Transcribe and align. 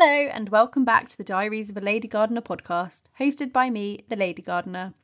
Hello, 0.00 0.30
and 0.32 0.50
welcome 0.50 0.84
back 0.84 1.08
to 1.08 1.18
the 1.18 1.24
Diaries 1.24 1.70
of 1.70 1.76
a 1.76 1.80
Lady 1.80 2.06
Gardener 2.06 2.40
podcast, 2.40 3.06
hosted 3.18 3.52
by 3.52 3.68
me, 3.68 4.04
the 4.08 4.14
Lady 4.14 4.42
Gardener. 4.42 4.94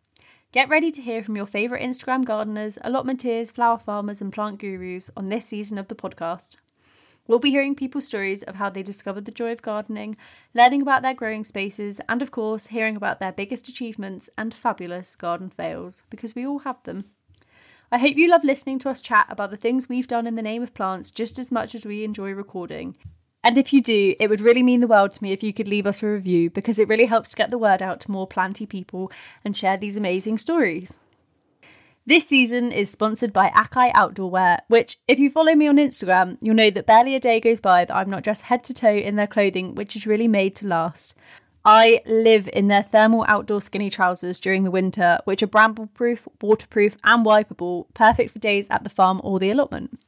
Get 0.52 0.68
ready 0.68 0.92
to 0.92 1.02
hear 1.02 1.20
from 1.20 1.34
your 1.34 1.46
favourite 1.46 1.82
Instagram 1.82 2.24
gardeners, 2.24 2.78
allotmenteers, 2.84 3.50
flower 3.50 3.76
farmers, 3.76 4.22
and 4.22 4.32
plant 4.32 4.60
gurus 4.60 5.10
on 5.16 5.30
this 5.30 5.46
season 5.46 5.78
of 5.78 5.88
the 5.88 5.96
podcast. 5.96 6.58
We'll 7.26 7.40
be 7.40 7.50
hearing 7.50 7.74
people's 7.74 8.06
stories 8.06 8.44
of 8.44 8.54
how 8.54 8.70
they 8.70 8.84
discovered 8.84 9.24
the 9.24 9.32
joy 9.32 9.50
of 9.50 9.62
gardening, 9.62 10.16
learning 10.54 10.82
about 10.82 11.02
their 11.02 11.12
growing 11.12 11.42
spaces, 11.42 12.00
and 12.08 12.22
of 12.22 12.30
course, 12.30 12.68
hearing 12.68 12.94
about 12.94 13.18
their 13.18 13.32
biggest 13.32 13.66
achievements 13.66 14.30
and 14.38 14.54
fabulous 14.54 15.16
garden 15.16 15.50
fails, 15.50 16.04
because 16.08 16.36
we 16.36 16.46
all 16.46 16.60
have 16.60 16.80
them. 16.84 17.06
I 17.90 17.98
hope 17.98 18.16
you 18.16 18.30
love 18.30 18.44
listening 18.44 18.78
to 18.78 18.90
us 18.90 19.00
chat 19.00 19.26
about 19.28 19.50
the 19.50 19.56
things 19.56 19.88
we've 19.88 20.06
done 20.06 20.28
in 20.28 20.36
the 20.36 20.40
name 20.40 20.62
of 20.62 20.72
plants 20.72 21.10
just 21.10 21.36
as 21.40 21.50
much 21.50 21.74
as 21.74 21.84
we 21.84 22.04
enjoy 22.04 22.30
recording. 22.30 22.96
And 23.44 23.58
if 23.58 23.74
you 23.74 23.82
do, 23.82 24.14
it 24.18 24.30
would 24.30 24.40
really 24.40 24.62
mean 24.62 24.80
the 24.80 24.86
world 24.86 25.12
to 25.12 25.22
me 25.22 25.32
if 25.32 25.42
you 25.42 25.52
could 25.52 25.68
leave 25.68 25.86
us 25.86 26.02
a 26.02 26.08
review 26.08 26.48
because 26.48 26.78
it 26.78 26.88
really 26.88 27.04
helps 27.04 27.28
to 27.30 27.36
get 27.36 27.50
the 27.50 27.58
word 27.58 27.82
out 27.82 28.00
to 28.00 28.10
more 28.10 28.26
planty 28.26 28.64
people 28.64 29.12
and 29.44 29.54
share 29.54 29.76
these 29.76 29.98
amazing 29.98 30.38
stories. 30.38 30.98
This 32.06 32.26
season 32.26 32.72
is 32.72 32.90
sponsored 32.90 33.34
by 33.34 33.50
ACAI 33.50 33.90
Outdoor 33.94 34.30
Wear, 34.30 34.60
which, 34.68 34.96
if 35.08 35.18
you 35.18 35.30
follow 35.30 35.54
me 35.54 35.68
on 35.68 35.76
Instagram, 35.76 36.38
you'll 36.40 36.54
know 36.54 36.70
that 36.70 36.86
barely 36.86 37.14
a 37.14 37.20
day 37.20 37.38
goes 37.38 37.60
by 37.60 37.84
that 37.84 37.94
I'm 37.94 38.10
not 38.10 38.22
dressed 38.22 38.42
head 38.44 38.64
to 38.64 38.74
toe 38.74 38.96
in 38.96 39.16
their 39.16 39.26
clothing, 39.26 39.74
which 39.74 39.94
is 39.94 40.06
really 40.06 40.28
made 40.28 40.54
to 40.56 40.66
last. 40.66 41.14
I 41.66 42.02
live 42.06 42.48
in 42.52 42.68
their 42.68 42.82
thermal 42.82 43.24
outdoor 43.26 43.60
skinny 43.62 43.88
trousers 43.88 44.40
during 44.40 44.64
the 44.64 44.70
winter, 44.70 45.18
which 45.24 45.42
are 45.42 45.46
bramble 45.46 45.86
proof, 45.88 46.28
waterproof, 46.42 46.96
and 47.04 47.24
wipeable, 47.24 47.86
perfect 47.94 48.30
for 48.30 48.38
days 48.38 48.68
at 48.70 48.84
the 48.84 48.90
farm 48.90 49.20
or 49.24 49.38
the 49.38 49.50
allotment. 49.50 49.98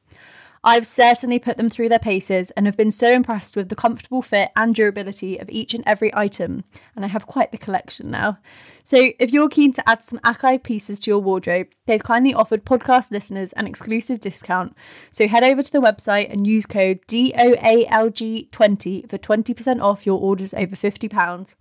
I've 0.66 0.84
certainly 0.84 1.38
put 1.38 1.56
them 1.58 1.68
through 1.68 1.90
their 1.90 2.00
paces 2.00 2.50
and 2.50 2.66
have 2.66 2.76
been 2.76 2.90
so 2.90 3.12
impressed 3.12 3.54
with 3.54 3.68
the 3.68 3.76
comfortable 3.76 4.20
fit 4.20 4.50
and 4.56 4.74
durability 4.74 5.38
of 5.38 5.48
each 5.48 5.74
and 5.74 5.84
every 5.86 6.12
item, 6.12 6.64
and 6.96 7.04
I 7.04 7.08
have 7.08 7.28
quite 7.28 7.52
the 7.52 7.56
collection 7.56 8.10
now. 8.10 8.38
So, 8.82 9.12
if 9.20 9.32
you're 9.32 9.48
keen 9.48 9.72
to 9.74 9.88
add 9.88 10.04
some 10.04 10.18
ACAI 10.24 10.64
pieces 10.64 10.98
to 11.00 11.10
your 11.12 11.20
wardrobe, 11.20 11.68
they've 11.86 12.02
kindly 12.02 12.34
offered 12.34 12.64
podcast 12.64 13.12
listeners 13.12 13.52
an 13.52 13.68
exclusive 13.68 14.18
discount. 14.18 14.76
So, 15.12 15.28
head 15.28 15.44
over 15.44 15.62
to 15.62 15.70
the 15.70 15.80
website 15.80 16.32
and 16.32 16.48
use 16.48 16.66
code 16.66 16.98
DOALG20 17.06 19.08
for 19.08 19.18
20% 19.18 19.80
off 19.80 20.04
your 20.04 20.20
orders 20.20 20.52
over 20.52 20.74
£50. 20.74 21.54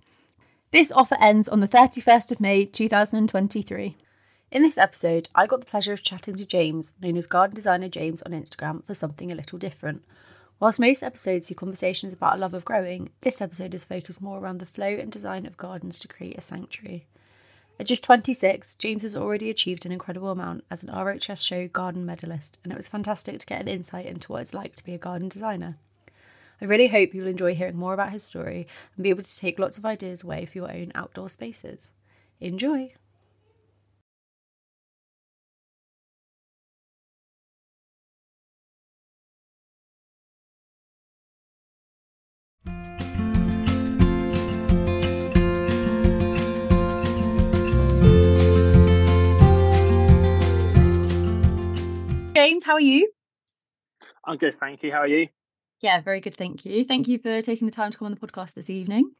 This 0.71 0.91
offer 0.91 1.15
ends 1.21 1.47
on 1.47 1.59
the 1.59 1.67
31st 1.67 2.31
of 2.31 2.39
May 2.39 2.65
2023. 2.65 3.97
In 4.55 4.61
this 4.61 4.77
episode, 4.77 5.27
I 5.35 5.47
got 5.47 5.59
the 5.59 5.65
pleasure 5.65 5.91
of 5.91 6.01
chatting 6.01 6.35
to 6.35 6.45
James, 6.45 6.93
known 7.01 7.17
as 7.17 7.27
Garden 7.27 7.53
Designer 7.53 7.89
James 7.89 8.21
on 8.21 8.31
Instagram, 8.31 8.85
for 8.85 8.93
something 8.93 9.29
a 9.29 9.35
little 9.35 9.59
different. 9.59 10.05
Whilst 10.61 10.79
most 10.79 11.03
episodes 11.03 11.47
see 11.47 11.53
conversations 11.53 12.13
about 12.13 12.35
a 12.35 12.37
love 12.37 12.53
of 12.53 12.63
growing, 12.63 13.09
this 13.19 13.41
episode 13.41 13.73
is 13.73 13.83
focused 13.83 14.21
more 14.21 14.39
around 14.39 14.59
the 14.59 14.65
flow 14.65 14.87
and 14.87 15.11
design 15.11 15.45
of 15.45 15.57
gardens 15.57 15.99
to 15.99 16.07
create 16.07 16.37
a 16.37 16.41
sanctuary. 16.41 17.05
At 17.81 17.87
just 17.87 18.05
26, 18.05 18.77
James 18.77 19.03
has 19.03 19.13
already 19.13 19.49
achieved 19.49 19.85
an 19.85 19.91
incredible 19.91 20.29
amount 20.29 20.63
as 20.71 20.83
an 20.83 20.89
RHS 20.89 21.45
show 21.45 21.67
garden 21.67 22.05
medalist, 22.05 22.57
and 22.63 22.71
it 22.71 22.77
was 22.77 22.87
fantastic 22.87 23.39
to 23.39 23.45
get 23.45 23.59
an 23.59 23.67
insight 23.67 24.05
into 24.05 24.31
what 24.31 24.43
it's 24.43 24.53
like 24.53 24.77
to 24.77 24.85
be 24.85 24.93
a 24.93 24.97
garden 24.97 25.27
designer. 25.27 25.75
I 26.61 26.65
really 26.65 26.87
hope 26.87 27.13
you'll 27.13 27.27
enjoy 27.27 27.55
hearing 27.55 27.75
more 27.75 27.93
about 27.93 28.13
his 28.13 28.23
story 28.23 28.69
and 28.95 29.03
be 29.03 29.09
able 29.09 29.23
to 29.23 29.37
take 29.37 29.59
lots 29.59 29.77
of 29.77 29.85
ideas 29.85 30.23
away 30.23 30.45
for 30.45 30.59
your 30.59 30.71
own 30.71 30.93
outdoor 30.95 31.27
spaces. 31.27 31.91
Enjoy! 32.39 32.93
James, 52.45 52.63
how 52.63 52.73
are 52.73 52.79
you? 52.79 53.09
I'm 54.23 54.37
good, 54.37 54.53
thank 54.59 54.83
you. 54.83 54.91
How 54.91 54.99
are 54.99 55.07
you? 55.07 55.29
Yeah, 55.81 55.99
very 56.01 56.21
good, 56.21 56.37
thank 56.37 56.63
you. 56.63 56.85
Thank 56.85 57.07
you 57.07 57.17
for 57.17 57.41
taking 57.41 57.65
the 57.65 57.71
time 57.73 57.89
to 57.89 57.97
come 57.97 58.05
on 58.05 58.11
the 58.11 58.19
podcast 58.19 58.53
this 58.53 58.69
evening. 58.69 59.13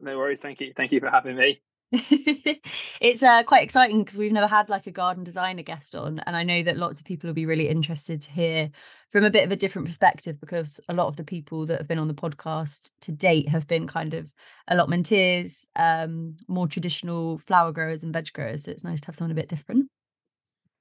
No 0.00 0.16
worries, 0.16 0.40
thank 0.40 0.58
you. 0.58 0.72
Thank 0.74 0.92
you 0.92 1.00
for 1.00 1.10
having 1.10 1.36
me. 1.36 1.60
it's 1.92 3.22
uh, 3.22 3.42
quite 3.42 3.64
exciting 3.64 3.98
because 3.98 4.16
we've 4.16 4.32
never 4.32 4.46
had 4.46 4.70
like 4.70 4.86
a 4.86 4.90
garden 4.90 5.24
designer 5.24 5.62
guest 5.62 5.94
on, 5.94 6.20
and 6.20 6.34
I 6.34 6.42
know 6.42 6.62
that 6.62 6.78
lots 6.78 6.98
of 6.98 7.04
people 7.04 7.28
will 7.28 7.34
be 7.34 7.44
really 7.44 7.68
interested 7.68 8.22
to 8.22 8.32
hear 8.32 8.70
from 9.12 9.24
a 9.24 9.30
bit 9.30 9.44
of 9.44 9.52
a 9.52 9.56
different 9.56 9.86
perspective 9.86 10.40
because 10.40 10.80
a 10.88 10.94
lot 10.94 11.08
of 11.08 11.16
the 11.16 11.24
people 11.24 11.66
that 11.66 11.76
have 11.76 11.88
been 11.88 11.98
on 11.98 12.08
the 12.08 12.14
podcast 12.14 12.92
to 13.02 13.12
date 13.12 13.50
have 13.50 13.66
been 13.66 13.86
kind 13.86 14.14
of 14.14 14.32
allotmenteers, 14.70 15.66
um, 15.76 16.38
more 16.48 16.66
traditional 16.66 17.36
flower 17.46 17.72
growers 17.72 18.02
and 18.02 18.14
veg 18.14 18.32
growers. 18.32 18.64
So 18.64 18.70
it's 18.70 18.84
nice 18.84 19.02
to 19.02 19.08
have 19.08 19.16
someone 19.16 19.32
a 19.32 19.34
bit 19.34 19.50
different. 19.50 19.90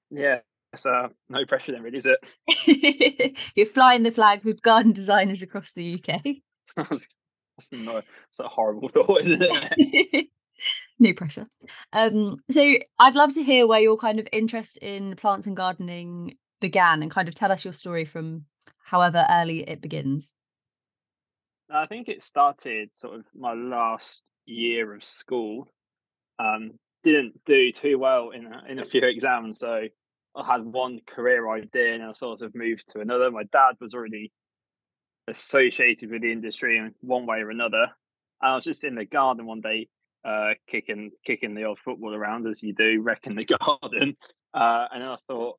Yeah, 0.09 0.37
so 0.77 1.09
no 1.29 1.45
pressure 1.45 1.71
then, 1.71 1.83
really, 1.83 1.97
is 1.97 2.07
it? 2.07 3.37
You're 3.55 3.67
flying 3.67 4.03
the 4.03 4.11
flag 4.11 4.43
with 4.43 4.61
garden 4.61 4.93
designers 4.93 5.41
across 5.41 5.73
the 5.73 5.95
UK. 5.95 6.21
That's 7.57 7.71
not 7.71 8.03
it's 8.29 8.39
a 8.39 8.47
horrible 8.47 8.89
thought, 8.93 9.21
isn't 9.21 9.41
it? 9.41 10.27
no 10.99 11.13
pressure. 11.13 11.47
Um, 11.91 12.37
so 12.49 12.75
I'd 12.99 13.15
love 13.15 13.33
to 13.33 13.43
hear 13.43 13.65
where 13.65 13.79
your 13.79 13.97
kind 13.97 14.19
of 14.19 14.27
interest 14.31 14.77
in 14.77 15.15
plants 15.15 15.47
and 15.47 15.57
gardening 15.57 16.37
began, 16.61 17.01
and 17.01 17.11
kind 17.11 17.27
of 17.27 17.35
tell 17.35 17.51
us 17.51 17.63
your 17.63 17.73
story 17.73 18.05
from 18.05 18.45
however 18.83 19.25
early 19.29 19.67
it 19.67 19.81
begins. 19.81 20.33
I 21.69 21.85
think 21.87 22.07
it 22.07 22.23
started 22.23 22.89
sort 22.95 23.15
of 23.15 23.25
my 23.35 23.53
last 23.53 24.21
year 24.45 24.93
of 24.93 25.03
school. 25.03 25.67
Um, 26.39 26.73
didn't 27.03 27.39
do 27.45 27.71
too 27.71 27.97
well 27.97 28.31
in 28.31 28.45
a, 28.45 28.63
in 28.69 28.79
a 28.79 28.85
few 28.85 29.01
exams, 29.03 29.59
so 29.59 29.83
I 30.37 30.45
had 30.45 30.63
one 30.63 30.99
career 31.07 31.49
idea 31.49 31.95
and 31.95 32.03
I 32.03 32.11
sort 32.13 32.41
of 32.41 32.53
moved 32.53 32.83
to 32.89 32.99
another. 32.99 33.31
My 33.31 33.43
dad 33.43 33.75
was 33.81 33.93
already 33.93 34.31
associated 35.27 36.11
with 36.11 36.21
the 36.21 36.31
industry 36.31 36.77
in 36.77 36.93
one 37.01 37.25
way 37.25 37.39
or 37.39 37.49
another. 37.49 37.87
And 38.41 38.51
I 38.51 38.55
was 38.55 38.63
just 38.63 38.83
in 38.83 38.95
the 38.95 39.05
garden 39.05 39.45
one 39.45 39.61
day, 39.61 39.87
uh, 40.23 40.51
kicking 40.67 41.11
kicking 41.25 41.55
the 41.55 41.63
old 41.63 41.79
football 41.79 42.13
around 42.13 42.47
as 42.47 42.61
you 42.61 42.73
do, 42.73 43.01
wrecking 43.01 43.35
the 43.35 43.45
garden. 43.81 44.15
Uh, 44.53 44.87
and 44.93 45.03
I 45.03 45.17
thought 45.27 45.57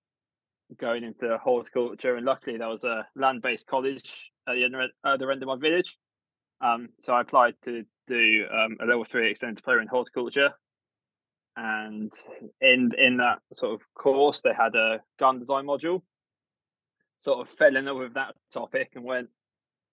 going 0.78 1.02
into 1.02 1.36
horticulture, 1.38 2.16
and 2.16 2.26
luckily 2.26 2.56
there 2.58 2.68
was 2.68 2.84
a 2.84 3.06
land-based 3.16 3.66
college 3.66 4.30
at 4.46 4.54
the 4.54 4.64
end 4.64 4.74
of 4.74 5.48
my 5.48 5.56
village. 5.56 5.96
Um, 6.60 6.88
so 7.00 7.14
I 7.14 7.22
applied 7.22 7.54
to 7.64 7.84
do 8.06 8.44
um, 8.52 8.76
a 8.80 8.86
level 8.86 9.04
three 9.04 9.30
extended 9.30 9.56
diploma 9.56 9.82
in 9.82 9.88
horticulture, 9.88 10.50
and 11.58 12.12
in 12.60 12.92
in 12.96 13.16
that 13.16 13.40
sort 13.52 13.74
of 13.74 13.80
course 13.94 14.42
they 14.42 14.54
had 14.56 14.76
a 14.76 15.00
gun 15.18 15.40
design 15.40 15.66
module. 15.66 16.02
Sort 17.18 17.40
of 17.40 17.48
fell 17.48 17.76
in 17.76 17.86
love 17.86 17.96
with 17.96 18.14
that 18.14 18.34
topic 18.52 18.92
and 18.94 19.04
went 19.04 19.28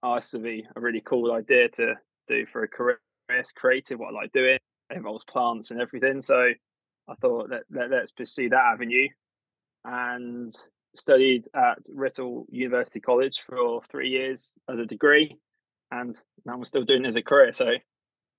oh 0.04 0.16
this 0.16 0.32
would 0.34 0.44
be 0.44 0.64
a 0.76 0.80
really 0.80 1.02
cool 1.02 1.34
idea 1.34 1.70
to 1.70 1.96
do 2.28 2.46
for 2.46 2.64
a 2.64 2.68
career. 2.68 3.00
It's 3.30 3.52
creative 3.52 4.00
what 4.00 4.10
i 4.10 4.12
like 4.12 4.32
doing. 4.32 4.60
It 4.92 4.98
involves 4.98 5.26
plants 5.26 5.72
and 5.72 5.82
everything. 5.82 6.22
So 6.22 6.50
i 7.08 7.16
thought 7.16 7.50
that 7.50 7.64
let, 7.72 7.90
let's 7.90 8.12
pursue 8.12 8.50
that 8.50 8.72
avenue 8.74 9.08
and 9.84 10.54
studied 10.96 11.48
at 11.56 11.80
Writtle 11.94 12.46
University 12.50 13.00
College 13.00 13.40
for 13.48 13.82
three 13.92 14.10
years 14.10 14.54
as 14.70 14.80
a 14.80 14.86
degree 14.86 15.36
and 15.92 16.20
now 16.46 16.54
I'm 16.54 16.66
still 16.66 16.84
doing 16.84 17.06
it 17.06 17.10
as 17.10 17.16
a 17.16 17.22
career 17.22 17.52
so 17.52 17.66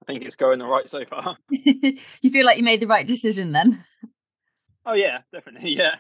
I 0.09 0.13
think 0.13 0.25
it's 0.25 0.37
going 0.37 0.63
all 0.63 0.71
right 0.71 0.89
so 0.89 1.05
far. 1.05 1.37
you 1.51 2.31
feel 2.31 2.47
like 2.47 2.59
you 2.59 2.65
made 2.65 2.81
the 2.81 2.87
right 2.87 3.07
decision 3.07 3.53
then? 3.53 3.85
Oh 4.85 4.95
yeah, 4.95 5.19
definitely. 5.33 5.75
Yeah. 5.77 5.97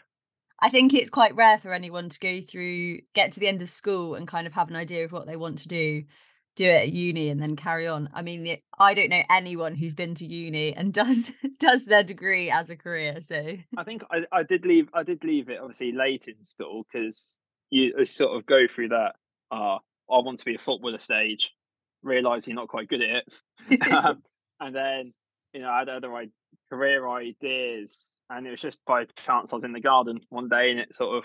I 0.62 0.71
think 0.71 0.94
it's 0.94 1.11
quite 1.11 1.34
rare 1.34 1.59
for 1.59 1.72
anyone 1.72 2.09
to 2.09 2.19
go 2.19 2.41
through, 2.41 3.00
get 3.15 3.33
to 3.33 3.41
the 3.41 3.49
end 3.49 3.61
of 3.62 3.69
school 3.69 4.15
and 4.15 4.27
kind 4.27 4.47
of 4.47 4.55
have 4.55 4.71
an 4.71 4.77
idea 4.77 5.05
of 5.05 5.12
what 5.12 5.27
they 5.27 5.37
want 5.37 5.59
to 5.59 5.69
do, 5.69 6.05
do 6.55 6.65
it 6.65 6.83
at 6.83 6.93
uni 6.93 7.28
and 7.28 7.41
then 7.41 7.56
carry 7.56 7.87
on. 7.87 8.08
I 8.14 8.23
mean, 8.23 8.56
I 8.79 8.94
don't 8.94 9.11
know 9.11 9.23
anyone 9.31 9.75
who's 9.75 9.94
been 9.94 10.14
to 10.14 10.26
uni 10.26 10.75
and 10.75 10.93
does 10.93 11.32
does 11.58 11.85
their 11.85 12.03
degree 12.03 12.50
as 12.50 12.70
a 12.70 12.76
career. 12.76 13.20
So 13.20 13.56
I 13.76 13.85
think 13.85 14.03
I, 14.11 14.25
I 14.32 14.43
did 14.43 14.64
leave 14.64 14.88
I 14.94 15.03
did 15.03 15.23
leave 15.25 15.50
it 15.50 15.58
obviously 15.61 15.93
late 15.93 16.26
in 16.26 16.43
school 16.43 16.87
because 16.91 17.38
you 17.70 18.05
sort 18.05 18.37
of 18.37 18.47
go 18.47 18.67
through 18.73 18.88
that. 18.88 19.17
Uh, 19.50 19.79
I 20.08 20.20
want 20.20 20.38
to 20.38 20.44
be 20.44 20.55
a 20.55 20.58
footballer 20.58 20.99
stage, 20.99 21.50
realize 22.03 22.47
you're 22.47 22.56
not 22.56 22.69
quite 22.69 22.88
good 22.88 23.03
at 23.03 23.11
it. 23.11 23.41
Um, 23.91 24.23
and 24.61 24.75
then, 24.75 25.13
you 25.53 25.61
know, 25.61 25.71
I 25.71 25.81
had 25.81 25.89
other 25.89 26.09
like, 26.09 26.31
career 26.71 27.09
ideas. 27.09 28.11
And 28.31 28.47
it 28.47 28.51
was 28.51 28.61
just 28.61 28.79
by 28.87 29.05
chance 29.25 29.53
I 29.53 29.57
was 29.57 29.65
in 29.65 29.73
the 29.73 29.81
garden 29.81 30.21
one 30.29 30.49
day 30.49 30.71
and 30.71 30.81
it 30.81 30.95
sort 30.95 31.19
of 31.19 31.25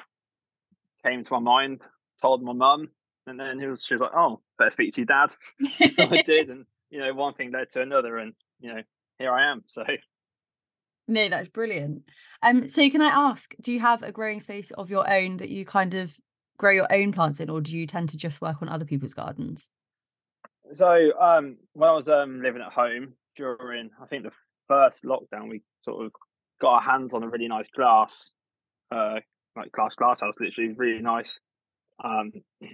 came 1.06 1.24
to 1.24 1.34
my 1.34 1.40
mind, 1.40 1.82
told 2.22 2.44
my 2.44 2.54
mum. 2.54 2.90
And 3.28 3.40
then 3.40 3.60
he 3.60 3.68
was, 3.68 3.84
she 3.86 3.96
was 3.96 4.02
like, 4.02 4.16
oh, 4.16 4.42
better 4.58 4.70
speak 4.70 4.94
to 4.94 5.02
your 5.02 5.06
dad. 5.06 5.32
so 5.96 6.10
I 6.10 6.22
did. 6.22 6.50
And, 6.50 6.66
you 6.90 7.00
know, 7.00 7.14
one 7.14 7.34
thing 7.34 7.52
led 7.52 7.70
to 7.72 7.82
another. 7.82 8.18
And, 8.18 8.34
you 8.60 8.74
know, 8.74 8.82
here 9.18 9.32
I 9.32 9.52
am. 9.52 9.64
So. 9.68 9.84
No, 11.08 11.30
that's 11.30 11.48
brilliant. 11.48 12.04
Um, 12.44 12.68
so 12.68 12.90
can 12.90 13.02
I 13.02 13.08
ask, 13.08 13.54
do 13.62 13.72
you 13.72 13.80
have 13.80 14.04
a 14.04 14.12
growing 14.12 14.40
space 14.40 14.72
of 14.72 14.90
your 14.90 15.10
own 15.10 15.38
that 15.38 15.50
you 15.50 15.66
kind 15.66 15.94
of 15.94 16.16
grow 16.58 16.72
your 16.72 16.94
own 16.94 17.12
plants 17.12 17.40
in, 17.40 17.50
or 17.50 17.62
do 17.62 17.78
you 17.78 17.88
tend 17.88 18.10
to 18.10 18.18
just 18.18 18.42
work 18.42 18.62
on 18.62 18.70
other 18.70 18.86
people's 18.86 19.14
gardens? 19.14 19.70
So 20.74 21.12
um, 21.20 21.58
when 21.74 21.90
I 21.90 21.94
was 21.94 22.08
um, 22.08 22.42
living 22.42 22.62
at 22.62 22.72
home 22.72 23.14
during, 23.36 23.90
I 24.02 24.06
think 24.06 24.24
the 24.24 24.32
first 24.68 25.04
lockdown, 25.04 25.50
we 25.50 25.62
sort 25.82 26.06
of 26.06 26.12
got 26.62 26.76
our 26.76 26.82
hands 26.82 27.14
on 27.14 27.24
a 27.24 27.28
really 27.28 27.48
nice 27.48 27.68
glass, 27.68 28.30
uh, 28.92 29.16
like 29.56 29.72
glass 29.72 29.96
glass 29.96 30.22
house, 30.22 30.36
literally 30.40 30.74
really 30.74 31.02
nice. 31.02 31.40
Um, 32.04 32.32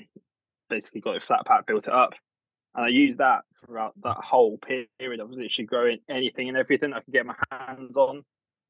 basically 0.69 1.01
got 1.01 1.17
a 1.17 1.19
flat 1.19 1.45
pack, 1.45 1.65
built 1.65 1.87
it 1.87 1.93
up, 1.93 2.13
and 2.75 2.85
I 2.85 2.89
used 2.89 3.19
that 3.19 3.41
throughout 3.65 3.93
that 4.03 4.17
whole 4.17 4.59
period. 4.59 5.19
I 5.19 5.23
was 5.23 5.37
literally 5.37 5.65
growing 5.65 5.97
anything 6.09 6.49
and 6.49 6.57
everything 6.57 6.93
I 6.93 6.99
could 6.99 7.13
get 7.13 7.25
my 7.25 7.35
hands 7.49 7.97
on, 7.97 8.23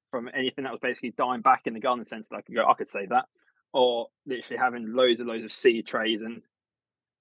from 0.09 0.29
anything 0.33 0.63
that 0.63 0.71
was 0.71 0.81
basically 0.81 1.13
dying 1.17 1.41
back 1.41 1.63
in 1.65 1.73
the 1.73 1.79
garden 1.81 2.05
centre. 2.05 2.35
I 2.35 2.41
could 2.41 2.55
go, 2.55 2.65
I 2.65 2.75
could 2.75 2.87
save 2.87 3.09
that, 3.09 3.25
or 3.73 4.07
literally 4.25 4.57
having 4.57 4.93
loads 4.93 5.19
and 5.19 5.27
loads 5.27 5.43
of 5.43 5.51
seed 5.51 5.85
trays 5.85 6.21
and 6.21 6.41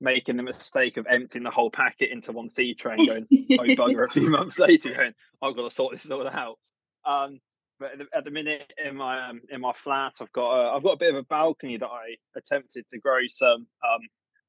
making 0.00 0.36
the 0.36 0.42
mistake 0.42 0.96
of 0.96 1.06
emptying 1.08 1.44
the 1.44 1.50
whole 1.50 1.70
packet 1.70 2.10
into 2.10 2.32
one 2.32 2.48
seed 2.48 2.78
tray 2.78 2.94
and 2.98 3.08
going, 3.08 3.26
oh 3.32 3.64
bugger, 3.64 4.06
a 4.06 4.10
few 4.10 4.28
months 4.30 4.58
later, 4.58 4.94
going, 4.94 5.12
I've 5.42 5.56
got 5.56 5.68
to 5.68 5.74
sort 5.74 5.94
this 5.94 6.10
all 6.10 6.26
out. 6.28 6.58
Um, 7.04 7.40
but 7.78 7.92
at 7.92 7.98
the, 7.98 8.04
at 8.16 8.24
the, 8.24 8.30
minute 8.30 8.72
in 8.84 8.96
my 8.96 9.28
um, 9.28 9.42
in 9.50 9.60
my 9.60 9.72
flat, 9.72 10.14
I've 10.20 10.32
got 10.32 10.50
a, 10.50 10.76
I've 10.76 10.82
got 10.82 10.92
a 10.92 10.98
bit 10.98 11.10
of 11.10 11.16
a 11.16 11.24
balcony 11.24 11.76
that 11.76 11.86
I 11.86 12.16
attempted 12.36 12.88
to 12.90 12.98
grow 12.98 13.20
some 13.26 13.66
um, 13.84 14.00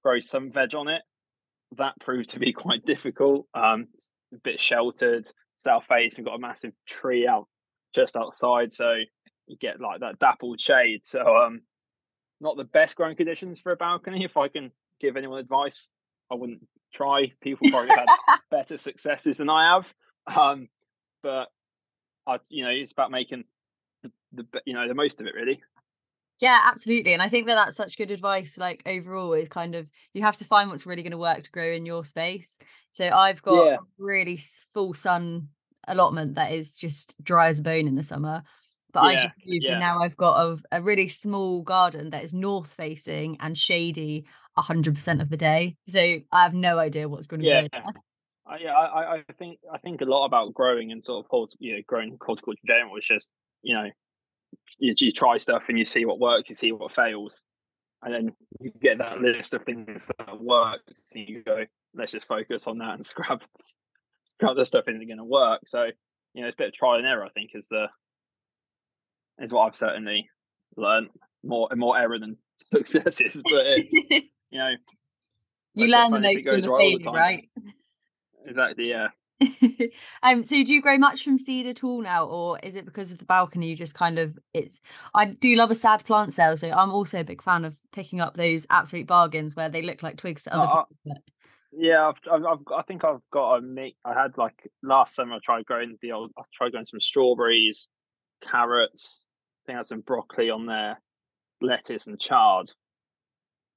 grow 0.04 0.20
some 0.20 0.52
veg 0.52 0.74
on 0.76 0.88
it. 0.88 1.02
That 1.78 1.94
proved 2.00 2.30
to 2.32 2.40
be 2.40 2.54
quite 2.54 2.86
difficult. 2.86 3.48
Um, 3.54 3.88
a 4.34 4.38
bit 4.44 4.62
sheltered, 4.62 5.28
south 5.58 5.86
face. 5.86 6.14
We've 6.18 6.26
got 6.26 6.36
a 6.36 6.40
massive 6.40 6.74
tree 6.88 7.28
out 7.28 7.48
just 7.94 8.16
outside, 8.16 8.72
so 8.72 8.96
you 9.48 9.58
get 9.60 9.82
like 9.82 10.00
that 10.00 10.20
dappled 10.20 10.62
shade. 10.62 11.02
So 11.04 11.20
um, 11.20 11.62
not 12.40 12.56
the 12.56 12.64
best 12.64 12.96
growing 12.96 13.18
conditions 13.18 13.60
for 13.60 13.72
a 13.74 13.78
balcony. 13.78 14.24
If 14.24 14.38
I 14.38 14.48
can 14.48 14.72
give 15.00 15.18
anyone 15.18 15.40
advice, 15.40 15.88
I 16.32 16.36
wouldn't 16.36 16.68
try. 16.94 17.32
People 17.42 17.70
probably 17.72 17.90
had 17.90 18.08
better 18.52 18.78
successes 18.78 19.38
than 19.38 19.50
I 19.50 19.74
have. 19.74 19.94
Um, 20.36 20.70
but 21.24 21.48
I, 22.26 22.40
you 22.50 22.64
know, 22.64 22.72
it's 22.72 22.92
about 22.92 23.12
making 23.12 23.46
the, 24.04 24.12
the 24.34 24.46
you 24.66 24.74
know 24.74 24.88
the 24.88 24.94
most 24.94 25.20
of 25.22 25.28
it, 25.28 25.36
really. 25.36 25.62
Yeah, 26.40 26.60
absolutely. 26.66 27.14
And 27.14 27.22
I 27.22 27.30
think 27.30 27.48
that 27.48 27.56
that's 27.56 27.76
such 27.76 27.98
good 27.98 28.12
advice. 28.12 28.58
Like 28.58 28.84
overall, 28.86 29.34
is 29.34 29.50
kind 29.50 29.76
of 29.76 29.90
you 30.14 30.22
have 30.24 30.38
to 30.38 30.46
find 30.46 30.70
what's 30.70 30.86
really 30.86 31.02
going 31.02 31.12
to 31.12 31.18
work 31.18 31.42
to 31.42 31.52
grow 31.52 31.72
in 31.72 31.86
your 31.86 32.06
space. 32.06 32.58
So 32.92 33.08
I've 33.10 33.42
got 33.42 33.66
yeah. 33.66 33.78
really 33.98 34.40
full 34.74 34.94
sun 34.94 35.50
allotment 35.88 36.36
that 36.36 36.52
is 36.52 36.78
just 36.78 37.16
dry 37.24 37.48
as 37.48 37.60
a 37.60 37.64
bone 37.64 37.88
in 37.88 37.96
the 37.96 38.04
summer. 38.04 38.44
But 38.94 39.04
yeah, 39.04 39.10
I 39.10 39.24
just 39.24 39.36
moved 39.46 39.66
yeah. 39.66 39.72
and 39.74 39.80
now 39.80 40.02
I've 40.02 40.18
got 40.18 40.40
a, 40.40 40.78
a 40.78 40.82
really 40.82 41.08
small 41.08 41.62
garden 41.62 42.12
that 42.12 42.24
is 42.24 42.34
north 42.34 42.72
facing 42.72 43.38
and 43.40 43.58
shady 43.58 44.26
100% 44.58 45.22
of 45.22 45.30
the 45.30 45.38
day. 45.38 45.76
So 45.88 46.00
I 46.32 46.44
have 46.44 46.54
no 46.54 46.80
idea 46.80 47.08
what's 47.08 47.28
going 47.28 47.42
to 47.42 47.48
yeah. 47.48 47.68
grow. 47.68 47.82
Uh, 48.50 48.58
yeah, 48.62 48.74
I, 48.74 49.16
I 49.16 49.24
think 49.38 49.60
I 49.74 49.78
think 49.78 50.00
a 50.00 50.06
lot 50.06 50.26
about 50.26 50.54
growing 50.54 50.92
and 50.94 51.04
sort 51.04 51.26
of 51.30 51.50
you 51.60 51.74
know 51.74 51.82
growing 51.86 52.18
horticulture 52.22 52.60
in 52.64 52.68
general 52.68 52.96
is 52.96 53.06
just 53.06 53.30
you 53.62 53.76
know 53.76 53.90
you, 54.80 54.94
you 54.98 55.12
try 55.12 55.38
stuff 55.38 55.68
and 55.68 55.78
you 55.78 55.84
see 55.84 56.06
what 56.06 56.20
works, 56.20 56.48
you 56.48 56.56
see 56.56 56.72
what 56.72 56.94
fails, 56.94 57.44
and 58.04 58.14
then 58.14 58.34
you 58.62 58.72
get 58.82 59.00
that 59.00 59.20
list 59.20 59.54
of 59.54 59.64
things 59.64 60.10
that 60.18 60.42
work. 60.42 60.80
So 61.08 61.20
you 61.20 61.44
go, 61.44 61.66
let's 61.94 62.14
just 62.14 62.28
focus 62.28 62.68
on 62.68 62.78
that 62.78 62.96
and 62.96 63.06
scrap 63.06 63.44
scrap 64.24 64.56
the 64.56 64.66
stuff 64.66 64.86
isn't 64.88 65.08
going 65.08 65.18
to 65.18 65.26
work. 65.26 65.62
So 65.66 65.88
you 66.34 66.42
know, 66.42 66.48
it's 66.48 66.56
a 66.56 66.62
bit 66.62 66.68
of 66.70 66.74
trial 66.74 67.00
and 67.00 67.08
error. 67.08 67.26
I 67.26 67.30
think 67.30 67.52
is 67.54 67.68
the 67.68 67.88
is 69.40 69.52
what 69.52 69.68
I've 69.68 69.76
certainly 69.76 70.30
learned 70.78 71.10
more 71.44 71.70
more 71.76 71.98
error 71.98 72.20
than 72.20 72.38
successes, 72.74 73.34
but 73.34 73.44
it's, 73.46 74.28
you 74.52 74.60
know, 74.60 74.72
you 75.74 75.88
learn 75.88 76.12
the 76.12 76.20
notes 76.20 76.44
from 76.44 76.62
the 76.62 76.70
right 76.70 77.04
failure, 77.04 77.20
right? 77.20 77.50
Exactly. 78.46 78.90
Yeah. 78.90 79.08
um 80.24 80.44
so 80.44 80.64
do 80.64 80.74
you 80.74 80.82
grow 80.82 80.98
much 80.98 81.24
from 81.24 81.38
seed 81.38 81.68
at 81.68 81.84
all 81.84 82.02
now 82.02 82.26
or 82.26 82.58
is 82.64 82.76
it 82.76 82.86
because 82.86 83.12
of 83.12 83.20
the 83.20 83.26
balcony 83.26 83.70
you 83.70 83.76
just 83.76 83.94
kind 83.94 84.18
of 84.18 84.36
it's 84.52 84.80
i 85.14 85.26
do 85.26 85.56
love 85.56 85.70
a 85.70 85.76
sad 85.76 86.04
plant 86.06 86.34
sale 86.34 86.58
so 86.58 86.72
i'm 86.72 86.90
also 86.90 87.20
a 87.20 87.24
big 87.24 87.44
fan 87.44 87.64
of 87.64 87.76
picking 87.92 88.20
up 88.20 88.36
those 88.36 88.66
absolute 88.72 89.06
bargains 89.06 89.56
where 89.56 89.70
they 89.70 89.84
look 89.84 90.02
like 90.02 90.18
twigs 90.18 90.42
to 90.42 90.52
other 90.52 90.64
uh, 90.64 90.84
people 90.86 91.22
yeah 91.72 92.08
I've, 92.08 92.16
I've, 92.34 92.46
I've, 92.46 92.60
i 92.76 92.82
think 92.82 93.04
i've 93.04 93.22
got 93.32 93.58
a 93.58 93.62
make 93.62 93.96
i 94.04 94.12
had 94.12 94.36
like 94.40 94.72
last 94.82 95.14
summer 95.14 95.36
i 95.36 95.40
tried 95.44 95.66
growing 95.66 96.00
the 96.02 96.14
old 96.14 96.32
i 96.36 96.42
tried 96.52 96.72
growing 96.72 96.88
some 96.88 97.00
strawberries 97.00 97.90
carrots 98.42 99.28
i 99.28 99.68
think 99.68 99.76
i 99.76 99.80
had 99.80 99.86
some 99.86 100.02
broccoli 100.02 100.50
on 100.50 100.66
there 100.66 101.00
lettuce 101.62 102.08
and 102.08 102.20
chard 102.20 102.72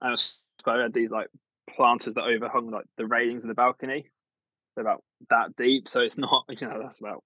and 0.00 0.19
I 0.66 0.80
had 0.80 0.92
these 0.92 1.10
like 1.10 1.28
planters 1.74 2.14
that 2.14 2.24
overhung 2.24 2.70
like 2.70 2.86
the 2.96 3.06
railings 3.06 3.42
of 3.42 3.48
the 3.48 3.54
balcony 3.54 4.06
they're 4.74 4.84
about 4.84 5.02
that 5.30 5.56
deep, 5.56 5.88
so 5.88 6.00
it's 6.00 6.18
not 6.18 6.44
you 6.48 6.66
know 6.66 6.80
that's 6.82 7.00
about 7.00 7.22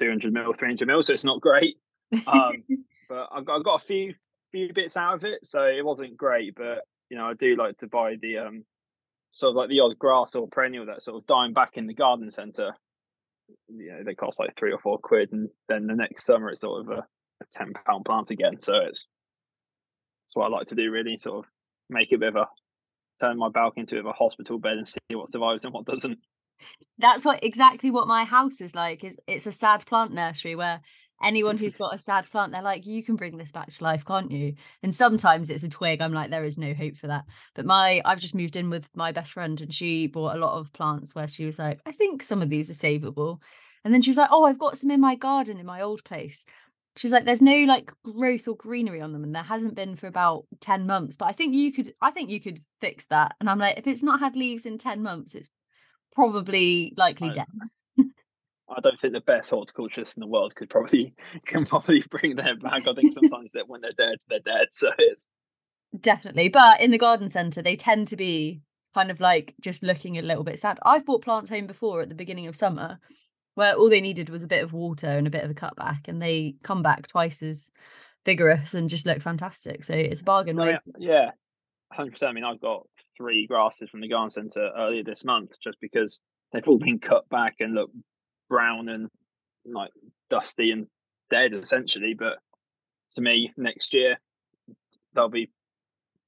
two 0.00 0.08
hundred 0.08 0.32
mil, 0.32 0.52
three 0.52 0.68
hundred 0.68 0.88
mil, 0.88 1.02
so 1.02 1.12
it's 1.12 1.24
not 1.24 1.40
great. 1.40 1.76
Um, 2.26 2.64
but 3.08 3.28
I 3.32 3.42
got, 3.42 3.60
I 3.60 3.62
got 3.62 3.82
a 3.82 3.84
few 3.84 4.14
few 4.52 4.72
bits 4.72 4.96
out 4.96 5.14
of 5.14 5.24
it, 5.24 5.40
so 5.44 5.62
it 5.62 5.84
wasn't 5.84 6.16
great. 6.16 6.54
But 6.54 6.84
you 7.10 7.16
know, 7.16 7.26
I 7.26 7.34
do 7.34 7.56
like 7.56 7.78
to 7.78 7.86
buy 7.86 8.16
the 8.20 8.38
um 8.38 8.64
sort 9.32 9.50
of 9.50 9.56
like 9.56 9.68
the 9.68 9.80
odd 9.80 9.98
grass 9.98 10.34
or 10.34 10.48
perennial 10.48 10.86
that's 10.86 11.04
sort 11.04 11.20
of 11.20 11.26
dying 11.26 11.52
back 11.52 11.72
in 11.74 11.86
the 11.86 11.94
garden 11.94 12.30
centre. 12.30 12.72
You 13.68 13.92
know, 13.92 14.02
they 14.04 14.14
cost 14.14 14.38
like 14.38 14.56
three 14.56 14.72
or 14.72 14.78
four 14.78 14.98
quid, 14.98 15.32
and 15.32 15.48
then 15.68 15.86
the 15.86 15.94
next 15.94 16.24
summer 16.24 16.50
it's 16.50 16.60
sort 16.60 16.82
of 16.82 16.90
a, 16.90 17.00
a 17.00 17.46
ten 17.50 17.72
pound 17.86 18.04
plant 18.04 18.30
again. 18.30 18.60
So 18.60 18.74
it's 18.76 19.06
it's 20.26 20.34
what 20.34 20.46
I 20.46 20.48
like 20.48 20.68
to 20.68 20.74
do, 20.74 20.90
really, 20.90 21.18
sort 21.18 21.44
of 21.44 21.50
make 21.94 22.12
a 22.12 22.18
bit 22.18 22.28
of 22.28 22.36
a 22.36 22.48
turn 23.20 23.38
my 23.38 23.48
balcony 23.48 23.82
into 23.82 24.06
a 24.06 24.12
hospital 24.12 24.58
bed 24.58 24.76
and 24.76 24.88
see 24.88 24.98
what 25.12 25.30
survives 25.30 25.64
and 25.64 25.72
what 25.72 25.86
doesn't. 25.86 26.18
That's 26.98 27.24
what 27.24 27.42
exactly 27.42 27.90
what 27.90 28.06
my 28.06 28.24
house 28.24 28.60
is 28.60 28.74
like. 28.74 29.04
Is 29.04 29.16
it's 29.26 29.46
a 29.46 29.52
sad 29.52 29.86
plant 29.86 30.12
nursery 30.12 30.56
where 30.56 30.80
anyone 31.22 31.58
who's 31.58 31.74
got 31.74 31.94
a 31.94 31.98
sad 31.98 32.30
plant, 32.30 32.52
they're 32.52 32.62
like, 32.62 32.86
you 32.86 33.02
can 33.02 33.16
bring 33.16 33.36
this 33.36 33.52
back 33.52 33.68
to 33.68 33.84
life, 33.84 34.04
can't 34.04 34.30
you? 34.30 34.54
And 34.82 34.94
sometimes 34.94 35.50
it's 35.50 35.64
a 35.64 35.68
twig. 35.68 36.00
I'm 36.00 36.12
like, 36.12 36.30
there 36.30 36.44
is 36.44 36.58
no 36.58 36.74
hope 36.74 36.96
for 36.96 37.06
that. 37.06 37.24
But 37.54 37.66
my, 37.66 38.02
I've 38.04 38.20
just 38.20 38.34
moved 38.34 38.56
in 38.56 38.70
with 38.70 38.88
my 38.94 39.12
best 39.12 39.32
friend, 39.32 39.60
and 39.60 39.72
she 39.72 40.06
bought 40.06 40.36
a 40.36 40.40
lot 40.40 40.58
of 40.58 40.72
plants 40.72 41.14
where 41.14 41.28
she 41.28 41.44
was 41.44 41.58
like, 41.58 41.80
I 41.86 41.92
think 41.92 42.22
some 42.22 42.42
of 42.42 42.50
these 42.50 42.70
are 42.70 42.74
savable. 42.74 43.38
And 43.84 43.92
then 43.92 44.00
she 44.00 44.10
was 44.10 44.16
like, 44.16 44.30
oh, 44.32 44.44
I've 44.44 44.58
got 44.58 44.78
some 44.78 44.90
in 44.90 45.00
my 45.00 45.14
garden 45.14 45.58
in 45.58 45.66
my 45.66 45.82
old 45.82 46.04
place 46.04 46.46
she's 46.96 47.12
like 47.12 47.24
there's 47.24 47.42
no 47.42 47.56
like 47.64 47.92
growth 48.02 48.46
or 48.46 48.56
greenery 48.56 49.00
on 49.00 49.12
them 49.12 49.24
and 49.24 49.34
there 49.34 49.42
hasn't 49.42 49.74
been 49.74 49.96
for 49.96 50.06
about 50.06 50.44
10 50.60 50.86
months 50.86 51.16
but 51.16 51.26
i 51.26 51.32
think 51.32 51.54
you 51.54 51.72
could 51.72 51.92
i 52.00 52.10
think 52.10 52.30
you 52.30 52.40
could 52.40 52.60
fix 52.80 53.06
that. 53.06 53.34
And 53.40 53.50
i'm 53.50 53.58
like 53.58 53.78
if 53.78 53.86
it's 53.86 54.02
not 54.02 54.20
had 54.20 54.36
leaves 54.36 54.66
in 54.66 54.78
10 54.78 55.02
months 55.02 55.34
it's 55.34 55.48
probably 56.14 56.92
likely 56.96 57.30
dead 57.30 57.46
i 57.98 58.80
don't 58.80 59.00
think 59.00 59.12
the 59.12 59.20
best 59.20 59.50
horticulturists 59.50 60.16
in 60.16 60.20
the 60.20 60.26
world 60.26 60.54
could 60.54 60.70
probably 60.70 61.14
can 61.46 61.64
probably 61.66 62.02
bring 62.10 62.36
them 62.36 62.58
back. 62.60 62.86
I 62.86 62.94
think 62.94 63.12
sometimes 63.12 63.52
that 63.52 63.68
when 63.68 63.80
they're 63.80 63.92
dead 63.92 64.18
they're 64.28 64.38
dead 64.40 64.68
so 64.72 64.90
it's 64.98 65.26
definitely 65.98 66.48
but 66.48 66.80
in 66.80 66.90
the 66.90 66.98
garden 66.98 67.28
center 67.28 67.62
they 67.62 67.76
tend 67.76 68.08
to 68.08 68.16
be 68.16 68.60
kind 68.94 69.10
of 69.10 69.20
like 69.20 69.54
just 69.60 69.82
looking 69.82 70.16
a 70.16 70.22
little 70.22 70.44
bit 70.44 70.58
sad. 70.58 70.78
I've 70.84 71.04
bought 71.04 71.22
plants 71.22 71.50
home 71.50 71.66
before 71.66 72.00
at 72.00 72.08
the 72.08 72.14
beginning 72.14 72.46
of 72.46 72.54
summer 72.54 73.00
where 73.54 73.74
all 73.74 73.88
they 73.88 74.00
needed 74.00 74.28
was 74.28 74.42
a 74.42 74.48
bit 74.48 74.64
of 74.64 74.72
water 74.72 75.06
and 75.06 75.26
a 75.26 75.30
bit 75.30 75.44
of 75.44 75.50
a 75.50 75.54
cutback, 75.54 76.08
and 76.08 76.20
they 76.20 76.56
come 76.62 76.82
back 76.82 77.06
twice 77.06 77.42
as 77.42 77.70
vigorous 78.24 78.74
and 78.74 78.90
just 78.90 79.06
look 79.06 79.22
fantastic. 79.22 79.84
So 79.84 79.94
it's 79.94 80.22
a 80.22 80.24
bargain. 80.24 80.56
No, 80.56 80.76
yeah, 80.98 81.30
hundred 81.92 82.12
percent. 82.12 82.30
I 82.30 82.32
mean, 82.32 82.44
I've 82.44 82.60
got 82.60 82.86
three 83.16 83.46
grasses 83.46 83.90
from 83.90 84.00
the 84.00 84.08
garden 84.08 84.30
centre 84.30 84.70
earlier 84.76 85.04
this 85.04 85.24
month 85.24 85.52
just 85.62 85.78
because 85.80 86.20
they've 86.52 86.66
all 86.66 86.78
been 86.78 86.98
cut 86.98 87.28
back 87.28 87.56
and 87.60 87.74
look 87.74 87.90
brown 88.48 88.88
and 88.88 89.08
like 89.64 89.90
dusty 90.30 90.70
and 90.70 90.86
dead 91.30 91.52
essentially. 91.52 92.14
But 92.18 92.38
to 93.12 93.20
me, 93.20 93.52
next 93.56 93.92
year 93.92 94.18
they'll 95.14 95.28
be 95.28 95.50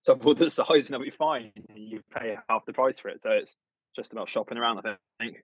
double 0.04 0.34
the 0.34 0.50
size 0.50 0.68
and 0.68 0.88
they'll 0.88 1.00
be 1.00 1.10
fine. 1.10 1.52
You 1.74 2.00
pay 2.16 2.36
half 2.48 2.64
the 2.66 2.72
price 2.72 2.98
for 2.98 3.08
it, 3.08 3.22
so 3.22 3.30
it's 3.30 3.54
just 3.94 4.12
about 4.12 4.28
shopping 4.28 4.58
around. 4.58 4.78
I 4.78 4.96
think. 5.18 5.38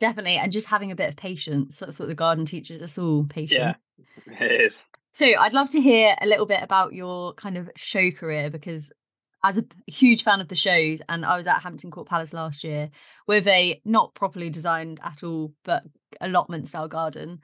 Definitely. 0.00 0.36
And 0.36 0.50
just 0.50 0.68
having 0.68 0.90
a 0.90 0.96
bit 0.96 1.10
of 1.10 1.16
patience. 1.16 1.78
That's 1.78 2.00
what 2.00 2.08
the 2.08 2.14
garden 2.14 2.46
teaches 2.46 2.82
us 2.82 2.98
all 2.98 3.24
patience. 3.24 3.76
Yeah, 4.28 4.36
it 4.40 4.60
is. 4.62 4.82
So 5.12 5.26
I'd 5.26 5.52
love 5.52 5.70
to 5.70 5.80
hear 5.80 6.16
a 6.20 6.26
little 6.26 6.46
bit 6.46 6.62
about 6.62 6.94
your 6.94 7.34
kind 7.34 7.58
of 7.58 7.70
show 7.76 8.10
career 8.10 8.48
because 8.48 8.92
as 9.42 9.58
a 9.58 9.64
huge 9.86 10.22
fan 10.22 10.40
of 10.40 10.48
the 10.48 10.56
shows, 10.56 11.00
and 11.08 11.24
I 11.24 11.36
was 11.36 11.46
at 11.46 11.62
Hampton 11.62 11.90
Court 11.90 12.08
Palace 12.08 12.32
last 12.32 12.62
year 12.62 12.90
with 13.26 13.46
a 13.46 13.80
not 13.84 14.14
properly 14.14 14.50
designed 14.50 15.00
at 15.02 15.22
all, 15.22 15.52
but 15.64 15.82
allotment 16.20 16.68
style 16.68 16.88
garden. 16.88 17.40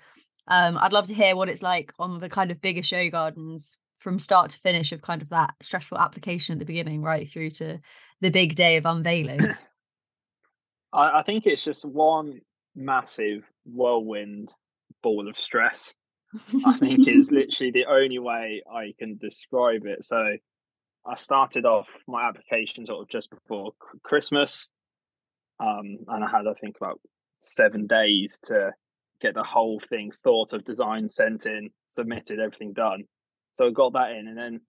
Um, 0.49 0.79
I'd 0.79 0.93
love 0.93 1.09
to 1.09 1.15
hear 1.15 1.35
what 1.35 1.49
it's 1.49 1.63
like 1.63 1.93
on 1.99 2.21
the 2.21 2.29
kind 2.29 2.51
of 2.51 2.61
bigger 2.61 2.83
show 2.83 3.09
gardens 3.11 3.79
from 3.99 4.19
start 4.19 4.51
to 4.51 4.59
finish 4.59 4.93
of 4.93 5.03
kind 5.03 5.23
of 5.23 5.31
that 5.31 5.55
stressful 5.63 5.99
application 5.99 6.53
at 6.53 6.59
the 6.61 6.65
beginning, 6.65 7.03
right 7.03 7.29
through 7.29 7.51
to 7.51 7.81
the 8.21 8.31
big 8.31 8.55
day 8.55 8.77
of 8.77 8.87
unveiling. 8.87 9.41
I, 10.97 11.21
I 11.21 11.23
think 11.23 11.47
it's 11.47 11.63
just 11.63 11.85
one 11.85 12.41
massive 12.75 13.45
whirlwind 13.65 14.51
ball 15.03 15.29
of 15.29 15.37
stress. 15.37 15.95
I 16.67 16.77
think 16.79 17.07
is 17.07 17.31
literally 17.33 17.71
the 17.71 17.87
only 17.87 18.19
way 18.19 18.63
I 18.71 18.95
can 18.99 19.19
describe 19.19 19.87
it. 19.87 20.05
So 20.05 20.17
I 21.07 21.15
started 21.15 21.67
off 21.67 21.89
my 22.09 22.27
application 22.27 22.87
sort 22.87 23.03
of 23.03 23.09
just 23.09 23.31
before 23.31 23.73
Christmas. 24.03 24.71
um, 25.61 25.99
and 26.09 26.25
I 26.25 26.29
had 26.29 26.47
I 26.47 26.55
think 26.61 26.77
about 26.81 27.01
seven 27.39 27.87
days 27.87 28.39
to 28.45 28.73
get 29.21 29.35
the 29.35 29.45
whole 29.45 29.81
thing 29.81 30.11
thought 30.25 30.53
of, 30.53 30.65
design, 30.65 31.09
sent 31.09 31.47
in, 31.47 31.71
submitted, 31.87 32.41
everything 32.41 32.73
done. 32.73 33.05
So 33.51 33.69
I 33.69 33.71
got 33.71 33.93
that 33.93 34.11
in, 34.11 34.29
and 34.29 34.37
then 34.37 34.61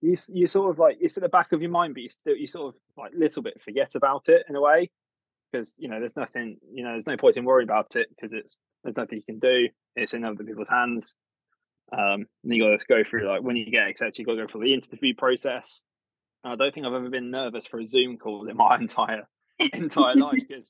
you 0.00 0.16
you 0.28 0.46
sort 0.46 0.70
of 0.70 0.78
like 0.78 0.96
it's 1.00 1.16
at 1.16 1.22
the 1.22 1.28
back 1.28 1.52
of 1.52 1.60
your 1.60 1.70
mind, 1.70 1.94
but 1.94 2.02
you 2.02 2.08
still 2.08 2.36
you 2.36 2.46
sort 2.46 2.74
of 2.74 2.80
like 2.96 3.12
little 3.14 3.42
bit 3.42 3.60
forget 3.60 3.94
about 3.94 4.28
it 4.28 4.44
in 4.48 4.56
a 4.56 4.60
way 4.60 4.90
because 5.52 5.70
you 5.76 5.88
know 5.88 6.00
there's 6.00 6.16
nothing 6.16 6.56
you 6.72 6.82
know 6.82 6.92
there's 6.92 7.06
no 7.06 7.16
point 7.16 7.36
in 7.36 7.44
worrying 7.44 7.68
about 7.68 7.94
it 7.96 8.08
because 8.08 8.32
it's 8.32 8.56
there's 8.82 8.96
nothing 8.96 9.18
you 9.18 9.24
can 9.24 9.38
do. 9.38 9.68
It's 9.94 10.14
in 10.14 10.24
other 10.24 10.44
people's 10.44 10.68
hands. 10.68 11.16
Um, 11.92 12.26
and 12.42 12.54
you 12.54 12.62
got 12.62 12.78
to 12.78 12.84
go 12.86 13.02
through 13.08 13.28
like 13.28 13.42
when 13.42 13.56
you 13.56 13.70
get 13.70 13.88
accepted, 13.88 14.18
you 14.18 14.24
got 14.24 14.32
to 14.32 14.42
go 14.42 14.46
through 14.46 14.62
the 14.62 14.74
interview 14.74 15.14
process. 15.14 15.82
And 16.42 16.52
I 16.52 16.56
don't 16.56 16.74
think 16.74 16.86
I've 16.86 16.94
ever 16.94 17.10
been 17.10 17.30
nervous 17.30 17.66
for 17.66 17.78
a 17.78 17.86
Zoom 17.86 18.16
call 18.16 18.48
in 18.48 18.56
my 18.56 18.76
entire 18.80 19.28
entire 19.58 20.16
life 20.16 20.38
because 20.48 20.68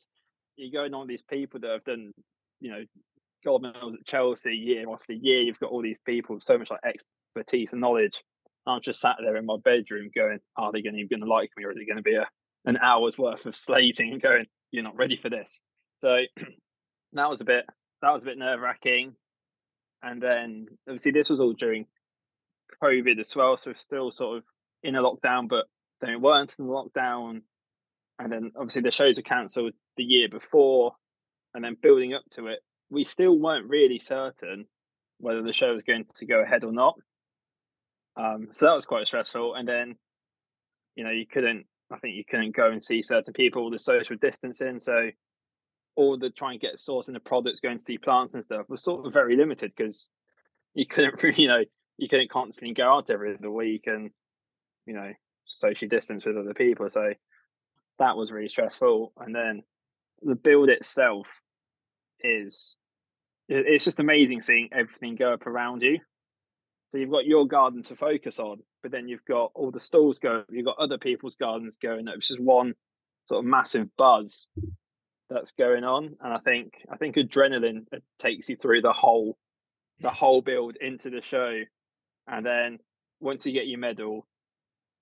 you're 0.56 0.82
going 0.82 0.94
on 0.94 1.06
these 1.06 1.22
people 1.22 1.60
that 1.60 1.70
have 1.70 1.84
done, 1.84 2.12
you 2.60 2.70
know, 2.70 2.84
God 3.44 3.62
knows 3.62 3.94
at 3.94 4.06
Chelsea 4.06 4.54
year 4.54 4.84
after 4.92 5.12
year. 5.12 5.40
You've 5.40 5.60
got 5.60 5.70
all 5.70 5.82
these 5.82 6.00
people 6.04 6.34
with 6.34 6.44
so 6.44 6.58
much 6.58 6.70
like 6.70 6.80
expertise 6.84 7.72
and 7.72 7.80
knowledge. 7.80 8.22
I'm 8.66 8.80
just 8.82 9.00
sat 9.00 9.16
there 9.20 9.36
in 9.36 9.46
my 9.46 9.56
bedroom 9.62 10.10
going, 10.14 10.38
are 10.56 10.70
they 10.70 10.82
going 10.82 10.94
to, 10.94 11.04
going 11.06 11.22
to 11.22 11.26
like 11.26 11.50
me 11.56 11.64
or 11.64 11.72
is 11.72 11.78
it 11.78 11.86
going 11.86 11.96
to 11.96 12.02
be 12.02 12.14
a 12.14 12.26
an 12.64 12.76
hour's 12.76 13.18
worth 13.18 13.46
of 13.46 13.56
slating 13.56 14.12
and 14.12 14.22
going, 14.22 14.46
you're 14.73 14.83
not 14.83 14.97
ready 14.97 15.17
for 15.21 15.31
this. 15.31 15.61
So 16.00 16.17
that 17.12 17.31
was 17.31 17.41
a 17.41 17.45
bit 17.45 17.64
that 18.02 18.11
was 18.11 18.25
a 18.25 18.26
bit 18.26 18.38
nerve 18.38 18.61
wracking. 18.61 19.14
And 20.02 20.21
then 20.21 20.67
obviously 20.88 21.12
this 21.12 21.31
was 21.31 21.41
all 21.41 21.52
during 21.52 21.87
COVID 22.83 23.21
as 23.21 23.35
well, 23.37 23.57
so 23.57 23.73
still 23.75 24.11
sort 24.11 24.38
of 24.38 24.45
in 24.83 24.97
a 24.97 25.02
lockdown, 25.02 25.49
but 25.49 25.67
then 26.00 26.11
it 26.11 26.21
weren't 26.21 26.55
in 26.59 26.67
the 26.67 26.73
lockdown. 26.73 27.43
And 28.19 28.33
then 28.33 28.52
obviously 28.57 28.83
the 28.83 28.91
shows 28.91 29.17
were 29.17 29.23
cancelled 29.23 29.75
the 29.97 30.02
year 30.02 30.29
before, 30.29 30.97
and 31.55 31.62
then 31.62 31.76
building 31.81 32.14
up 32.14 32.25
to 32.33 32.49
it, 32.49 32.59
we 32.91 33.05
still 33.05 33.38
weren't 33.38 33.69
really 33.69 33.99
certain 33.99 34.67
whether 35.19 35.43
the 35.43 35.52
show 35.52 35.73
was 35.73 35.85
going 35.85 36.05
to 36.17 36.26
go 36.26 36.43
ahead 36.43 36.64
or 36.64 36.73
not. 36.73 36.95
Um, 38.17 38.49
so 38.52 38.67
that 38.67 38.75
was 38.75 38.87
quite 38.87 39.07
stressful. 39.07 39.55
And 39.55 39.67
then, 39.67 39.97
you 40.97 41.05
know, 41.05 41.11
you 41.11 41.26
couldn't, 41.26 41.67
I 41.92 41.99
think 41.99 42.16
you 42.16 42.25
couldn't 42.25 42.56
go 42.56 42.70
and 42.70 42.82
see 42.82 43.02
certain 43.02 43.34
people, 43.34 43.70
the 43.70 43.78
social 43.78 44.16
distancing. 44.16 44.78
So 44.78 45.11
all 45.96 46.18
the 46.18 46.30
trying 46.30 46.58
to 46.58 46.66
get 46.66 46.78
sourcing 46.78 47.12
the 47.12 47.20
products, 47.20 47.61
going 47.61 47.78
to 47.78 47.84
see 47.84 47.99
plants 47.99 48.34
and 48.34 48.42
stuff 48.42 48.68
was 48.68 48.82
sort 48.82 49.06
of 49.06 49.12
very 49.12 49.37
limited 49.37 49.72
because 49.76 50.08
you 50.75 50.87
couldn't 50.87 51.22
really, 51.22 51.42
you 51.42 51.49
know, 51.49 51.62
you 51.99 52.08
couldn't 52.08 52.30
constantly 52.30 52.75
go 52.75 52.90
out 52.90 53.11
every 53.11 53.34
other 53.34 53.50
week 53.50 53.84
and, 53.87 54.11
you 54.87 54.94
know, 54.94 55.12
socially 55.44 55.88
distance 55.88 56.25
with 56.25 56.37
other 56.37 56.54
people. 56.54 56.88
So 56.88 57.12
that 57.99 58.16
was 58.16 58.32
really 58.32 58.49
stressful. 58.49 59.12
And 59.18 59.34
then 59.34 59.62
the 60.22 60.34
build 60.34 60.68
itself 60.70 61.26
is 62.20 62.76
it's 63.49 63.84
just 63.84 64.00
amazing 64.00 64.40
seeing 64.40 64.70
everything 64.72 65.16
go 65.16 65.34
up 65.34 65.46
around 65.46 65.82
you. 65.82 65.99
So 66.92 66.99
you've 66.99 67.11
got 67.11 67.25
your 67.25 67.46
garden 67.46 67.82
to 67.84 67.96
focus 67.96 68.38
on, 68.38 68.58
but 68.82 68.92
then 68.92 69.08
you've 69.08 69.25
got 69.25 69.50
all 69.54 69.70
the 69.70 69.80
stalls 69.80 70.18
going, 70.18 70.44
you've 70.50 70.66
got 70.66 70.76
other 70.78 70.99
people's 70.99 71.37
gardens 71.37 71.78
going. 71.82 72.06
It's 72.06 72.28
just 72.28 72.38
one 72.38 72.75
sort 73.30 73.42
of 73.42 73.50
massive 73.50 73.88
buzz 73.96 74.46
that's 75.30 75.52
going 75.52 75.84
on. 75.84 76.16
And 76.20 76.34
I 76.34 76.38
think 76.40 76.75
I 76.92 76.99
think 76.99 77.16
adrenaline 77.16 77.87
uh, 77.94 78.00
takes 78.18 78.50
you 78.50 78.56
through 78.56 78.82
the 78.82 78.92
whole 78.92 79.38
the 80.00 80.11
whole 80.11 80.42
build 80.42 80.76
into 80.82 81.08
the 81.08 81.22
show. 81.22 81.61
And 82.26 82.44
then 82.44 82.78
once 83.20 83.46
you 83.46 83.52
get 83.52 83.68
your 83.68 83.78
medal, 83.78 84.26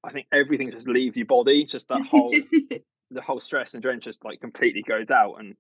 I 0.05 0.13
think 0.13 0.29
everything 0.33 0.71
just 0.71 0.87
leaves 0.87 1.17
your 1.17 1.27
body. 1.27 1.65
Just 1.65 1.89
that 1.89 2.07
whole 2.07 2.31
the 3.11 3.21
whole 3.21 3.41
stress 3.41 3.75
and 3.75 3.83
adrenaline 3.83 4.05
just 4.05 4.25
like 4.25 4.41
completely 4.41 4.85
goes 4.87 5.11
out. 5.11 5.41
And 5.41 5.57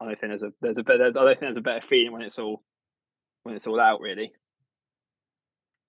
I 0.00 0.04
don't 0.04 0.20
think 0.20 0.30
there's 0.30 0.44
a 0.44 0.52
there's 0.60 0.78
a 0.78 0.84
there's 0.84 1.16
I 1.16 1.24
don't 1.24 1.30
think 1.30 1.40
there's 1.40 1.56
a 1.56 1.62
better 1.62 1.84
feeling 1.84 2.12
when 2.12 2.22
it's 2.22 2.38
all 2.38 2.62
when 3.42 3.56
it's 3.56 3.66
all 3.66 3.80
out 3.80 4.00
really. 4.00 4.30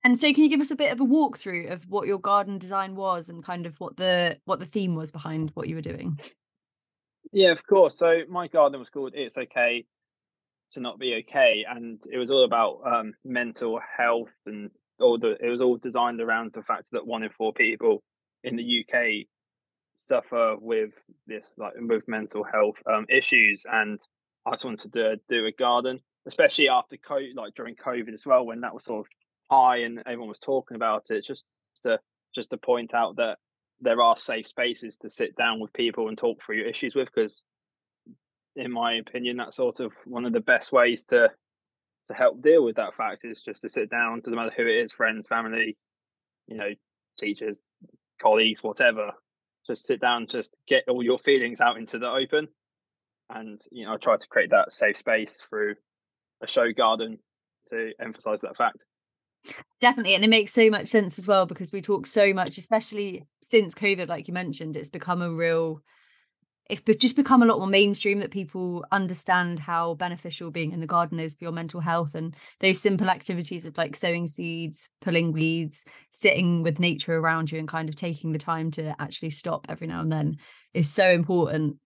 And 0.04 0.20
so, 0.20 0.34
can 0.34 0.44
you 0.44 0.50
give 0.50 0.60
us 0.60 0.72
a 0.72 0.76
bit 0.76 0.92
of 0.92 1.00
a 1.00 1.06
walkthrough 1.06 1.72
of 1.72 1.90
what 1.90 2.08
your 2.08 2.20
garden 2.20 2.58
design 2.58 2.96
was 2.96 3.30
and 3.30 3.44
kind 3.44 3.66
of 3.66 3.80
what 3.80 3.96
the 3.96 4.38
what 4.46 4.60
the 4.60 4.66
theme 4.66 4.96
was 4.96 5.12
behind 5.12 5.52
what 5.54 5.70
you 5.70 5.76
were 5.76 5.82
doing? 5.82 6.20
Yeah, 7.32 7.52
of 7.52 7.66
course. 7.66 7.98
So 7.98 8.22
my 8.30 8.48
garden 8.48 8.80
was 8.80 8.90
called 8.90 9.14
"It's 9.16 9.38
Okay 9.38 9.86
to 10.72 10.80
Not 10.82 11.00
Be 11.00 11.24
Okay," 11.28 11.66
and 11.70 12.04
it 12.12 12.18
was 12.18 12.30
all 12.30 12.44
about 12.44 12.82
um, 12.86 13.14
mental 13.24 13.80
health 13.98 14.34
and 14.46 14.70
all 15.00 15.18
the. 15.18 15.38
It 15.40 15.50
was 15.50 15.62
all 15.62 15.78
designed 15.78 16.20
around 16.20 16.52
the 16.54 16.64
fact 16.64 16.90
that 16.92 17.08
one 17.08 17.24
in 17.24 17.30
four 17.30 17.54
people 17.54 18.04
in 18.44 18.58
the 18.58 18.86
UK 18.86 19.26
suffer 19.96 20.58
with 20.60 20.92
this, 21.28 21.46
like 21.58 21.74
with 21.78 22.08
mental 22.10 22.44
health 22.44 22.76
um, 22.94 23.06
issues, 23.10 23.64
and 23.72 24.02
I 24.46 24.52
just 24.52 24.66
wanted 24.66 24.92
to 24.92 25.16
do 25.30 25.46
a 25.46 25.52
garden, 25.54 26.02
especially 26.28 26.68
after 26.68 26.98
COVID, 26.98 27.36
like 27.36 27.56
during 27.56 27.76
COVID 27.76 28.14
as 28.14 28.26
well, 28.26 28.46
when 28.46 28.62
that 28.62 28.74
was 28.74 28.84
sort 28.84 29.00
of 29.00 29.08
high 29.54 29.78
and 29.78 30.00
everyone 30.00 30.30
was 30.30 30.40
talking 30.40 30.76
about 30.76 31.06
it. 31.10 31.26
Just 31.26 31.44
to 31.84 32.00
just 32.34 32.50
to 32.50 32.58
point 32.58 32.94
out 32.94 33.18
that 33.18 33.38
there 33.80 34.02
are 34.02 34.18
safe 34.18 34.48
spaces 34.48 34.98
to 34.98 35.10
sit 35.10 35.36
down 35.36 35.60
with 35.60 35.74
people 35.74 36.08
and 36.08 36.18
talk 36.18 36.42
through 36.42 36.58
your 36.58 36.68
issues 36.68 36.96
with, 36.96 37.10
because 37.14 37.44
in 38.56 38.72
my 38.72 38.96
opinion, 38.96 39.38
that's 39.38 39.58
sort 39.58 39.80
of 39.80 39.92
one 40.06 40.26
of 40.26 40.34
the 40.34 40.40
best 40.40 40.72
ways 40.72 41.04
to 41.06 41.30
to 42.08 42.14
help 42.14 42.42
deal 42.42 42.64
with 42.64 42.76
that 42.76 42.94
fact 42.94 43.22
is 43.24 43.42
just 43.42 43.62
to 43.62 43.70
sit 43.70 43.90
down. 43.90 44.20
Doesn't 44.20 44.36
matter 44.36 44.54
who 44.56 44.68
it 44.68 44.84
is, 44.84 44.92
friends, 44.92 45.26
family, 45.26 45.78
you 46.48 46.58
know, 46.58 46.70
teachers, 47.18 47.60
colleagues, 48.22 48.62
whatever. 48.62 49.12
Just 49.66 49.86
sit 49.88 50.02
down, 50.02 50.28
just 50.30 50.54
get 50.68 50.84
all 50.90 51.02
your 51.04 51.20
feelings 51.20 51.62
out 51.62 51.78
into 51.78 51.98
the 51.98 52.08
open, 52.08 52.50
and 53.30 53.62
you 53.72 53.86
know, 53.86 53.94
I 53.94 53.98
try 53.98 54.18
to 54.18 54.28
create 54.28 54.50
that 54.50 54.74
safe 54.74 54.98
space 54.98 55.42
through 55.50 55.76
a 56.42 56.48
show 56.48 56.72
garden 56.76 57.20
to 57.68 57.92
emphasize 58.02 58.42
that 58.42 58.58
fact. 58.58 58.84
Definitely. 59.80 60.16
And 60.16 60.24
it 60.24 60.30
makes 60.30 60.54
so 60.54 60.70
much 60.70 60.88
sense 60.88 61.20
as 61.20 61.28
well 61.28 61.46
because 61.46 61.72
we 61.72 61.82
talk 61.82 62.06
so 62.08 62.34
much, 62.34 62.58
especially 62.58 63.26
since 63.42 63.76
COVID, 63.76 64.08
like 64.08 64.28
you 64.28 64.34
mentioned, 64.34 64.76
it's 64.76 64.90
become 64.90 65.22
a 65.22 65.30
real, 65.32 65.82
it's 66.70 66.82
just 66.82 67.18
become 67.18 67.44
a 67.44 67.46
lot 67.46 67.60
more 67.60 67.68
mainstream 67.68 68.20
that 68.20 68.32
people 68.32 68.86
understand 68.92 69.60
how 69.60 69.96
beneficial 69.96 70.52
being 70.52 70.72
in 70.74 70.82
the 70.82 70.88
garden 70.88 71.20
is 71.20 71.36
for 71.36 71.46
your 71.46 71.54
mental 71.54 71.82
health. 71.82 72.16
And 72.16 72.36
those 72.62 72.82
simple 72.82 73.10
activities 73.10 73.66
of 73.66 73.78
like 73.78 73.96
sowing 73.96 74.28
seeds, 74.28 74.90
pulling 75.02 75.34
weeds, 75.34 75.86
sitting 76.10 76.64
with 76.64 76.80
nature 76.80 77.18
around 77.18 77.52
you, 77.52 77.60
and 77.60 77.68
kind 77.68 77.90
of 77.90 77.96
taking 77.96 78.34
the 78.34 78.40
time 78.40 78.72
to 78.72 78.96
actually 79.02 79.32
stop 79.32 79.68
every 79.70 79.88
now 79.88 80.02
and 80.02 80.12
then 80.12 80.38
is 80.74 80.90
so 80.90 81.10
important 81.12 81.78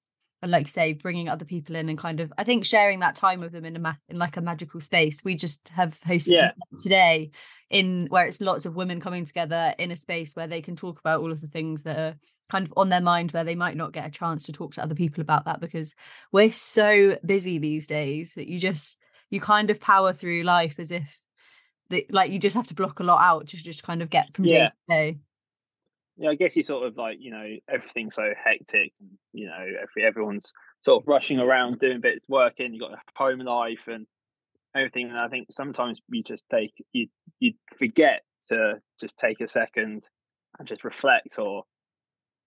and 0.41 0.51
like 0.51 0.65
you 0.65 0.70
say 0.70 0.94
bringing 0.94 1.29
other 1.29 1.46
people 1.46 1.75
in 1.75 1.89
and 1.89 1.98
kind 1.98 2.20
of 2.20 2.32
i 2.38 2.44
think 2.44 2.65
sharing 2.65 3.00
that 3.00 3.15
time 3.15 3.39
with 3.39 3.51
them 3.51 3.65
in 3.65 3.75
a 3.75 3.79
ma- 3.79 3.94
in 4.10 4.17
like 4.17 4.38
a 4.38 4.41
magical 4.41 4.79
space 4.79 5.24
we 5.24 5.36
just 5.36 5.70
have 5.70 6.00
hosted 6.01 6.32
yeah. 6.32 6.51
today 6.79 7.32
in 7.70 8.08
where 8.10 8.25
it's 8.25 8.39
lots 8.39 8.65
of 8.65 8.75
women 8.75 9.01
coming 9.01 9.25
together 9.25 9.74
in 9.77 9.91
a 9.91 9.96
space 9.96 10.36
where 10.36 10.48
they 10.48 10.62
can 10.62 10.75
talk 10.75 11.00
about 11.00 11.22
all 11.22 11.32
of 11.32 11.41
the 11.41 11.48
things 11.48 11.84
that 11.84 11.98
are 11.98 12.15
kind 12.50 12.65
of 12.65 12.74
on 12.77 12.89
their 12.89 13.01
mind 13.01 13.32
where 13.32 13.44
they 13.44 13.56
might 13.56 13.75
not 13.75 13.91
get 13.91 14.08
a 14.08 14.12
chance 14.12 14.44
to 14.44 14.53
talk 14.53 14.74
to 14.74 14.84
other 14.84 14.96
people 14.96 15.22
about 15.22 15.46
that 15.46 15.60
because 15.60 15.96
we're 16.32 16.51
so 16.51 17.17
busy 17.25 17.58
these 17.58 17.88
days 17.88 18.36
that 18.36 18.48
you 18.48 18.58
just 18.58 19.00
you 19.29 19.41
kind 19.41 19.70
of 19.70 19.82
power 19.82 20.13
through 20.13 20.44
life 20.44 20.75
as 20.79 20.91
if 20.91 21.22
that 21.89 22.12
like 22.13 22.32
you 22.32 22.39
just 22.39 22.56
have 22.56 22.67
to 22.67 22.74
block 22.74 23.00
a 23.00 23.03
lot 23.03 23.22
out 23.22 23.48
to 23.48 23.58
just 23.58 23.84
kind 23.84 24.01
of 24.01 24.10
get 24.10 24.34
from 24.34 24.46
yeah. 24.46 24.65
day 24.65 24.65
to 24.65 24.72
day 24.88 25.17
yeah, 26.17 26.29
I 26.31 26.36
guess 26.36 26.55
you 26.55 26.63
sort 26.63 26.88
of 26.88 26.97
like 26.97 27.17
you 27.19 27.31
know 27.31 27.45
everything's 27.69 28.15
so 28.15 28.33
hectic. 28.43 28.93
You 29.33 29.47
know, 29.47 29.65
every 29.81 30.03
everyone's 30.05 30.51
sort 30.83 31.03
of 31.03 31.07
rushing 31.07 31.39
around 31.39 31.79
doing 31.79 32.01
bits, 32.01 32.25
working. 32.27 32.74
You 32.74 32.79
got 32.79 33.00
home 33.15 33.39
life 33.39 33.88
and 33.88 34.07
everything. 34.75 35.09
And 35.09 35.17
I 35.17 35.27
think 35.27 35.47
sometimes 35.51 36.01
you 36.09 36.24
just 36.24 36.45
take 36.51 36.74
you 36.91 37.07
you 37.39 37.53
forget 37.77 38.24
to 38.50 38.75
just 39.00 39.17
take 39.17 39.41
a 39.41 39.47
second 39.47 40.03
and 40.57 40.67
just 40.67 40.83
reflect, 40.83 41.38
or 41.38 41.63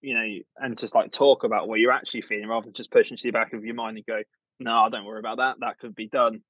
you 0.01 0.15
know, 0.15 0.27
and 0.59 0.77
just 0.77 0.95
like 0.95 1.13
talk 1.13 1.45
about 1.45 1.69
what 1.69 1.79
you're 1.79 1.93
actually 1.93 2.23
feeling, 2.23 2.49
rather 2.49 2.65
than 2.65 2.75
just 2.75 2.91
pushing 2.91 3.17
to 3.17 3.23
the 3.23 3.31
back 3.31 3.53
of 3.53 3.65
your 3.65 3.75
mind 3.75 3.97
and 3.97 4.07
go, 4.07 4.23
"No, 4.59 4.89
don't 4.91 5.05
worry 5.05 5.21
about 5.21 5.39
that. 5.39 5.57
That 5.61 5.79
could 5.79 5.95
be 5.95 6.09
done. 6.09 6.41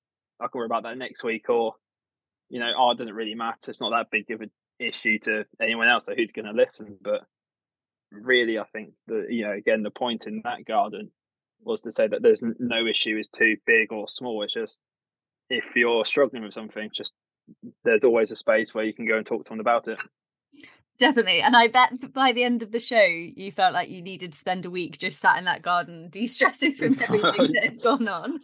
I 0.41 0.45
can 0.45 0.59
worry 0.59 0.67
about 0.67 0.85
that 0.85 0.97
next 0.97 1.23
week." 1.23 1.51
Or 1.51 1.75
you 2.49 2.61
know, 2.61 2.73
oh, 2.79 2.93
it 2.93 2.99
doesn't 2.99 3.15
really 3.15 3.35
matter. 3.35 3.71
It's 3.71 3.81
not 3.81 3.91
that 3.91 4.11
big 4.11 4.31
of 4.31 4.41
a 4.41 4.51
issue 4.81 5.19
to 5.21 5.45
anyone 5.61 5.89
else 5.89 6.07
so 6.07 6.15
who's 6.17 6.33
going 6.33 6.47
to 6.47 6.53
listen? 6.53 6.97
But 7.01 7.23
really 8.13 8.59
i 8.59 8.65
think 8.73 8.91
that 9.07 9.27
you 9.29 9.45
know 9.45 9.53
again 9.53 9.85
the 9.85 9.91
point 9.91 10.27
in 10.27 10.41
that 10.43 10.65
garden 10.65 11.13
was 11.63 11.81
to 11.83 11.93
say 11.93 12.07
that 12.07 12.23
there's 12.23 12.43
no 12.43 12.87
issue 12.87 13.17
is 13.17 13.29
too 13.29 13.57
big 13.67 13.93
or 13.93 14.09
small. 14.09 14.43
It's 14.43 14.55
just 14.55 14.79
if 15.49 15.75
you're 15.77 16.05
struggling 16.05 16.43
with 16.43 16.55
something 16.55 16.91
just 16.93 17.13
there's 17.85 18.05
always 18.05 18.31
a 18.31 18.37
space 18.37 18.75
where 18.75 18.85
you 18.85 18.95
can 18.95 19.07
go 19.07 19.17
and 19.17 19.27
talk 19.27 19.45
to 19.45 19.49
someone 19.49 19.61
about 19.61 19.89
it. 19.89 19.99
Definitely 20.99 21.41
and 21.41 21.57
i 21.57 21.67
bet 21.67 22.13
by 22.13 22.33
the 22.33 22.45
end 22.45 22.63
of 22.63 22.73
the 22.73 22.81
show 22.81 23.03
you 23.03 23.51
felt 23.53 23.73
like 23.73 23.89
you 23.89 24.03
needed 24.03 24.33
to 24.33 24.39
spend 24.39 24.67
a 24.67 24.71
week 24.71 24.99
just 24.99 25.19
sat 25.19 25.39
in 25.39 25.47
that 25.47 25.63
garden 25.63 26.09
de-stressing 26.11 26.75
from 26.75 26.99
everything 27.01 27.53
that 27.55 27.65
had 27.65 27.83
gone 27.83 28.07
on. 28.07 28.39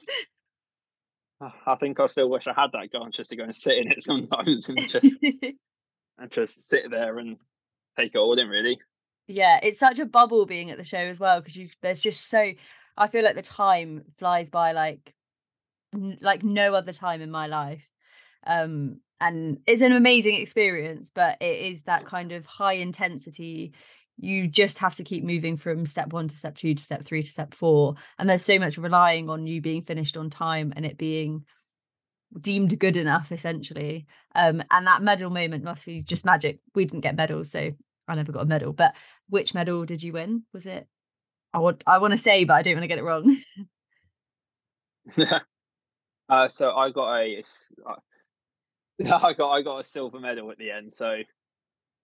I 1.67 1.75
think 1.75 2.01
I 2.01 2.07
still 2.07 2.31
wish 2.31 2.47
I 2.47 2.55
had 2.55 2.73
that 2.73 2.91
garden 2.91 3.13
just 3.13 3.29
to 3.31 3.37
go 3.37 3.45
and 3.45 3.55
sit 3.55 3.77
in 3.77 3.93
it 3.93 4.03
sometimes 4.03 4.69
and 4.71 4.89
just 4.89 5.07
and 6.19 6.31
just 6.31 6.63
sit 6.63 6.91
there 6.91 7.19
and 7.19 7.37
take 7.97 8.15
it 8.15 8.19
all 8.19 8.39
in 8.39 8.49
really 8.49 8.79
yeah 9.27 9.59
it's 9.63 9.79
such 9.79 9.99
a 9.99 10.07
bubble 10.07 10.47
being 10.47 10.71
at 10.71 10.79
the 10.79 10.85
show 10.85 10.99
as 10.99 11.19
well 11.19 11.41
because 11.41 11.57
you 11.57 11.69
there's 11.83 12.01
just 12.01 12.29
so 12.29 12.53
I 12.97 13.09
feel 13.09 13.25
like 13.25 13.35
the 13.35 13.43
time 13.43 14.05
flies 14.19 14.51
by 14.51 14.73
like 14.73 15.13
like 16.21 16.43
no 16.43 16.75
other 16.75 16.93
time 16.93 17.21
in 17.21 17.31
my 17.31 17.47
life. 17.47 17.87
Um 18.47 19.01
and 19.19 19.59
it's 19.67 19.81
an 19.81 19.93
amazing 19.93 20.35
experience, 20.35 21.11
but 21.15 21.39
it 21.41 21.61
is 21.61 21.85
that 21.85 22.05
kind 22.05 22.33
of 22.33 22.45
high 22.45 22.75
intensity 22.75 23.73
you 24.19 24.49
just 24.49 24.79
have 24.79 24.95
to 24.95 25.05
keep 25.05 25.25
moving 25.25 25.59
from 25.59 25.85
step 25.85 26.11
one 26.11 26.27
to 26.27 26.35
step 26.35 26.55
two 26.55 26.75
to 26.75 26.83
step 26.83 27.05
three 27.05 27.23
to 27.23 27.29
step 27.29 27.53
four. 27.53 27.97
And 28.19 28.29
there's 28.29 28.45
so 28.45 28.59
much 28.59 28.79
relying 28.79 29.29
on 29.29 29.47
you 29.47 29.61
being 29.61 29.83
finished 29.83 30.17
on 30.17 30.31
time 30.31 30.73
and 30.75 30.87
it 30.87 30.97
being 30.97 31.45
deemed 32.41 32.79
good 32.79 32.97
enough, 32.97 33.33
essentially. 33.33 34.07
Um, 34.35 34.63
and 34.71 34.87
that 34.87 35.03
medal 35.03 35.31
moment 35.31 35.65
must 35.65 35.87
be 35.87 36.01
just 36.01 36.25
magic. 36.25 36.61
We 36.75 36.85
didn't 36.85 37.01
get 37.01 37.17
medals, 37.17 37.51
so 37.51 37.73
I 38.09 38.15
never 38.15 38.33
got 38.33 38.43
a 38.43 38.47
medal. 38.47 38.73
But 38.73 38.95
which 39.29 39.55
medal 39.55 39.85
did 39.85 40.03
you 40.03 40.13
win? 40.13 40.45
Was 40.53 40.67
it? 40.67 40.87
I 41.53 41.59
want 41.59 41.83
I 41.87 41.99
want 41.99 42.13
to 42.13 42.19
say, 42.19 42.45
but 42.45 42.55
I 42.55 42.63
don't 42.63 42.75
want 42.75 42.85
to 42.85 42.89
get 42.89 42.99
it 42.99 43.05
wrong. 43.05 43.37
uh, 46.29 46.49
so 46.49 46.71
I 46.71 46.91
got 46.91 47.17
a, 47.17 47.43
I 49.13 49.33
got 49.33 49.53
I 49.53 49.63
got 49.63 49.79
a 49.81 49.85
silver 49.85 50.21
medal 50.21 50.51
at 50.51 50.59
the 50.59 50.71
end. 50.71 50.93
So 50.93 51.17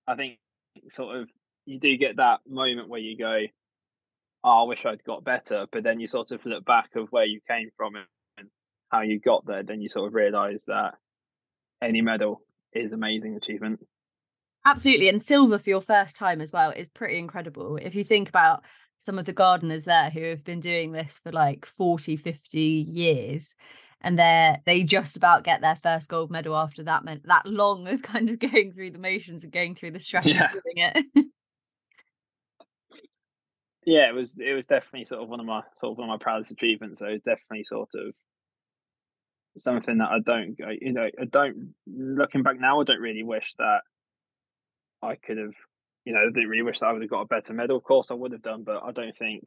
I 0.07 0.15
think 0.15 0.39
sort 0.89 1.17
of 1.17 1.29
you 1.67 1.79
do 1.79 1.97
get 1.97 2.17
that 2.17 2.41
moment 2.49 2.89
where 2.89 3.01
you 3.01 3.17
go, 3.17 3.41
oh, 4.45 4.65
I 4.65 4.69
wish 4.69 4.85
I'd 4.85 5.05
got 5.05 5.25
better, 5.25 5.67
but 5.71 5.85
then 5.85 6.01
you 6.01 6.07
sort 6.07 6.31
of 6.33 6.45
look 6.45 6.65
back 6.65 6.91
of 6.97 7.09
where 7.11 7.25
you 7.25 7.41
came 7.49 7.71
from 7.77 7.97
and 7.97 8.07
how 8.93 9.01
you 9.01 9.19
got 9.19 9.47
there, 9.47 9.63
then 9.63 9.81
you 9.81 9.89
sort 9.89 10.07
of 10.07 10.15
realise 10.15 10.63
that 10.67 10.95
any 11.83 12.03
medal 12.03 12.43
is 12.73 12.93
amazing 12.93 13.37
achievement. 13.37 13.81
Absolutely, 14.65 15.09
and 15.09 15.21
silver 15.21 15.59
for 15.59 15.71
your 15.71 15.81
first 15.81 16.17
time 16.17 16.41
as 16.41 16.53
well 16.53 16.71
is 16.71 16.89
pretty 16.89 17.19
incredible. 17.19 17.77
If 17.77 17.95
you 17.95 18.05
think 18.05 18.29
about 18.29 18.63
some 18.99 19.19
of 19.19 19.27
the 19.27 19.33
gardeners 19.33 19.85
there 19.85 20.11
who 20.11 20.23
have 20.23 20.45
been 20.45 20.61
doing 20.61 20.93
this 20.93 21.19
for 21.19 21.33
like 21.33 21.67
40, 21.67 22.17
50 22.17 22.61
years, 22.61 23.57
and 24.01 24.19
they 24.19 24.57
they 24.67 24.83
just 24.85 25.17
about 25.17 25.45
get 25.45 25.63
their 25.63 25.79
first 25.83 26.09
gold 26.09 26.31
medal 26.31 26.57
after 26.57 26.83
that 26.85 27.05
meant 27.05 27.27
that 27.27 27.47
long 27.47 27.89
of 27.89 28.03
kind 28.03 28.31
of 28.31 28.39
going 28.53 28.73
through 28.73 28.91
the 28.91 28.99
motions 28.99 29.43
and 29.43 29.53
going 29.53 29.75
through 29.75 29.93
the 29.93 30.01
stress 30.01 30.27
yeah. 30.27 30.45
of 30.45 30.51
doing 30.53 30.93
it. 31.17 31.27
yeah, 33.87 34.09
it 34.09 34.15
was 34.15 34.37
it 34.39 34.55
was 34.55 34.67
definitely 34.67 35.07
sort 35.07 35.23
of 35.23 35.29
one 35.29 35.41
of 35.41 35.47
my 35.47 35.63
sort 35.77 35.93
of 35.93 35.99
one 35.99 36.09
of 36.09 36.21
my 36.21 36.23
proudest 36.23 36.53
achievements. 36.53 37.01
So 37.01 37.07
it's 37.07 37.25
definitely 37.25 37.65
sort 37.65 37.89
of 37.95 38.15
something 39.57 39.99
that 39.99 40.09
I 40.09 40.19
don't 40.25 40.57
you 40.81 40.93
know 40.93 41.09
I 41.21 41.25
don't 41.31 41.75
looking 41.87 42.43
back 42.43 42.59
now 42.59 42.81
I 42.81 42.85
don't 42.85 43.01
really 43.01 43.23
wish 43.23 43.53
that 43.59 43.81
I 45.03 45.17
could 45.17 45.39
have 45.39 45.53
you 46.05 46.13
know 46.13 46.21
I 46.21 46.33
didn't 46.33 46.49
really 46.49 46.63
wish 46.63 46.81
that 46.81 46.87
I 46.87 46.93
would 46.93 47.03
have 47.03 47.11
got 47.11 47.23
a 47.23 47.27
better 47.27 47.53
medal. 47.53 47.77
Of 47.77 47.85
course 47.85 48.11
I 48.11 48.15
would 48.15 48.33
have 48.33 48.43
done, 48.43 48.63
but 48.65 48.83
I 48.83 48.93
don't 48.93 49.17
think 49.17 49.45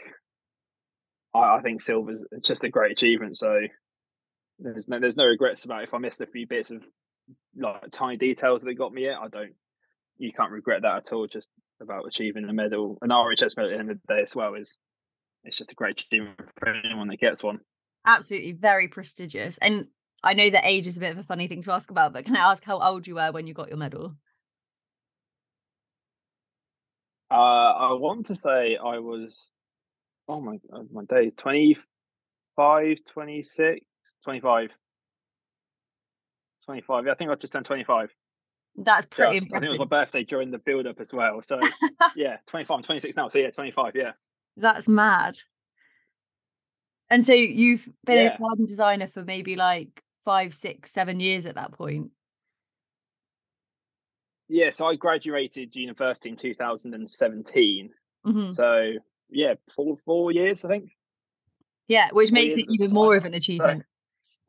I, 1.34 1.58
I 1.58 1.62
think 1.62 1.82
silver's 1.82 2.24
just 2.44 2.64
a 2.64 2.70
great 2.70 2.92
achievement. 2.92 3.38
So 3.38 3.60
there's 4.60 4.88
no 4.88 5.00
there's 5.00 5.18
no 5.18 5.26
regrets 5.26 5.66
about 5.66 5.82
it. 5.82 5.90
if 5.90 5.94
I 5.94 5.98
missed 5.98 6.22
a 6.22 6.28
few 6.28 6.48
bits 6.48 6.72
of 6.72 6.84
like 7.58 7.84
tiny 7.92 8.18
details 8.18 8.62
that 8.62 8.74
got 8.76 8.94
me 8.94 9.06
it. 9.06 9.16
I 9.20 9.28
don't 9.28 9.54
you 10.18 10.32
can't 10.32 10.52
regret 10.52 10.84
that 10.84 10.98
at 10.98 11.14
all. 11.14 11.28
Just 11.28 11.50
about 11.82 12.06
achieving 12.08 12.46
a 12.46 12.54
medal, 12.54 12.98
an 13.02 13.10
RHS 13.10 13.58
medal 13.58 13.72
at 13.72 13.74
the 13.74 13.80
end 13.80 13.92
of 13.92 13.98
the 14.08 14.14
day 14.14 14.22
as 14.22 14.36
well 14.36 14.54
is 14.54 14.78
it's 15.44 15.58
just 15.58 15.72
a 15.72 15.76
great 15.76 16.00
achievement 16.00 16.40
for 16.58 16.70
anyone 16.70 17.08
that 17.10 17.20
gets 17.20 17.44
one. 17.44 17.60
Absolutely, 18.06 18.52
very 18.52 18.88
prestigious. 18.88 19.58
And 19.58 19.88
I 20.24 20.34
know 20.34 20.50
that 20.50 20.66
age 20.66 20.88
is 20.88 20.98
a 20.98 21.00
bit 21.00 21.12
of 21.12 21.18
a 21.18 21.24
funny 21.24 21.48
thing 21.48 21.62
to 21.64 21.72
ask 21.72 21.90
about, 21.92 22.14
but 22.14 22.26
can 22.26 22.36
I 22.36 22.52
ask 22.52 22.64
how 22.64 22.80
old 22.80 23.08
you 23.08 23.16
were 23.16 23.32
when 23.32 23.48
you 23.48 23.54
got 23.54 23.70
your 23.70 23.78
medal? 23.78 24.16
Uh, 27.32 27.34
I 27.34 27.94
want 27.94 28.28
to 28.28 28.36
say 28.36 28.78
I 28.78 29.00
was, 29.00 29.50
oh 30.28 30.40
my 30.40 30.58
god, 30.72 30.88
my 30.92 31.04
days, 31.06 31.34
25, 31.38 32.98
26, 33.12 33.86
25. 34.24 34.70
25. 36.66 37.06
Yeah, 37.06 37.12
I 37.12 37.16
think 37.16 37.32
I 37.32 37.36
just 37.36 37.54
turned 37.54 37.66
25. 37.66 38.10
That's 38.78 39.06
pretty 39.06 39.36
Just, 39.36 39.46
impressive. 39.46 39.56
I 39.56 39.60
think 39.60 39.76
it 39.76 39.80
was 39.80 39.90
my 39.90 40.00
birthday 40.00 40.24
during 40.24 40.52
the 40.52 40.58
build 40.58 40.86
up 40.86 41.00
as 41.00 41.14
well. 41.14 41.42
So 41.42 41.60
yeah, 42.16 42.38
25, 42.48 42.76
I'm 42.76 42.84
26 42.84 43.16
now. 43.16 43.30
So 43.30 43.40
yeah, 43.40 43.52
25, 43.52 43.94
yeah. 43.96 44.12
That's 44.58 44.88
mad. 44.88 45.36
And 47.10 47.24
so 47.24 47.34
you've 47.34 47.88
been 48.06 48.26
yeah. 48.26 48.36
a 48.36 48.40
garden 48.40 48.66
designer 48.66 49.08
for 49.08 49.24
maybe 49.24 49.56
like 49.56 50.04
five, 50.24 50.54
six, 50.54 50.92
seven 50.92 51.20
years 51.20 51.46
at 51.46 51.56
that 51.56 51.72
point. 51.72 52.12
Yeah, 54.48 54.70
so 54.70 54.88
I 54.88 54.96
graduated 54.96 55.76
university 55.76 56.30
in 56.30 56.36
2017. 56.36 57.90
Mm-hmm. 58.26 58.54
So 58.54 58.94
yeah, 59.30 59.56
four 59.76 59.98
four 59.98 60.32
years, 60.32 60.64
I 60.66 60.70
think. 60.70 60.92
Yeah, 61.88 62.10
which 62.12 62.30
four 62.30 62.36
makes 62.36 62.56
it 62.56 62.66
even 62.70 62.92
more 62.92 63.16
of 63.16 63.26
an 63.26 63.34
achievement. 63.34 63.86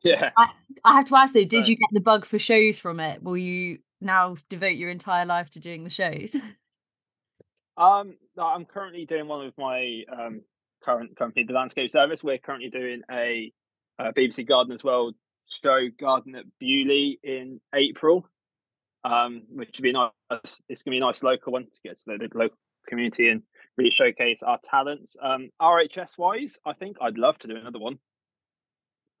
So, 0.03 0.09
yeah. 0.09 0.31
I, 0.37 0.49
I, 0.83 0.95
have 0.95 1.05
to 1.05 1.15
ask 1.17 1.33
though, 1.33 1.45
did 1.45 1.65
so, 1.65 1.71
you 1.71 1.75
get 1.75 1.89
the 1.91 2.01
bug 2.01 2.25
for 2.25 2.39
shows 2.39 2.79
from 2.79 2.99
it? 2.99 3.23
Will 3.23 3.37
you 3.37 3.79
now 4.01 4.35
devote 4.49 4.75
your 4.75 4.89
entire 4.89 5.25
life 5.25 5.49
to 5.51 5.59
doing 5.59 5.83
the 5.83 5.89
shows? 5.89 6.35
Um, 7.77 8.17
I'm 8.39 8.65
currently 8.65 9.05
doing 9.05 9.27
one 9.27 9.45
of 9.45 9.53
my 9.55 10.03
um, 10.11 10.41
current 10.87 11.17
company, 11.17 11.45
the 11.45 11.53
Landscape 11.53 11.89
Service. 11.89 12.23
We're 12.23 12.37
currently 12.37 12.69
doing 12.69 13.01
a, 13.11 13.51
a 13.99 14.13
BBC 14.13 14.47
Gardeners 14.47 14.83
World 14.83 15.15
show, 15.49 15.89
Garden 15.99 16.35
at 16.35 16.45
Beaulieu 16.59 17.17
in 17.23 17.59
April, 17.75 18.27
um, 19.03 19.43
which 19.49 19.77
would 19.77 19.83
be 19.83 19.91
nice. 19.91 20.11
It's 20.69 20.83
going 20.83 20.91
to 20.91 20.91
be 20.91 20.97
a 20.97 21.01
nice 21.01 21.23
local 21.23 21.53
one 21.53 21.65
to 21.65 21.79
get 21.83 21.99
to 21.99 22.05
the 22.05 22.29
local 22.33 22.57
community 22.87 23.29
and 23.29 23.43
really 23.77 23.91
showcase 23.91 24.43
our 24.43 24.59
talents. 24.63 25.17
Um, 25.21 25.49
RHS 25.61 26.17
wise, 26.17 26.55
I 26.65 26.73
think 26.73 26.97
I'd 27.01 27.17
love 27.17 27.37
to 27.39 27.47
do 27.47 27.57
another 27.57 27.79
one. 27.79 27.99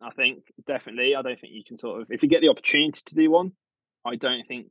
I 0.01 0.11
think 0.11 0.43
definitely. 0.67 1.15
I 1.15 1.21
don't 1.21 1.39
think 1.39 1.53
you 1.53 1.63
can 1.67 1.77
sort 1.77 2.01
of, 2.01 2.07
if 2.11 2.23
you 2.23 2.29
get 2.29 2.41
the 2.41 2.49
opportunity 2.49 3.01
to 3.07 3.15
do 3.15 3.29
one, 3.29 3.51
I 4.05 4.15
don't 4.15 4.47
think 4.47 4.67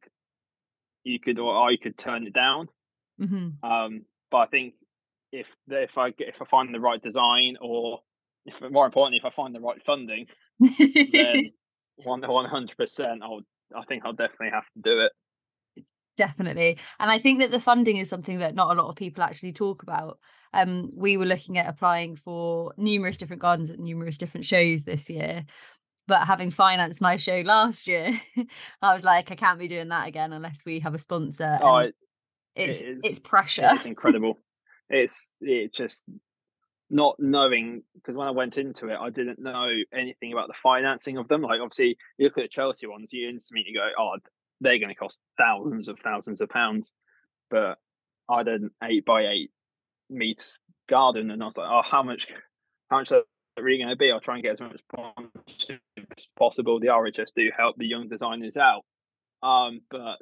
you 1.05 1.21
could 1.21 1.39
or 1.39 1.69
I 1.69 1.77
could 1.77 1.99
turn 1.99 2.27
it 2.27 2.33
down. 2.33 2.69
Mm-hmm. 3.21 3.69
Um, 3.69 4.03
but 4.31 4.39
I 4.39 4.47
think 4.47 4.75
if 5.33 5.55
if 5.69 5.99
I 5.99 6.13
if 6.19 6.41
I 6.41 6.45
find 6.45 6.75
the 6.75 6.81
right 6.81 7.01
design 7.01 7.57
or 7.61 8.01
if 8.45 8.61
more 8.71 8.87
importantly 8.87 9.19
if 9.19 9.25
I 9.25 9.31
find 9.31 9.55
the 9.55 9.61
right 9.61 9.83
funding, 9.85 10.27
then 10.61 11.51
one 11.97 12.23
one 12.23 12.49
hundred 12.49 12.77
percent 12.77 13.23
I'll 13.23 13.41
I 13.77 13.85
think 13.85 14.05
I'll 14.05 14.13
definitely 14.13 14.51
have 14.51 14.67
to 14.75 14.83
do 14.83 15.01
it. 15.01 15.13
Definitely, 16.17 16.79
and 16.99 17.11
I 17.11 17.19
think 17.19 17.41
that 17.41 17.51
the 17.51 17.61
funding 17.61 17.99
is 17.99 18.09
something 18.09 18.39
that 18.39 18.55
not 18.55 18.75
a 18.75 18.81
lot 18.81 18.89
of 18.89 18.97
people 18.97 19.23
actually 19.23 19.53
talk 19.53 19.83
about. 19.83 20.19
Um, 20.55 20.91
we 20.95 21.19
were 21.19 21.27
looking 21.27 21.59
at 21.59 21.69
applying 21.69 22.17
for 22.17 22.73
numerous 22.79 23.19
different 23.19 23.43
gardens 23.43 23.71
at 23.71 23.79
numerous 23.79 24.17
different 24.17 24.47
shows 24.47 24.85
this 24.85 25.11
year, 25.11 25.45
but 26.07 26.27
having 26.27 26.51
financed 26.51 27.03
my 27.03 27.19
show 27.19 27.43
last 27.45 27.87
year, 27.87 28.19
I 28.83 28.95
was 28.95 29.05
like, 29.05 29.31
I 29.31 29.35
can't 29.35 29.59
be 29.59 29.69
doing 29.69 29.89
that 29.89 30.09
again 30.09 30.33
unless 30.33 30.63
we 30.65 30.81
have 30.81 30.95
a 30.95 30.99
sponsor. 30.99 31.59
Oh, 31.61 31.79
it, 31.79 31.95
it's 32.55 32.81
it 32.81 32.89
is, 32.89 33.05
it's 33.05 33.19
pressure. 33.19 33.69
It's 33.73 33.85
incredible. 33.85 34.39
It's 34.89 35.31
it 35.41 35.75
just 35.75 36.03
not 36.89 37.17
knowing 37.19 37.83
because 37.95 38.15
when 38.15 38.29
I 38.29 38.33
went 38.33 38.59
into 38.59 38.89
it, 38.89 38.99
I 39.01 39.11
didn't 39.11 39.41
know 39.41 39.69
anything 39.93 40.33
about 40.33 40.49
the 40.49 40.55
financing 40.55 41.17
of 41.19 41.29
them. 41.29 41.43
Like 41.43 41.61
obviously, 41.61 41.97
you 42.19 42.27
look 42.27 42.39
at 42.39 42.43
the 42.43 42.49
Chelsea 42.49 42.87
ones, 42.87 43.13
you 43.13 43.29
instantly 43.29 43.73
go, 43.75 43.89
"Oh, 43.99 44.17
they're 44.61 44.79
going 44.79 44.91
to 44.91 44.95
cost 44.95 45.19
thousands 45.39 45.89
of 45.89 45.99
thousands 45.99 46.41
of 46.41 46.49
pounds." 46.49 46.93
But 47.51 47.79
I 48.29 48.39
had 48.39 48.49
an 48.49 48.71
eight 48.83 49.05
by 49.05 49.23
eight 49.23 49.51
meters 50.11 50.61
garden, 50.89 51.31
and 51.31 51.43
I 51.43 51.47
was 51.47 51.57
like, 51.57 51.69
"Oh, 51.71 51.83
how 51.85 52.03
much? 52.03 52.29
How 52.89 52.99
much 52.99 53.09
that 53.09 53.25
really 53.63 53.79
going 53.79 53.91
to 53.91 53.97
be. 53.97 54.11
I'll 54.11 54.21
try 54.21 54.35
and 54.35 54.43
get 54.43 54.53
as 54.53 54.61
much 54.61 54.75
as 54.75 56.27
possible. 56.39 56.81
The 56.81 56.89
RHS 56.89 57.33
do 57.35 57.51
help 57.57 57.77
the 57.77 57.87
young 57.87 58.09
designers 58.09 58.57
out, 58.57 58.83
um, 59.43 59.81
but 59.91 60.19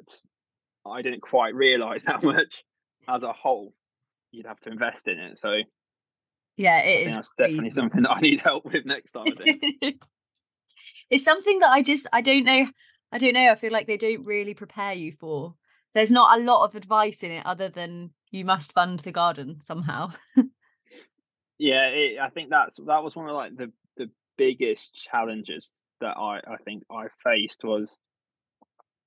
I 0.85 1.01
didn't 1.01 1.21
quite 1.21 1.55
realise 1.55 2.03
how 2.07 2.19
much 2.21 2.63
as 3.07 3.23
a 3.23 3.33
whole 3.33 3.73
you'd 4.35 4.45
have 4.45 4.59
to 4.61 4.69
invest 4.69 5.07
in 5.07 5.19
it. 5.19 5.39
So 5.39 5.49
yeah, 6.57 6.79
it 6.79 7.07
is 7.07 7.15
that's 7.15 7.31
definitely 7.37 7.69
something 7.69 8.01
that 8.03 8.11
I 8.11 8.21
need 8.21 8.39
help 8.41 8.65
with 8.65 8.85
next 8.85 9.11
time. 9.11 9.33
it's 11.09 11.23
something 11.23 11.59
that 11.59 11.71
I 11.71 11.81
just 11.81 12.07
I 12.13 12.21
don't 12.21 12.45
know. 12.45 12.67
I 13.11 13.17
don't 13.17 13.33
know. 13.33 13.51
I 13.51 13.55
feel 13.55 13.71
like 13.71 13.87
they 13.87 13.97
don't 13.97 14.25
really 14.25 14.53
prepare 14.53 14.93
you 14.93 15.13
for. 15.19 15.55
There's 15.93 16.11
not 16.11 16.37
a 16.37 16.43
lot 16.43 16.65
of 16.65 16.75
advice 16.75 17.23
in 17.23 17.31
it 17.31 17.45
other 17.45 17.69
than 17.69 18.11
you 18.31 18.43
must 18.43 18.73
fund 18.73 18.99
the 18.99 19.11
garden 19.11 19.61
somehow. 19.61 20.09
yeah, 21.57 21.87
it, 21.87 22.19
I 22.19 22.29
think 22.29 22.49
that's 22.49 22.77
that 22.85 23.03
was 23.03 23.15
one 23.15 23.29
of 23.29 23.35
like 23.35 23.55
the 23.55 23.71
the 23.97 24.09
biggest 24.37 24.93
challenges 24.95 25.81
that 26.01 26.17
I 26.17 26.39
I 26.47 26.57
think 26.63 26.83
I 26.91 27.07
faced 27.23 27.63
was 27.63 27.97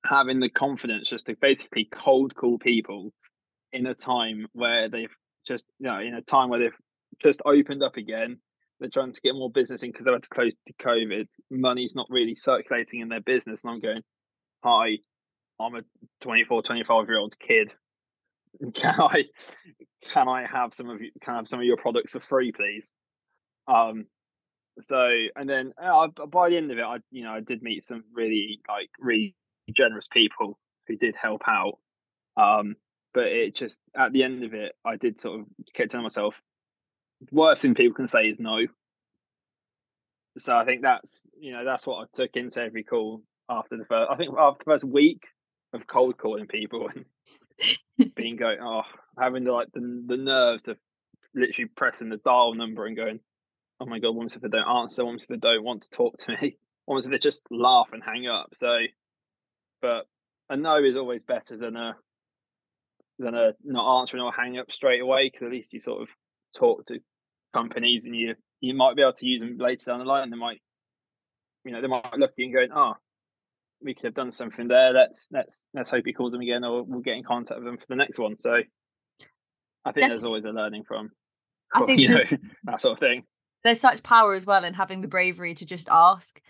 having 0.05 0.41
the 0.41 0.49
confidence 0.49 1.09
just 1.09 1.27
to 1.27 1.37
basically 1.41 1.89
cold 1.91 2.35
call 2.35 2.59
people 2.59 3.13
in 3.73 3.87
a 3.87 3.95
time 3.95 4.47
where 4.53 4.89
they've 4.89 5.15
just 5.47 5.65
you 5.79 5.87
know 5.87 5.99
in 5.99 6.15
a 6.15 6.23
time 6.23 6.49
where 6.49 6.61
they've 6.61 6.79
just 7.21 7.43
opened 7.45 7.83
up 7.83 7.97
again 7.97 8.39
they're 8.81 8.91
trying 8.91 9.13
to 9.13 9.21
get 9.21 9.35
more 9.35 9.51
business 9.51 9.83
in 9.83 9.91
because 9.91 10.05
they 10.05 10.13
had 10.13 10.23
to 10.23 10.29
close 10.29 10.55
to 10.67 10.73
covid 10.75 11.27
money's 11.51 11.95
not 11.95 12.07
really 12.11 12.35
circulating 12.35 13.01
in 13.01 13.09
their 13.09 13.21
business 13.21 13.65
and 13.65 13.73
i'm 13.73 13.81
going 13.81 14.03
hi 14.63 14.99
i'm 15.61 15.75
a 15.75 15.83
24 16.21 16.63
25 16.63 17.09
year 17.09 17.19
old 17.19 17.35
kid 17.39 17.73
can 18.75 18.95
I 19.01 19.25
can 20.13 20.29
I 20.29 20.47
have 20.47 20.75
some 20.75 20.91
of 20.91 21.01
you 21.01 21.11
can 21.23 21.35
I 21.35 21.37
have 21.39 21.49
some 21.49 21.61
of 21.61 21.65
your 21.65 21.77
products 21.77 22.13
for 22.13 22.21
free, 22.21 22.53
please? 22.53 22.91
Um, 23.67 24.07
so 24.87 25.09
and 25.37 25.49
then 25.49 25.73
uh, 25.83 26.09
by 26.31 26.51
the 26.51 26.57
end 26.57 26.71
of 26.71 26.79
it, 26.79 26.85
I 26.85 26.99
you 27.11 27.25
know 27.25 27.33
I 27.33 27.41
did 27.41 27.63
meet 27.63 27.85
some 27.85 28.05
really 28.13 28.61
like 28.69 28.91
really 28.99 29.35
generous 29.75 30.09
people 30.09 30.59
who 30.87 30.97
did 30.97 31.15
help 31.21 31.43
out. 31.47 31.79
Um, 32.37 32.77
but 33.19 33.27
it 33.27 33.57
just 33.57 33.81
at 33.97 34.13
the 34.13 34.23
end 34.23 34.45
of 34.45 34.55
it, 34.55 34.77
I 34.85 34.95
did 34.95 35.19
sort 35.19 35.41
of 35.41 35.47
keep 35.75 35.91
telling 35.91 36.05
myself, 36.05 36.41
worst 37.33 37.63
thing 37.63 37.75
people 37.75 37.97
can 37.97 38.07
say 38.07 38.29
is 38.29 38.39
no. 38.39 38.61
So 40.39 40.57
I 40.57 40.65
think 40.65 40.83
that's 40.83 41.27
you 41.37 41.51
know 41.51 41.65
that's 41.65 41.85
what 41.85 41.97
I 41.97 42.05
took 42.15 42.37
into 42.37 42.63
every 42.63 42.85
call 42.85 43.23
after 43.51 43.77
the 43.77 43.85
first. 43.85 44.09
I 44.09 44.15
think 44.15 44.37
after 44.39 44.59
the 44.65 44.71
first 44.71 44.85
week 44.85 45.25
of 45.73 45.89
cold 45.89 46.17
calling 46.17 46.47
people 46.47 46.89
and 46.95 48.15
being 48.15 48.37
going 48.37 48.59
oh 48.63 48.83
having 49.19 49.43
the 49.43 49.51
like 49.51 49.73
the, 49.75 50.05
the 50.07 50.17
nerves 50.17 50.69
of 50.69 50.79
literally 51.35 51.69
pressing 51.75 52.11
the 52.11 52.19
dial 52.19 52.55
number 52.55 52.87
and 52.87 52.97
going 52.97 53.19
oh 53.81 53.87
my 53.87 53.99
god, 53.99 54.15
what 54.15 54.33
if 54.33 54.41
they 54.41 54.49
don't 54.49 54.77
answer? 54.83 55.05
What 55.05 55.21
if 55.21 55.27
they 55.27 55.39
don't 55.39 55.65
want 55.65 55.83
to 55.83 55.91
talk 55.91 56.19
to 56.19 56.37
me? 56.41 56.57
What 56.85 57.05
if 57.05 57.11
they 57.11 57.19
just 57.19 57.43
laugh 57.51 57.91
and 57.93 58.03
hang 58.03 58.29
up? 58.29 58.55
So, 58.55 58.75
but 59.83 60.07
a 60.49 60.57
no 60.57 60.83
is 60.83 60.97
always 60.97 61.23
better 61.23 61.59
than 61.59 61.77
a 61.77 61.97
than 63.19 63.35
a 63.35 63.53
not 63.65 64.01
answering 64.01 64.23
or 64.23 64.33
hang 64.33 64.59
up 64.59 64.71
straight 64.71 65.01
away 65.01 65.31
because 65.31 65.47
at 65.47 65.53
least 65.53 65.73
you 65.73 65.81
sort 65.81 66.03
of 66.03 66.09
talk 66.57 66.87
to 66.87 67.01
companies 67.53 68.07
and 68.07 68.15
you 68.15 68.35
you 68.61 68.75
might 68.75 68.97
be 68.97 69.03
able 69.03 69.13
to 69.13 69.27
use 69.27 69.41
them 69.41 69.57
later 69.59 69.87
down 69.87 70.01
the 70.01 70.05
line. 70.05 70.25
And 70.25 70.33
they 70.33 70.37
might, 70.37 70.61
you 71.65 71.73
know, 71.73 71.81
they 71.81 71.89
might 71.89 72.13
look 72.17 72.31
at 72.31 72.39
you 72.39 72.59
and 72.59 72.71
go, 72.71 72.75
"Oh, 72.75 72.95
we 73.83 73.95
could 73.95 74.05
have 74.05 74.15
done 74.15 74.33
something 74.33 74.69
there. 74.69 74.93
Let's 74.93 75.29
let's 75.33 75.67
let's 75.75 75.91
hope 75.91 76.05
he 76.07 76.13
calls 76.13 76.33
them 76.33 76.41
again, 76.41 76.65
or 76.65 76.83
we'll 76.83 77.01
get 77.01 77.17
in 77.17 77.25
contact 77.25 77.61
with 77.61 77.67
them 77.67 77.79
for 77.79 77.87
the 77.89 77.97
next 77.97 78.19
one." 78.19 78.37
So, 78.39 78.51
I 78.51 78.55
think 78.55 78.67
Definitely. 79.85 80.09
there's 80.09 80.25
always 80.25 80.45
a 80.45 80.51
learning 80.51 80.85
from, 80.87 81.11
I 81.75 81.83
think 81.87 82.01
you 82.01 82.09
know 82.09 82.21
that 82.65 82.81
sort 82.81 82.95
of 82.95 83.01
thing 83.01 83.25
there's 83.65 83.81
such 83.81 84.03
power 84.03 84.35
as 84.35 84.47
well 84.47 84.65
in 84.65 84.75
having 84.75 85.01
the 85.01 85.09
bravery 85.09 85.55
to 85.55 85.67
just 85.67 85.89
ask. 85.91 86.41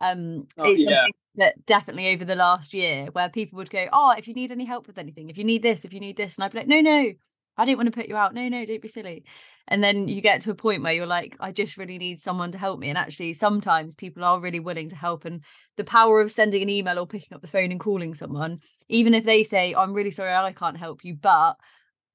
Um, 0.00 0.46
oh, 0.58 0.64
it's 0.64 0.80
yeah. 0.80 1.04
something 1.04 1.12
that 1.36 1.66
definitely 1.66 2.08
over 2.08 2.24
the 2.24 2.36
last 2.36 2.74
year 2.74 3.06
where 3.12 3.28
people 3.28 3.56
would 3.58 3.70
go, 3.70 3.86
"Oh, 3.92 4.10
if 4.16 4.28
you 4.28 4.34
need 4.34 4.50
any 4.52 4.64
help 4.64 4.86
with 4.86 4.98
anything, 4.98 5.30
if 5.30 5.38
you 5.38 5.44
need 5.44 5.62
this, 5.62 5.84
if 5.84 5.92
you 5.92 6.00
need 6.00 6.16
this," 6.16 6.36
and 6.36 6.44
I'd 6.44 6.52
be 6.52 6.58
like, 6.58 6.68
"No, 6.68 6.80
no, 6.80 7.12
I 7.56 7.64
don't 7.64 7.76
want 7.76 7.86
to 7.86 7.92
put 7.98 8.08
you 8.08 8.16
out. 8.16 8.34
No, 8.34 8.48
no, 8.48 8.64
don't 8.64 8.82
be 8.82 8.88
silly." 8.88 9.24
And 9.68 9.82
then 9.82 10.06
you 10.06 10.20
get 10.20 10.42
to 10.42 10.50
a 10.52 10.54
point 10.54 10.82
where 10.82 10.92
you're 10.92 11.06
like, 11.06 11.36
"I 11.40 11.50
just 11.52 11.76
really 11.78 11.98
need 11.98 12.20
someone 12.20 12.52
to 12.52 12.58
help 12.58 12.78
me." 12.78 12.88
And 12.88 12.98
actually, 12.98 13.32
sometimes 13.32 13.96
people 13.96 14.24
are 14.24 14.40
really 14.40 14.60
willing 14.60 14.88
to 14.90 14.96
help. 14.96 15.24
And 15.24 15.42
the 15.76 15.84
power 15.84 16.20
of 16.20 16.30
sending 16.32 16.62
an 16.62 16.70
email 16.70 16.98
or 16.98 17.06
picking 17.06 17.34
up 17.34 17.40
the 17.42 17.48
phone 17.48 17.70
and 17.72 17.80
calling 17.80 18.14
someone, 18.14 18.60
even 18.88 19.14
if 19.14 19.24
they 19.24 19.42
say, 19.42 19.74
"I'm 19.74 19.92
really 19.92 20.10
sorry, 20.10 20.34
I 20.34 20.52
can't 20.52 20.76
help 20.76 21.04
you," 21.04 21.14
but 21.14 21.56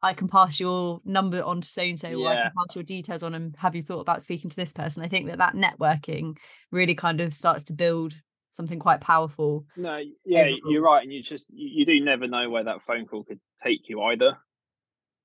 I 0.04 0.14
can 0.14 0.28
pass 0.28 0.60
your 0.60 1.00
number 1.06 1.44
on 1.44 1.62
to 1.62 1.68
so 1.68 1.82
and 1.82 2.00
so, 2.00 2.14
or 2.14 2.30
I 2.30 2.36
can 2.36 2.52
pass 2.58 2.76
your 2.76 2.84
details 2.84 3.22
on 3.22 3.36
and 3.36 3.56
have 3.58 3.76
you 3.76 3.84
thought 3.84 4.00
about 4.00 4.24
speaking 4.24 4.50
to 4.50 4.56
this 4.56 4.74
person. 4.74 5.04
I 5.04 5.08
think 5.08 5.28
that 5.28 5.38
that 5.38 5.56
networking 5.56 6.38
really 6.72 6.96
kind 6.96 7.22
of 7.22 7.34
starts 7.34 7.64
to 7.66 7.74
build 7.74 8.16
something 8.50 8.80
quite 8.80 9.02
powerful. 9.02 9.66
No, 9.78 10.02
yeah, 10.26 10.42
overall. 10.42 10.60
you're 10.66 10.82
right, 10.82 11.04
and 11.04 11.14
you 11.14 11.22
just 11.22 11.48
you 11.50 11.86
do 11.86 12.00
never 12.04 12.28
know 12.28 12.50
where 12.50 12.64
that 12.64 12.82
phone 12.82 13.06
call 13.06 13.24
could 13.24 13.40
take 13.64 13.90
you 13.90 14.02
either. 14.02 14.38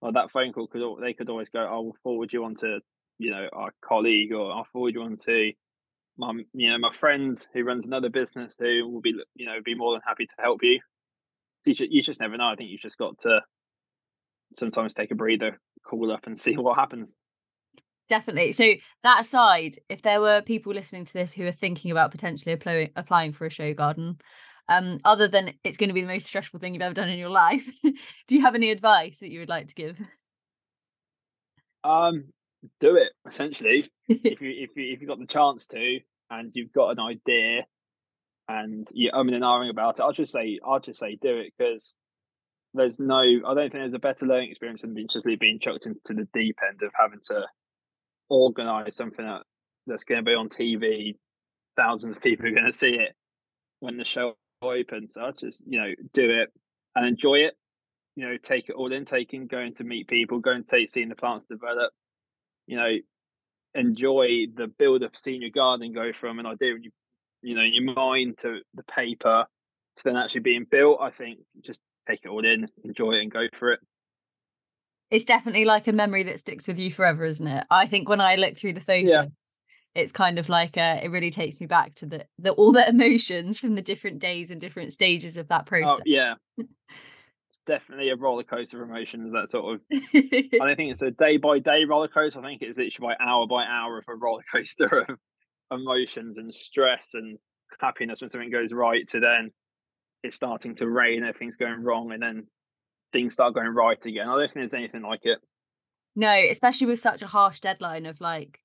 Or 0.02 0.12
that 0.12 0.30
phone 0.30 0.52
call 0.52 0.66
could 0.66 0.82
they 1.02 1.14
could 1.14 1.30
always 1.30 1.48
go, 1.48 1.60
oh, 1.60 1.74
"I 1.74 1.76
will 1.76 1.96
forward 2.02 2.32
you 2.32 2.44
on 2.44 2.54
to 2.56 2.80
you 3.18 3.30
know 3.30 3.48
our 3.52 3.72
colleague," 3.82 4.32
or 4.32 4.52
"I'll 4.52 4.68
forward 4.72 4.94
you 4.94 5.02
on 5.02 5.16
to 5.24 5.52
my 6.18 6.32
you 6.52 6.70
know 6.70 6.78
my 6.78 6.92
friend 6.92 7.42
who 7.54 7.64
runs 7.64 7.86
another 7.86 8.10
business 8.10 8.54
who 8.58 8.88
will 8.88 9.00
be 9.00 9.14
you 9.34 9.46
know 9.46 9.58
be 9.64 9.74
more 9.74 9.94
than 9.94 10.02
happy 10.06 10.26
to 10.26 10.34
help 10.38 10.60
you." 10.62 10.80
So 11.64 11.70
you, 11.70 11.74
just, 11.74 11.90
you 11.90 12.02
just 12.02 12.20
never 12.20 12.36
know. 12.36 12.48
I 12.48 12.56
think 12.56 12.70
you've 12.70 12.82
just 12.82 12.98
got 12.98 13.18
to 13.20 13.40
sometimes 14.58 14.94
take 14.94 15.10
a 15.10 15.14
breather, 15.14 15.60
call 15.84 16.12
up 16.12 16.26
and 16.26 16.38
see 16.38 16.56
what 16.56 16.78
happens. 16.78 17.14
Definitely. 18.08 18.52
So 18.52 18.74
that 19.02 19.20
aside, 19.20 19.76
if 19.88 20.02
there 20.02 20.20
were 20.20 20.40
people 20.40 20.72
listening 20.72 21.04
to 21.06 21.12
this 21.12 21.32
who 21.32 21.44
are 21.46 21.52
thinking 21.52 21.90
about 21.90 22.12
potentially 22.12 22.52
applying 22.52 22.90
applying 22.94 23.32
for 23.32 23.46
a 23.46 23.50
show 23.50 23.74
garden, 23.74 24.18
um, 24.68 24.98
other 25.04 25.26
than 25.26 25.54
it's 25.64 25.76
going 25.76 25.88
to 25.88 25.94
be 25.94 26.02
the 26.02 26.06
most 26.06 26.26
stressful 26.26 26.60
thing 26.60 26.74
you've 26.74 26.82
ever 26.82 26.94
done 26.94 27.08
in 27.08 27.18
your 27.18 27.28
life, 27.46 27.68
do 27.82 28.36
you 28.36 28.42
have 28.42 28.54
any 28.54 28.70
advice 28.70 29.18
that 29.18 29.30
you 29.30 29.40
would 29.40 29.48
like 29.48 29.68
to 29.68 29.74
give? 29.74 29.98
Um, 31.82 32.26
do 32.80 32.96
it 32.96 33.12
essentially. 33.26 33.84
if 34.08 34.40
you 34.40 34.50
if 34.50 34.70
you 34.76 34.92
if 34.92 35.00
you 35.00 35.06
got 35.06 35.18
the 35.18 35.26
chance 35.26 35.66
to, 35.66 35.98
and 36.30 36.52
you've 36.54 36.72
got 36.72 36.90
an 36.90 37.00
idea, 37.00 37.66
and 38.48 38.86
you're 38.92 39.12
umming 39.12 39.34
and 39.34 39.42
ahhing 39.42 39.70
about 39.70 39.98
it, 39.98 40.02
I'll 40.02 40.12
just 40.12 40.32
say 40.32 40.60
I'll 40.64 40.80
just 40.80 41.00
say 41.00 41.18
do 41.20 41.38
it 41.38 41.52
because 41.58 41.96
there's 42.74 42.98
no 42.98 43.20
I 43.20 43.54
don't 43.54 43.70
think 43.70 43.72
there's 43.72 43.94
a 43.94 43.98
better 43.98 44.26
learning 44.26 44.50
experience 44.50 44.82
than 44.82 44.94
being 44.94 45.08
just 45.08 45.26
being 45.26 45.58
chucked 45.60 45.86
into 45.86 46.14
the 46.14 46.28
deep 46.34 46.58
end 46.68 46.82
of 46.82 46.92
having 46.98 47.20
to 47.28 47.46
organize 48.28 48.96
something 48.96 49.24
that, 49.24 49.42
that's 49.86 50.04
going 50.04 50.24
to 50.24 50.28
be 50.28 50.34
on 50.34 50.48
TV. 50.48 51.16
Thousands 51.76 52.16
of 52.16 52.22
people 52.22 52.46
are 52.46 52.52
going 52.52 52.66
to 52.66 52.72
see 52.72 52.94
it 52.94 53.14
when 53.80 53.96
the 53.96 54.04
show 54.04 54.34
opens. 54.62 55.14
So 55.14 55.22
I 55.22 55.30
just 55.32 55.64
you 55.66 55.80
know 55.80 55.92
do 56.12 56.30
it 56.30 56.52
and 56.94 57.06
enjoy 57.06 57.36
it. 57.36 57.54
You 58.14 58.26
know, 58.26 58.36
take 58.38 58.70
it 58.70 58.74
all 58.74 58.92
in, 58.92 59.04
taking 59.04 59.46
going 59.46 59.74
to 59.74 59.84
meet 59.84 60.08
people, 60.08 60.38
going 60.38 60.64
to 60.64 60.68
take 60.68 60.88
seeing 60.88 61.10
the 61.10 61.14
plants 61.14 61.44
develop. 61.44 61.92
You 62.66 62.78
know, 62.78 62.92
enjoy 63.74 64.46
the 64.54 64.66
build 64.66 65.02
up, 65.02 65.16
seeing 65.16 65.42
your 65.42 65.50
garden 65.50 65.92
go 65.92 66.12
from 66.18 66.38
an 66.38 66.46
idea 66.46 66.74
in 66.74 66.82
you, 66.84 66.90
you 67.42 67.54
know 67.54 67.62
in 67.62 67.74
your 67.74 67.94
mind 67.94 68.38
to 68.38 68.60
the 68.74 68.82
paper 68.84 69.44
to 69.96 70.02
then 70.02 70.16
actually 70.16 70.40
being 70.40 70.66
built. 70.68 70.98
I 71.00 71.10
think 71.10 71.40
just 71.62 71.80
take 72.08 72.20
it 72.24 72.28
all 72.28 72.44
in, 72.44 72.68
enjoy 72.84 73.12
it, 73.12 73.22
and 73.22 73.32
go 73.32 73.46
for 73.58 73.72
it. 73.72 73.80
It's 75.10 75.24
definitely 75.24 75.64
like 75.64 75.86
a 75.86 75.92
memory 75.92 76.24
that 76.24 76.38
sticks 76.38 76.66
with 76.66 76.78
you 76.78 76.90
forever, 76.90 77.24
isn't 77.24 77.46
it? 77.46 77.64
I 77.70 77.86
think 77.86 78.08
when 78.08 78.20
I 78.20 78.36
look 78.36 78.56
through 78.56 78.72
the 78.72 78.80
photos, 78.80 79.10
yeah. 79.10 79.26
it's 79.94 80.10
kind 80.10 80.38
of 80.38 80.48
like 80.48 80.76
uh, 80.76 80.98
it 81.02 81.10
really 81.10 81.30
takes 81.30 81.60
me 81.60 81.66
back 81.66 81.94
to 81.96 82.06
the, 82.06 82.26
the 82.38 82.50
all 82.52 82.72
the 82.72 82.88
emotions 82.88 83.58
from 83.58 83.76
the 83.76 83.82
different 83.82 84.18
days 84.18 84.50
and 84.50 84.60
different 84.60 84.92
stages 84.92 85.36
of 85.36 85.48
that 85.48 85.66
process. 85.66 86.00
Oh, 86.00 86.02
yeah. 86.04 86.34
it's 86.58 87.60
definitely 87.66 88.10
a 88.10 88.16
roller 88.16 88.42
coaster 88.42 88.82
of 88.82 88.90
emotions. 88.90 89.32
That 89.32 89.48
sort 89.48 89.74
of, 89.74 89.80
I 89.92 90.48
don't 90.58 90.76
think 90.76 90.90
it's 90.90 91.02
a 91.02 91.12
day 91.12 91.36
by 91.36 91.60
day 91.60 91.84
roller 91.88 92.08
coaster. 92.08 92.40
I 92.40 92.42
think 92.42 92.62
it's 92.62 92.76
literally 92.76 93.14
by 93.16 93.24
hour 93.24 93.46
by 93.46 93.64
hour 93.64 93.98
of 93.98 94.04
a 94.08 94.14
roller 94.16 94.44
coaster 94.52 95.06
of 95.08 95.18
emotions 95.70 96.36
and 96.36 96.52
stress 96.52 97.10
and 97.14 97.38
happiness 97.80 98.20
when 98.20 98.30
something 98.30 98.50
goes 98.50 98.72
right 98.72 99.06
to 99.08 99.20
then 99.20 99.50
it's 100.26 100.36
starting 100.36 100.74
to 100.76 100.88
rain, 100.88 101.22
everything's 101.22 101.56
going 101.56 101.82
wrong, 101.82 102.12
and 102.12 102.22
then 102.22 102.46
things 103.12 103.34
start 103.34 103.54
going 103.54 103.68
right 103.68 104.04
again. 104.04 104.28
I 104.28 104.32
don't 104.32 104.40
think 104.40 104.54
there's 104.54 104.74
anything 104.74 105.02
like 105.02 105.24
it. 105.24 105.38
No, 106.14 106.34
especially 106.50 106.88
with 106.88 106.98
such 106.98 107.22
a 107.22 107.26
harsh 107.26 107.60
deadline 107.60 108.06
of 108.06 108.20
like, 108.20 108.60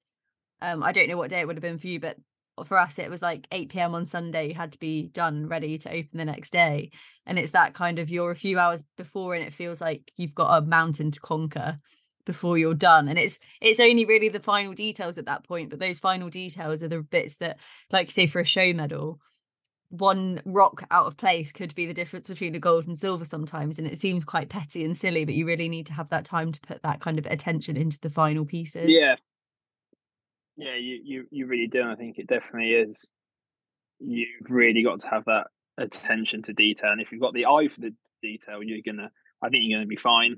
um, 0.62 0.84
I 0.84 0.92
don't 0.92 1.08
know 1.08 1.18
what 1.18 1.30
day 1.30 1.40
it 1.40 1.48
would 1.48 1.56
have 1.56 1.62
been 1.62 1.78
for 1.78 1.88
you, 1.88 2.00
but 2.00 2.18
for 2.66 2.78
us 2.78 3.00
it 3.00 3.10
was 3.10 3.22
like 3.22 3.48
8 3.52 3.70
p.m. 3.70 3.96
on 3.96 4.06
Sunday. 4.06 4.50
You 4.50 4.56
had 4.56 4.74
to 4.74 4.80
be 4.80 5.08
done, 5.08 5.48
ready 5.48 5.78
to 5.78 5.90
open 5.90 6.18
the 6.18 6.26
next 6.26 6.52
day, 6.52 6.92
and 7.26 7.40
it's 7.40 7.52
that 7.52 7.74
kind 7.74 8.00
of 8.00 8.10
you're 8.10 8.32
a 8.32 8.36
few 8.36 8.60
hours 8.60 8.84
before, 8.98 9.36
and 9.36 9.46
it 9.46 9.54
feels 9.54 9.82
like 9.82 10.12
you've 10.18 10.36
got 10.36 10.58
a 10.58 10.66
mountain 10.66 11.12
to 11.12 11.20
conquer 11.20 11.80
before 12.26 12.58
you're 12.58 12.74
done 12.76 13.08
and 13.08 13.18
it's 13.18 13.40
it's 13.62 13.80
only 13.80 14.06
really 14.06 14.30
the 14.30 14.40
final 14.40 14.74
details 14.74 15.18
at 15.18 15.26
that 15.26 15.44
point 15.44 15.70
but 15.70 15.80
those 15.80 16.00
final 16.00 16.30
details 16.30 16.84
are 16.84 16.88
the 16.88 17.02
bits 17.02 17.38
that 17.38 17.58
like 17.92 18.12
say 18.12 18.28
for 18.28 18.40
a 18.40 18.46
show 18.46 18.72
medal 18.74 19.20
one 19.92 20.42
rock 20.46 20.84
out 20.90 21.06
of 21.06 21.18
place 21.18 21.52
could 21.52 21.76
be 21.76 21.86
the 21.86 21.94
difference 21.94 22.30
between 22.30 22.56
a 22.56 22.60
gold 22.60 22.88
and 22.88 22.98
silver 22.98 23.26
sometimes 23.26 23.78
and 23.78 23.88
it 23.88 23.98
seems 23.98 24.24
quite 24.24 24.50
petty 24.50 24.86
and 24.86 24.96
silly 24.96 25.26
but 25.26 25.36
you 25.36 25.46
really 25.46 25.68
need 25.68 25.86
to 25.86 25.94
have 25.94 26.10
that 26.10 26.24
time 26.24 26.52
to 26.52 26.62
put 26.62 26.82
that 26.82 27.02
kind 27.02 27.20
of 27.20 27.26
attention 27.26 27.76
into 27.76 28.00
the 28.00 28.10
final 28.10 28.46
pieces. 28.46 28.88
Yeah. 28.88 29.16
Yeah 30.56 30.76
you 30.76 31.00
you, 31.04 31.26
you 31.30 31.46
really 31.46 31.68
do 31.68 31.84
i 31.84 31.96
think 31.96 32.18
it 32.18 32.28
definitely 32.28 32.72
is. 32.72 33.10
You've 34.00 34.50
really 34.50 34.84
got 34.84 35.02
to 35.02 35.08
have 35.08 35.26
that 35.26 35.48
attention 35.78 36.42
to 36.44 36.54
detail 36.54 36.92
and 36.92 37.02
if 37.02 37.12
you've 37.12 37.22
got 37.22 37.34
the 37.34 37.46
eye 37.46 37.68
for 37.68 37.82
the 37.82 37.94
detail 38.22 38.64
you're 38.64 38.80
gonna 38.86 39.10
i 39.44 39.50
think 39.50 39.64
you're 39.66 39.78
gonna 39.78 39.88
be 39.88 39.96
fine. 39.96 40.38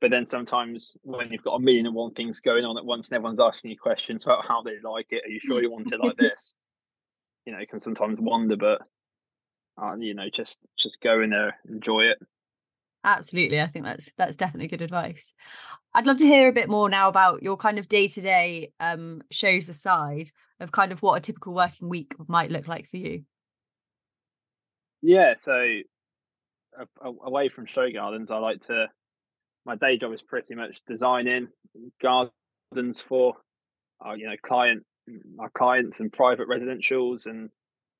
But 0.00 0.10
then 0.10 0.26
sometimes 0.26 0.96
when 1.02 1.30
you've 1.30 1.44
got 1.44 1.54
a 1.54 1.60
million 1.60 1.86
and 1.86 1.94
one 1.94 2.12
things 2.12 2.40
going 2.40 2.64
on 2.64 2.76
at 2.76 2.84
once 2.84 3.08
and 3.08 3.16
everyone's 3.16 3.38
asking 3.38 3.70
you 3.70 3.78
questions 3.78 4.24
about 4.24 4.44
how 4.46 4.60
they 4.62 4.72
like 4.82 5.06
it 5.10 5.22
are 5.24 5.30
you 5.30 5.38
sure 5.38 5.62
you 5.62 5.70
want 5.70 5.92
it 5.92 6.00
like 6.00 6.16
this 6.18 6.54
you 7.46 7.52
know 7.52 7.60
can 7.68 7.80
sometimes 7.80 8.18
wander, 8.20 8.56
but 8.56 8.82
uh, 9.82 9.94
you 9.96 10.14
know 10.14 10.28
just 10.32 10.60
just 10.78 11.00
go 11.00 11.20
in 11.20 11.30
there, 11.30 11.56
enjoy 11.68 12.02
it. 12.02 12.18
Absolutely, 13.04 13.60
I 13.60 13.66
think 13.66 13.84
that's 13.84 14.12
that's 14.12 14.36
definitely 14.36 14.68
good 14.68 14.82
advice. 14.82 15.34
I'd 15.94 16.06
love 16.06 16.18
to 16.18 16.26
hear 16.26 16.48
a 16.48 16.52
bit 16.52 16.68
more 16.68 16.88
now 16.88 17.08
about 17.08 17.42
your 17.42 17.56
kind 17.56 17.78
of 17.78 17.88
day 17.88 18.06
to 18.08 18.20
day 18.20 18.72
um 18.80 19.22
shows 19.30 19.68
aside 19.68 20.30
of 20.60 20.72
kind 20.72 20.92
of 20.92 21.02
what 21.02 21.18
a 21.18 21.20
typical 21.20 21.54
working 21.54 21.88
week 21.88 22.14
might 22.28 22.50
look 22.50 22.68
like 22.68 22.88
for 22.88 22.96
you. 22.96 23.24
Yeah, 25.02 25.34
so 25.36 25.82
away 27.02 27.48
from 27.48 27.66
show 27.66 27.90
gardens, 27.90 28.30
I 28.30 28.38
like 28.38 28.60
to. 28.66 28.86
My 29.64 29.76
day 29.76 29.96
job 29.96 30.12
is 30.12 30.22
pretty 30.22 30.54
much 30.54 30.80
designing 30.86 31.48
gardens 32.00 33.00
for, 33.00 33.34
uh, 34.04 34.12
you 34.14 34.26
know, 34.26 34.34
client 34.42 34.84
our 35.38 35.50
clients 35.50 36.00
and 36.00 36.12
private 36.12 36.48
residentials, 36.48 37.26
and 37.26 37.50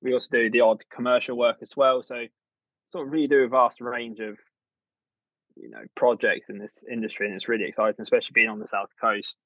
we 0.02 0.12
also 0.12 0.28
do 0.30 0.50
the 0.50 0.60
odd 0.60 0.82
commercial 0.90 1.36
work 1.36 1.58
as 1.62 1.76
well. 1.76 2.02
So, 2.02 2.24
sort 2.86 3.06
of 3.06 3.12
really 3.12 3.28
do 3.28 3.40
a 3.40 3.48
vast 3.48 3.80
range 3.80 4.20
of 4.20 4.36
you 5.56 5.70
know 5.70 5.82
projects 5.94 6.48
in 6.48 6.58
this 6.58 6.84
industry, 6.90 7.26
and 7.26 7.36
it's 7.36 7.48
really 7.48 7.64
exciting, 7.64 8.00
especially 8.00 8.32
being 8.34 8.48
on 8.48 8.58
the 8.58 8.68
south 8.68 8.90
coast. 9.00 9.38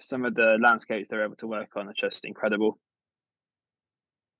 some 0.00 0.24
of 0.24 0.34
the 0.34 0.58
landscapes 0.60 1.08
they're 1.08 1.24
able 1.24 1.36
to 1.36 1.46
work 1.46 1.70
on 1.76 1.88
are 1.88 1.94
just 1.94 2.24
incredible. 2.24 2.78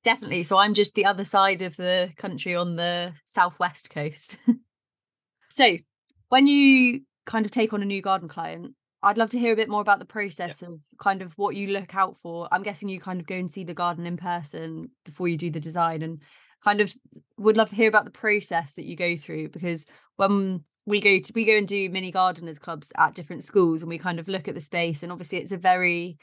Definitely. 0.04 0.42
So 0.42 0.59
I'm 0.59 0.74
just 0.74 0.94
the 0.94 1.07
other 1.07 1.24
side 1.24 1.62
of 1.62 1.76
the 1.76 2.11
country 2.18 2.54
on 2.54 2.76
the 2.76 3.14
southwest 3.24 3.88
coast. 3.88 4.37
so 5.48 5.78
when 6.28 6.46
you 6.46 7.02
kind 7.24 7.46
of 7.46 7.50
take 7.50 7.72
on 7.72 7.80
a 7.80 7.87
new 7.87 8.02
garden 8.02 8.28
client, 8.28 8.74
I'd 9.05 9.19
love 9.19 9.31
to 9.31 9.38
hear 9.38 9.53
a 9.53 9.57
bit 9.57 9.69
more 9.69 9.83
about 9.83 9.99
the 9.99 10.05
process 10.05 10.62
yeah. 10.62 10.69
of 10.69 10.81
kind 10.99 11.23
of 11.23 11.33
what 11.37 11.55
you 11.55 11.69
look 11.69 11.95
out 11.95 12.17
for. 12.23 12.49
I'm 12.51 12.62
guessing 12.62 12.88
you 12.88 12.99
kind 12.99 13.21
of 13.21 13.27
go 13.27 13.35
and 13.35 13.53
see 13.53 13.64
the 13.64 13.75
garden 13.75 14.07
in 14.07 14.17
person 14.17 14.90
before 15.05 15.29
you 15.29 15.37
do 15.37 15.51
the 15.51 15.61
design 15.61 16.03
and 16.03 16.21
kind 16.64 16.81
of 16.81 16.93
would 17.37 17.57
love 17.57 17.69
to 17.69 17.77
hear 17.77 17.88
about 17.88 18.07
the 18.07 18.11
process 18.11 18.75
that 18.75 18.87
you 18.87 18.97
go 18.97 19.17
through 19.17 19.51
because 19.51 19.87
when 20.17 20.64
we 20.87 21.01
go 21.01 21.19
to 21.19 21.33
we 21.35 21.45
go 21.45 21.57
and 21.57 21.69
do 21.69 21.88
mini 21.90 22.11
gardeners 22.11 22.59
clubs 22.59 22.93
at 22.97 23.14
different 23.14 23.45
schools 23.45 23.83
and 23.83 23.88
we 23.88 23.99
kind 23.99 24.19
of 24.19 24.29
look 24.29 24.49
at 24.49 24.55
the 24.55 24.61
space 24.61 25.03
and 25.03 25.12
obviously 25.12 25.38
it's 25.38 25.53
a 25.53 25.59
very 25.59 26.17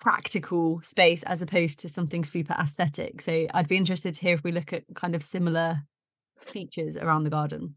practical 0.00 0.80
space 0.82 1.22
as 1.24 1.42
opposed 1.42 1.80
to 1.80 1.88
something 1.88 2.24
super 2.24 2.54
aesthetic 2.54 3.20
so 3.20 3.46
i'd 3.54 3.68
be 3.68 3.76
interested 3.76 4.14
to 4.14 4.20
hear 4.20 4.34
if 4.34 4.42
we 4.42 4.52
look 4.52 4.72
at 4.72 4.82
kind 4.94 5.14
of 5.14 5.22
similar 5.22 5.82
features 6.38 6.96
around 6.96 7.24
the 7.24 7.30
garden 7.30 7.74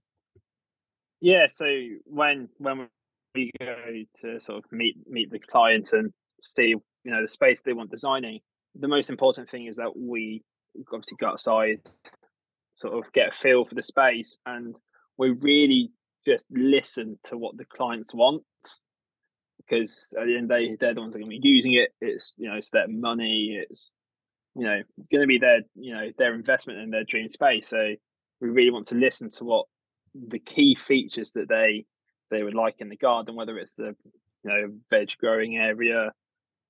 yeah 1.22 1.48
so 1.48 1.66
when 2.06 2.50
when 2.58 2.88
we 3.36 3.52
go 3.60 3.76
to 4.22 4.40
sort 4.40 4.58
of 4.58 4.72
meet 4.72 4.96
meet 5.08 5.32
the 5.32 5.40
client 5.40 5.90
and 5.94 6.12
see 6.42 6.68
you 6.70 7.12
know 7.12 7.22
the 7.22 7.28
space 7.28 7.62
they 7.62 7.74
want 7.74 7.92
designing 7.92 8.40
the 8.76 8.88
most 8.88 9.10
important 9.10 9.50
thing 9.50 9.66
is 9.66 9.76
that 9.78 9.92
we 9.96 10.44
obviously 10.94 11.18
go 11.20 11.28
outside 11.28 11.80
sort 12.76 12.94
of 12.94 13.12
get 13.14 13.30
a 13.30 13.32
feel 13.32 13.66
for 13.66 13.76
the 13.76 13.84
space 13.84 14.38
and 14.46 14.78
we 15.18 15.32
really 15.32 15.92
just 16.26 16.46
listen 16.52 17.18
to 17.24 17.38
what 17.38 17.58
the 17.58 17.66
clients 17.66 18.14
want 18.14 18.44
because 19.70 20.14
at 20.20 20.26
the 20.26 20.36
end 20.36 20.52
of 20.52 20.58
the 20.58 20.68
day, 20.68 20.78
they're 20.80 20.94
the 20.94 21.02
ones 21.02 21.14
that 21.14 21.20
are 21.20 21.24
going 21.24 21.38
to 21.38 21.42
be 21.42 21.48
using 21.48 21.74
it. 21.74 21.90
It's 22.02 22.34
you 22.38 22.50
know, 22.50 22.56
it's 22.56 22.72
their 22.72 22.88
money. 22.88 23.60
It's 23.70 23.92
you 24.56 24.66
know, 24.66 24.82
going 25.12 25.22
to 25.22 25.28
be 25.28 25.38
their 25.38 25.62
you 25.76 25.94
know 25.94 26.10
their 26.18 26.34
investment 26.34 26.80
in 26.80 26.90
their 26.90 27.04
dream 27.04 27.30
space. 27.30 27.70
So 27.70 27.96
we 28.42 28.50
really 28.50 28.72
want 28.72 28.88
to 28.88 28.96
listen 28.96 29.30
to 29.32 29.44
what 29.44 29.66
the 30.16 30.40
key 30.40 30.76
features 30.76 31.32
that 31.32 31.50
they 31.50 31.86
they 32.30 32.44
would 32.44 32.56
like 32.56 32.76
in 32.80 32.90
the 32.90 32.98
garden, 32.98 33.36
whether 33.36 33.58
it's 33.58 33.76
the 33.76 33.96
you 34.44 34.50
know 34.50 34.72
veg 34.90 35.12
growing 35.20 35.58
area, 35.58 36.12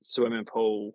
swimming 0.03 0.45
pool, 0.45 0.93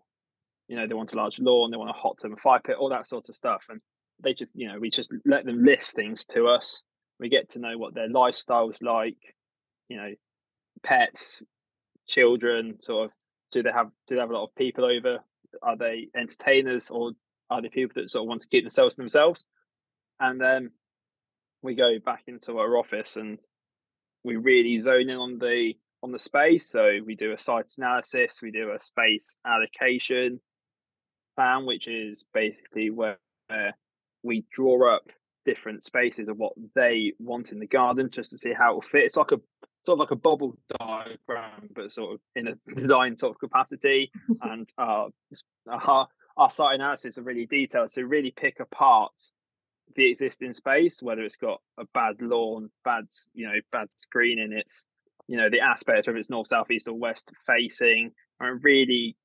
you 0.69 0.77
know 0.77 0.87
they 0.87 0.95
want 0.95 1.13
a 1.13 1.17
large 1.17 1.39
lawn, 1.39 1.71
they 1.71 1.77
want 1.77 1.91
a 1.91 1.95
hot 1.95 2.19
tub, 2.21 2.33
a 2.33 2.37
fire 2.37 2.61
pit, 2.65 2.77
all 2.79 2.91
that 2.91 3.07
sort 3.07 3.29
of 3.29 3.35
stuff, 3.35 3.65
and 3.69 3.81
they 4.23 4.35
just 4.35 4.53
you 4.55 4.69
know 4.69 4.79
we 4.79 4.91
just 4.91 5.13
let 5.25 5.45
them 5.45 5.59
list 5.59 5.93
things 5.93 6.25
to 6.25 6.47
us 6.47 6.83
we 7.19 7.29
get 7.29 7.51
to 7.51 7.59
know 7.59 7.79
what 7.79 7.95
their 7.95 8.09
lifestyle's 8.09 8.81
like, 8.83 9.17
you 9.89 9.97
know, 9.97 10.13
pets, 10.83 11.43
children, 12.09 12.77
sort 12.81 13.07
of 13.07 13.11
do 13.53 13.63
they 13.63 13.73
have 13.73 13.91
do 14.09 14.15
they 14.15 14.21
have 14.21 14.31
a 14.31 14.35
lot 14.35 14.45
of 14.45 14.55
people 14.55 14.85
over? 14.85 15.21
Are 15.63 15.77
they 15.77 16.09
entertainers 16.17 16.91
or 16.91 17.13
are 17.51 17.63
they 17.63 17.69
people 17.69 18.01
that 18.03 18.11
sort 18.11 18.25
of 18.25 18.29
want 18.29 18.43
to 18.43 18.49
keep 18.49 18.65
themselves 18.65 18.97
to 18.97 19.01
themselves? 19.01 19.45
And 20.19 20.41
then 20.41 20.71
we 21.63 21.75
go 21.75 21.99
back 22.05 22.25
into 22.27 22.59
our 22.59 22.77
office 22.77 23.17
and 23.17 23.39
we 24.25 24.37
really 24.37 24.79
zone 24.79 25.11
in 25.11 25.17
on 25.17 25.39
the 25.39 25.75
on 26.03 26.13
the 26.13 26.19
space. 26.19 26.69
So 26.69 26.99
we 27.05 27.15
do 27.15 27.33
a 27.33 27.39
site 27.39 27.73
analysis, 27.79 28.41
we 28.43 28.51
do 28.51 28.73
a 28.73 28.81
space 28.81 29.37
allocation 29.47 30.41
plan, 31.37 31.67
which 31.67 31.89
is 31.89 32.25
basically 32.33 32.91
where 32.91 33.19
we 34.23 34.45
draw 34.53 34.95
up 34.95 35.05
different 35.45 35.85
spaces 35.85 36.29
of 36.29 36.39
what 36.39 36.53
they 36.75 37.13
want 37.19 37.53
in 37.53 37.59
the 37.59 37.67
garden 37.67 38.11
just 38.11 38.31
to 38.31 38.39
see 38.39 38.53
how 38.53 38.73
it 38.73 38.75
will 38.75 38.83
fit. 38.83 39.05
It's 39.05 39.17
like 39.17 39.33
a 39.33 39.41
sort 39.83 39.97
of 39.97 40.01
like 40.01 40.11
a 40.11 40.17
bubble 40.17 40.57
diagram, 40.79 41.69
but 41.75 41.93
sort 41.93 42.15
of 42.15 42.21
in 42.35 42.49
a 42.49 42.55
design 42.81 43.17
sort 43.17 43.35
of 43.35 43.41
capacity. 43.41 44.11
and 44.43 44.69
uh, 44.79 45.07
our, 45.69 46.09
our 46.37 46.51
site 46.51 46.75
analysis 46.77 47.19
are 47.19 47.23
really 47.23 47.47
detailed 47.47 47.91
to 47.91 48.07
really 48.07 48.33
pick 48.35 48.61
apart 48.61 49.13
the 49.97 50.09
existing 50.09 50.53
space, 50.53 51.03
whether 51.03 51.23
it's 51.23 51.37
got 51.37 51.61
a 51.79 51.85
bad 51.95 52.21
lawn, 52.21 52.71
bad 52.85 53.05
you 53.35 53.47
know 53.47 53.55
bad 53.73 53.89
screening, 53.97 54.53
it's 54.53 54.87
you 55.29 55.37
know 55.37 55.51
the 55.51 55.61
aspects 55.61 56.07
whether 56.07 56.19
it's 56.19 56.31
north, 56.31 56.49
south, 56.49 56.71
east, 56.71 56.89
or 56.89 56.95
west 56.95 57.31
facing, 57.47 58.13
and 58.41 58.63
really 58.65 59.17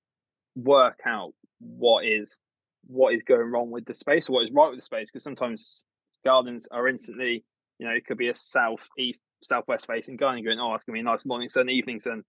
work 0.56 1.00
out 1.06 1.34
what 1.60 2.06
is 2.06 2.40
what 2.88 3.14
is 3.14 3.24
going 3.24 3.52
wrong 3.52 3.70
with 3.70 3.86
the 3.86 3.94
space 3.94 4.30
or 4.30 4.34
what 4.34 4.46
is 4.46 4.52
right 4.52 4.70
with 4.70 4.80
the 4.80 4.86
space 4.86 5.10
because 5.12 5.24
sometimes 5.24 5.84
gardens 6.26 6.68
are 6.72 6.88
instantly, 6.88 7.44
you 7.78 7.88
know, 7.88 7.94
it 7.94 8.06
could 8.06 8.18
be 8.18 8.30
a 8.30 8.36
south 8.36 8.88
east, 8.98 9.22
southwest 9.44 9.88
facing 9.88 10.18
garden. 10.18 10.44
Going, 10.44 10.60
oh, 10.60 10.74
it's 10.74 10.84
gonna 10.84 10.96
be 10.96 11.02
a 11.02 11.04
nice 11.04 11.26
morning 11.26 11.50
sun, 11.50 11.70
evening 11.70 12.00
sun. 12.00 12.24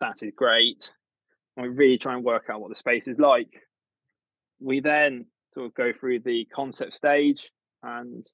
That 0.00 0.22
is 0.22 0.32
great. 0.36 0.92
And 1.56 1.64
we 1.64 1.74
really 1.74 1.98
try 1.98 2.14
and 2.14 2.24
work 2.24 2.46
out 2.50 2.60
what 2.60 2.68
the 2.68 2.76
space 2.76 3.08
is 3.08 3.18
like. 3.18 3.48
We 4.60 4.80
then 4.80 5.26
sort 5.52 5.66
of 5.66 5.74
go 5.74 5.92
through 5.92 6.20
the 6.20 6.46
concept 6.52 6.94
stage, 6.94 7.50
and 7.84 8.26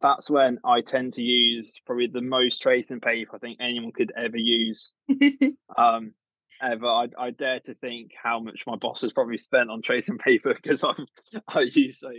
that's 0.00 0.30
when 0.30 0.58
I 0.64 0.82
tend 0.82 1.14
to 1.14 1.22
use 1.22 1.80
probably 1.86 2.08
the 2.08 2.20
most 2.20 2.60
tracing 2.60 3.00
paper 3.00 3.36
I 3.36 3.38
think 3.38 3.58
anyone 3.60 3.92
could 3.92 4.12
ever 4.16 4.36
use. 4.36 4.90
um, 5.78 6.12
ever. 6.62 6.86
I, 6.86 7.08
I 7.18 7.30
dare 7.30 7.60
to 7.60 7.74
think 7.74 8.12
how 8.22 8.40
much 8.40 8.60
my 8.66 8.76
boss 8.76 9.02
has 9.02 9.12
probably 9.12 9.38
spent 9.38 9.70
on 9.70 9.82
tracing 9.82 10.18
paper 10.24 10.54
because 10.54 10.84
I'm 10.84 11.06
I 11.48 11.66
use 11.72 12.00
so 12.00 12.10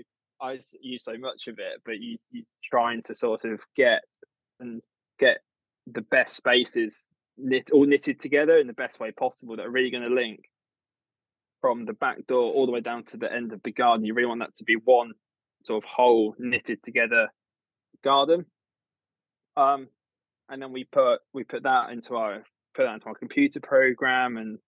I 0.41 0.60
use 0.82 1.04
so 1.04 1.17
much 1.17 1.48
of 1.48 1.56
it, 1.60 1.82
but 1.86 2.00
you 2.00 2.17
you 2.32 2.43
trying 2.63 3.02
to 3.04 3.15
sort 3.15 3.46
of 3.46 3.60
get 3.76 4.02
and 4.60 4.82
get 5.20 5.38
the 5.88 6.02
best 6.02 6.36
spaces 6.36 7.08
knit 7.38 7.70
all 7.72 7.86
knitted 7.86 8.20
together 8.20 8.58
in 8.58 8.67
the 8.67 8.74
best 8.74 9.00
way 9.00 9.12
possible 9.12 9.56
that 9.56 9.65
are 9.65 9.72
really 9.72 9.91
going 9.91 10.08
to 10.08 10.13
link 10.13 10.39
from 11.62 11.86
the 11.86 11.93
back 11.93 12.26
door 12.28 12.52
all 12.54 12.65
the 12.65 12.72
way 12.72 12.82
down 12.82 13.04
to 13.04 13.17
the 13.17 13.32
end 13.32 13.54
of 13.54 13.62
the 13.63 13.72
garden. 13.72 14.06
You 14.06 14.13
really 14.13 14.28
want 14.28 14.41
that 14.41 14.56
to 14.58 14.63
be 14.63 14.76
one 14.84 15.13
sort 15.63 15.84
of 15.84 15.89
whole 15.89 16.36
knitted 16.38 16.84
together 16.84 17.28
garden. 18.04 18.46
Um, 19.56 19.88
and 20.50 20.62
then 20.62 20.72
we 20.72 20.86
put 20.86 21.20
we 21.34 21.43
put 21.43 21.63
that 21.63 21.89
into 21.91 22.15
our 22.15 22.43
put 22.76 22.84
that 22.84 22.93
into 22.93 23.08
our 23.08 23.15
computer 23.15 23.60
program 23.60 24.38
and 24.38 24.60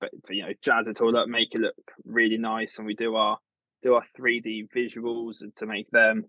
but 0.00 0.10
you 0.28 0.42
know 0.42 0.52
jazz 0.62 0.88
it 0.88 1.00
all 1.00 1.16
up, 1.16 1.28
make 1.28 1.54
it 1.54 1.60
look 1.60 1.74
really 2.04 2.36
nice, 2.36 2.78
and 2.78 2.86
we 2.86 2.94
do 2.94 3.16
our 3.16 3.38
do 3.82 3.94
our 3.94 4.04
3D 4.18 4.68
visuals 4.74 5.40
and 5.40 5.54
to 5.56 5.66
make 5.66 5.90
them 5.90 6.24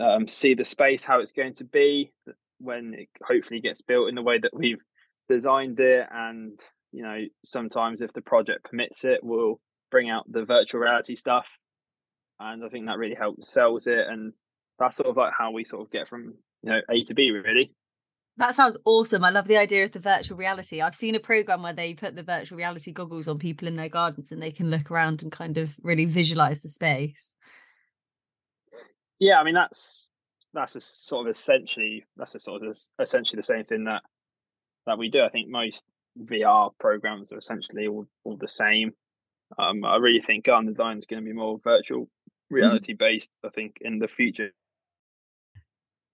um, 0.00 0.28
see 0.28 0.54
the 0.54 0.64
space 0.64 1.04
how 1.04 1.20
it's 1.20 1.32
going 1.32 1.54
to 1.54 1.64
be 1.64 2.12
when 2.58 2.94
it 2.94 3.08
hopefully 3.22 3.60
gets 3.60 3.82
built 3.82 4.08
in 4.08 4.14
the 4.14 4.22
way 4.22 4.38
that 4.38 4.54
we've 4.54 4.82
designed 5.28 5.80
it 5.80 6.06
and 6.10 6.60
you 6.92 7.02
know 7.02 7.18
sometimes 7.44 8.02
if 8.02 8.12
the 8.12 8.20
project 8.20 8.64
permits 8.64 9.04
it 9.04 9.20
we'll 9.22 9.60
bring 9.90 10.10
out 10.10 10.30
the 10.30 10.44
virtual 10.44 10.80
reality 10.80 11.16
stuff 11.16 11.48
and 12.40 12.64
i 12.64 12.68
think 12.68 12.86
that 12.86 12.98
really 12.98 13.14
helps 13.14 13.50
sells 13.50 13.86
it 13.86 14.06
and 14.08 14.34
that's 14.78 14.96
sort 14.96 15.08
of 15.08 15.16
like 15.16 15.32
how 15.36 15.50
we 15.50 15.64
sort 15.64 15.82
of 15.82 15.90
get 15.90 16.08
from 16.08 16.34
you 16.62 16.70
know 16.70 16.80
a 16.90 17.04
to 17.04 17.14
b 17.14 17.30
really 17.30 17.72
that 18.38 18.54
sounds 18.54 18.76
awesome. 18.84 19.24
I 19.24 19.30
love 19.30 19.48
the 19.48 19.56
idea 19.56 19.84
of 19.84 19.90
the 19.90 19.98
virtual 19.98 20.36
reality. 20.36 20.80
I've 20.80 20.94
seen 20.94 21.16
a 21.16 21.20
program 21.20 21.62
where 21.62 21.72
they 21.72 21.94
put 21.94 22.14
the 22.14 22.22
virtual 22.22 22.56
reality 22.56 22.92
goggles 22.92 23.26
on 23.26 23.40
people 23.40 23.66
in 23.66 23.74
their 23.74 23.88
gardens 23.88 24.30
and 24.30 24.40
they 24.40 24.52
can 24.52 24.70
look 24.70 24.92
around 24.92 25.24
and 25.24 25.32
kind 25.32 25.58
of 25.58 25.70
really 25.82 26.04
visualize 26.04 26.62
the 26.62 26.68
space. 26.68 27.36
Yeah, 29.18 29.40
I 29.40 29.44
mean 29.44 29.54
that's 29.54 30.12
that's 30.54 30.76
a 30.76 30.80
sort 30.80 31.26
of 31.26 31.30
essentially 31.32 32.04
that's 32.16 32.36
a 32.36 32.38
sort 32.38 32.62
of 32.62 32.78
essentially 33.00 33.38
the 33.38 33.42
same 33.42 33.64
thing 33.64 33.84
that 33.84 34.02
that 34.86 34.98
we 34.98 35.10
do. 35.10 35.22
I 35.22 35.30
think 35.30 35.48
most 35.48 35.82
VR 36.18 36.70
programs 36.78 37.32
are 37.32 37.38
essentially 37.38 37.88
all, 37.88 38.06
all 38.22 38.36
the 38.36 38.46
same. 38.46 38.92
Um, 39.56 39.84
I 39.84 39.96
really 39.96 40.22
think 40.26 40.44
garden 40.44 40.66
design 40.66 40.98
is 40.98 41.06
going 41.06 41.22
to 41.22 41.28
be 41.28 41.34
more 41.34 41.58
virtual 41.62 42.02
mm-hmm. 42.02 42.54
reality 42.54 42.94
based. 42.94 43.30
I 43.44 43.48
think 43.50 43.78
in 43.80 43.98
the 43.98 44.08
future 44.08 44.50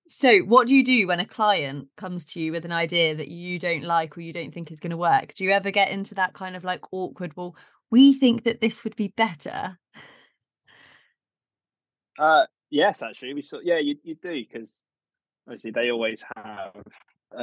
so, 0.08 0.40
what 0.40 0.68
do 0.68 0.76
you 0.76 0.84
do 0.84 1.06
when 1.06 1.20
a 1.20 1.26
client 1.26 1.88
comes 1.96 2.26
to 2.26 2.40
you 2.40 2.52
with 2.52 2.64
an 2.64 2.72
idea 2.72 3.16
that 3.16 3.28
you 3.28 3.58
don't 3.58 3.84
like 3.84 4.16
or 4.16 4.20
you 4.20 4.32
don't 4.34 4.52
think 4.52 4.70
is 4.70 4.80
going 4.80 4.90
to 4.90 4.96
work? 4.96 5.32
Do 5.34 5.44
you 5.44 5.50
ever 5.50 5.70
get 5.70 5.90
into 5.90 6.14
that 6.16 6.34
kind 6.34 6.56
of 6.56 6.64
like 6.64 6.82
awkward, 6.92 7.34
well, 7.36 7.56
we 7.90 8.12
think 8.12 8.44
that 8.44 8.60
this 8.60 8.84
would 8.84 8.96
be 8.96 9.08
better? 9.16 9.78
Uh, 12.18 12.44
yes, 12.70 13.02
actually, 13.02 13.34
we 13.34 13.42
saw. 13.42 13.60
Yeah, 13.62 13.78
you 13.78 13.96
you 14.04 14.14
do 14.14 14.44
because 14.46 14.82
obviously 15.46 15.70
they 15.70 15.90
always 15.90 16.22
have 16.36 16.84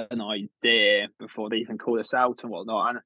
an 0.09 0.21
idea 0.21 1.07
before 1.19 1.49
they 1.49 1.57
even 1.57 1.77
call 1.77 1.99
us 1.99 2.13
out 2.13 2.43
and 2.43 2.51
whatnot. 2.51 2.89
And 2.89 2.99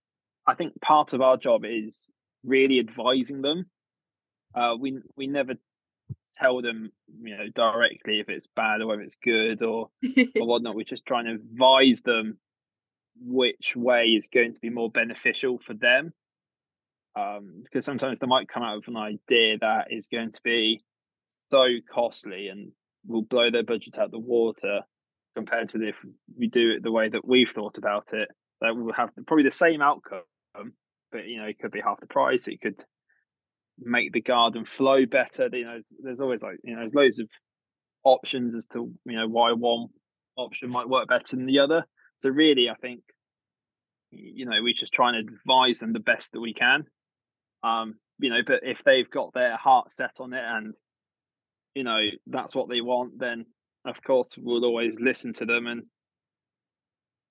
I 0.45 0.55
think 0.55 0.79
part 0.81 1.13
of 1.13 1.21
our 1.21 1.37
job 1.37 1.63
is 1.65 2.09
really 2.45 2.79
advising 2.79 3.41
them. 3.41 3.65
Uh, 4.53 4.75
we 4.79 4.99
we 5.15 5.27
never 5.27 5.53
tell 6.38 6.62
them, 6.62 6.91
you 7.21 7.36
know, 7.36 7.45
directly 7.55 8.19
if 8.19 8.29
it's 8.29 8.47
bad 8.55 8.81
or 8.81 8.95
if 8.95 9.01
it's 9.01 9.15
good 9.15 9.62
or 9.63 9.89
or 10.39 10.47
whatnot. 10.47 10.75
We're 10.75 10.84
just 10.84 11.05
trying 11.05 11.25
to 11.25 11.34
advise 11.34 12.01
them 12.01 12.38
which 13.19 13.73
way 13.75 14.05
is 14.05 14.27
going 14.31 14.53
to 14.53 14.60
be 14.60 14.69
more 14.69 14.89
beneficial 14.89 15.60
for 15.65 15.73
them. 15.73 16.13
Um, 17.17 17.63
because 17.63 17.86
sometimes 17.86 18.19
they 18.19 18.27
might 18.27 18.49
come 18.49 18.63
out 18.63 18.77
with 18.77 18.89
an 18.89 18.97
idea 18.97 19.58
that 19.62 19.88
is 19.89 20.08
going 20.08 20.34
to 20.34 20.41
be 20.43 20.84
so 21.47 21.65
costly 21.93 22.49
and 22.49 22.73
will 23.08 23.21
blow 23.21 23.49
their 23.49 23.63
budget 23.63 23.97
out 23.97 24.12
the 24.12 24.19
water 24.19 24.81
compared 25.34 25.69
to 25.69 25.88
if 25.88 26.03
we 26.38 26.47
do 26.47 26.71
it 26.71 26.84
the 26.84 26.91
way 26.91 27.08
that 27.08 27.25
we've 27.25 27.49
thought 27.49 27.77
about 27.77 28.12
it. 28.13 28.27
that 28.62 28.75
we 28.75 28.84
will 28.84 28.93
have 28.93 29.12
probably 29.25 29.43
the 29.43 29.51
same 29.51 29.81
outcome, 29.81 30.23
but 31.15 31.28
you 31.28 31.38
know 31.38 31.47
it 31.47 31.58
could 31.60 31.71
be 31.71 31.82
half 31.82 32.01
the 32.01 32.08
price. 32.08 32.47
It 32.47 32.62
could 32.62 32.84
make 33.80 34.12
the 34.12 34.21
garden 34.21 34.65
flow 34.65 35.06
better. 35.06 35.47
You 35.51 35.63
know, 35.63 35.80
there's 36.04 36.19
always 36.19 36.43
like 36.43 36.58
you 36.63 36.73
know 36.73 36.82
there's 36.82 36.93
loads 36.93 37.19
of 37.19 37.30
options 38.04 38.54
as 38.54 38.65
to 38.73 38.91
you 39.06 39.15
know 39.15 39.28
why 39.28 39.54
one 39.54 39.88
option 40.36 40.69
might 40.69 40.89
work 40.89 41.08
better 41.08 41.38
than 41.38 41.45
the 41.45 41.60
other. 41.60 41.86
So 42.17 42.30
really, 42.30 42.69
I 42.69 42.75
think 42.75 43.01
you 44.12 44.45
know 44.45 44.58
we're 44.62 44.73
just 44.73 44.93
try 44.93 45.10
and 45.10 45.30
advise 45.30 45.80
them 45.80 45.93
the 45.93 45.99
best 45.99 46.34
that 46.34 46.41
we 46.41 46.54
can. 46.54 46.84
Um, 47.63 47.95
you 48.19 48.30
know, 48.30 48.41
but 48.45 48.60
if 48.63 48.84
they've 48.84 49.10
got 49.10 49.34
their 49.34 49.56
heart 49.56 49.91
set 49.91 50.15
on 50.19 50.34
it 50.34 50.43
and 50.45 50.73
you 51.75 51.86
know 51.86 51.99
that's 52.28 52.54
what 52.54 52.67
they 52.67 52.82
want, 52.82 53.19
then 53.19 53.45
of 53.86 54.04
course 54.04 54.32
we'll 54.38 54.65
always 54.65 54.95
listen 54.99 55.34
to 55.36 55.45
them 55.45 55.67
and 55.67 55.84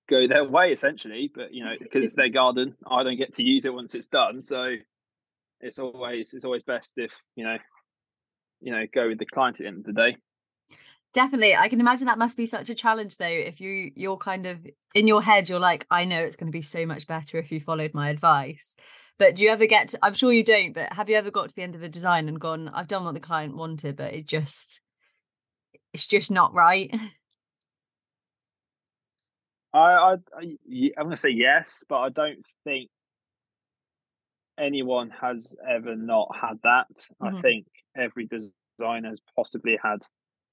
go 0.08 0.26
their 0.26 0.44
way 0.44 0.72
essentially. 0.72 1.30
But 1.34 1.52
you 1.52 1.64
know, 1.64 1.74
because 1.78 2.04
it's 2.04 2.14
their 2.14 2.28
garden, 2.30 2.74
I 2.86 3.02
don't 3.02 3.18
get 3.18 3.34
to 3.34 3.42
use 3.42 3.64
it 3.64 3.74
once 3.74 3.94
it's 3.94 4.08
done. 4.08 4.42
So 4.42 4.76
it's 5.64 5.78
always 5.78 6.34
it's 6.34 6.44
always 6.44 6.62
best 6.62 6.92
if 6.96 7.12
you 7.36 7.44
know 7.44 7.56
you 8.60 8.72
know 8.72 8.84
go 8.92 9.08
with 9.08 9.18
the 9.18 9.26
client 9.26 9.56
at 9.56 9.64
the 9.64 9.68
end 9.68 9.78
of 9.78 9.84
the 9.84 9.92
day 9.92 10.16
definitely 11.12 11.56
i 11.56 11.68
can 11.68 11.80
imagine 11.80 12.06
that 12.06 12.18
must 12.18 12.36
be 12.36 12.46
such 12.46 12.68
a 12.70 12.74
challenge 12.74 13.16
though 13.16 13.24
if 13.24 13.60
you 13.60 13.90
you're 13.96 14.16
kind 14.16 14.46
of 14.46 14.58
in 14.94 15.08
your 15.08 15.22
head 15.22 15.48
you're 15.48 15.58
like 15.58 15.86
i 15.90 16.04
know 16.04 16.22
it's 16.22 16.36
going 16.36 16.46
to 16.46 16.56
be 16.56 16.62
so 16.62 16.84
much 16.84 17.06
better 17.06 17.38
if 17.38 17.50
you 17.50 17.60
followed 17.60 17.94
my 17.94 18.10
advice 18.10 18.76
but 19.18 19.34
do 19.34 19.44
you 19.44 19.50
ever 19.50 19.66
get 19.66 19.88
to, 19.88 19.98
i'm 20.02 20.14
sure 20.14 20.32
you 20.32 20.44
don't 20.44 20.74
but 20.74 20.92
have 20.92 21.08
you 21.08 21.16
ever 21.16 21.30
got 21.30 21.48
to 21.48 21.54
the 21.54 21.62
end 21.62 21.74
of 21.74 21.82
a 21.82 21.88
design 21.88 22.28
and 22.28 22.40
gone 22.40 22.68
i've 22.74 22.88
done 22.88 23.04
what 23.04 23.14
the 23.14 23.20
client 23.20 23.56
wanted 23.56 23.96
but 23.96 24.12
it 24.12 24.26
just 24.26 24.80
it's 25.92 26.06
just 26.06 26.30
not 26.30 26.52
right 26.52 26.94
i 29.74 29.78
i, 29.78 30.12
I 30.12 30.90
i'm 30.96 31.04
going 31.04 31.10
to 31.10 31.16
say 31.16 31.30
yes 31.30 31.84
but 31.88 31.98
i 31.98 32.08
don't 32.08 32.44
think 32.64 32.90
anyone 34.58 35.10
has 35.20 35.54
ever 35.68 35.96
not 35.96 36.28
had 36.40 36.58
that. 36.62 36.88
Mm-hmm. 37.22 37.36
I 37.36 37.40
think 37.42 37.66
every 37.96 38.26
designer 38.26 39.10
has 39.10 39.20
possibly 39.36 39.78
had, 39.82 39.98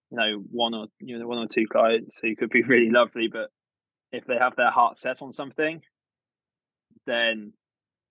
you 0.09 0.17
know, 0.17 0.43
one 0.51 0.73
or 0.73 0.87
you 0.99 1.17
know 1.17 1.27
one 1.27 1.37
or 1.37 1.47
two 1.47 1.67
clients 1.71 2.19
who 2.21 2.35
could 2.35 2.49
be 2.49 2.63
really 2.67 2.89
lovely, 2.89 3.27
but 3.27 3.49
if 4.11 4.25
they 4.25 4.37
have 4.37 4.55
their 4.55 4.71
heart 4.71 4.97
set 4.97 5.21
on 5.21 5.33
something, 5.33 5.81
then 7.05 7.53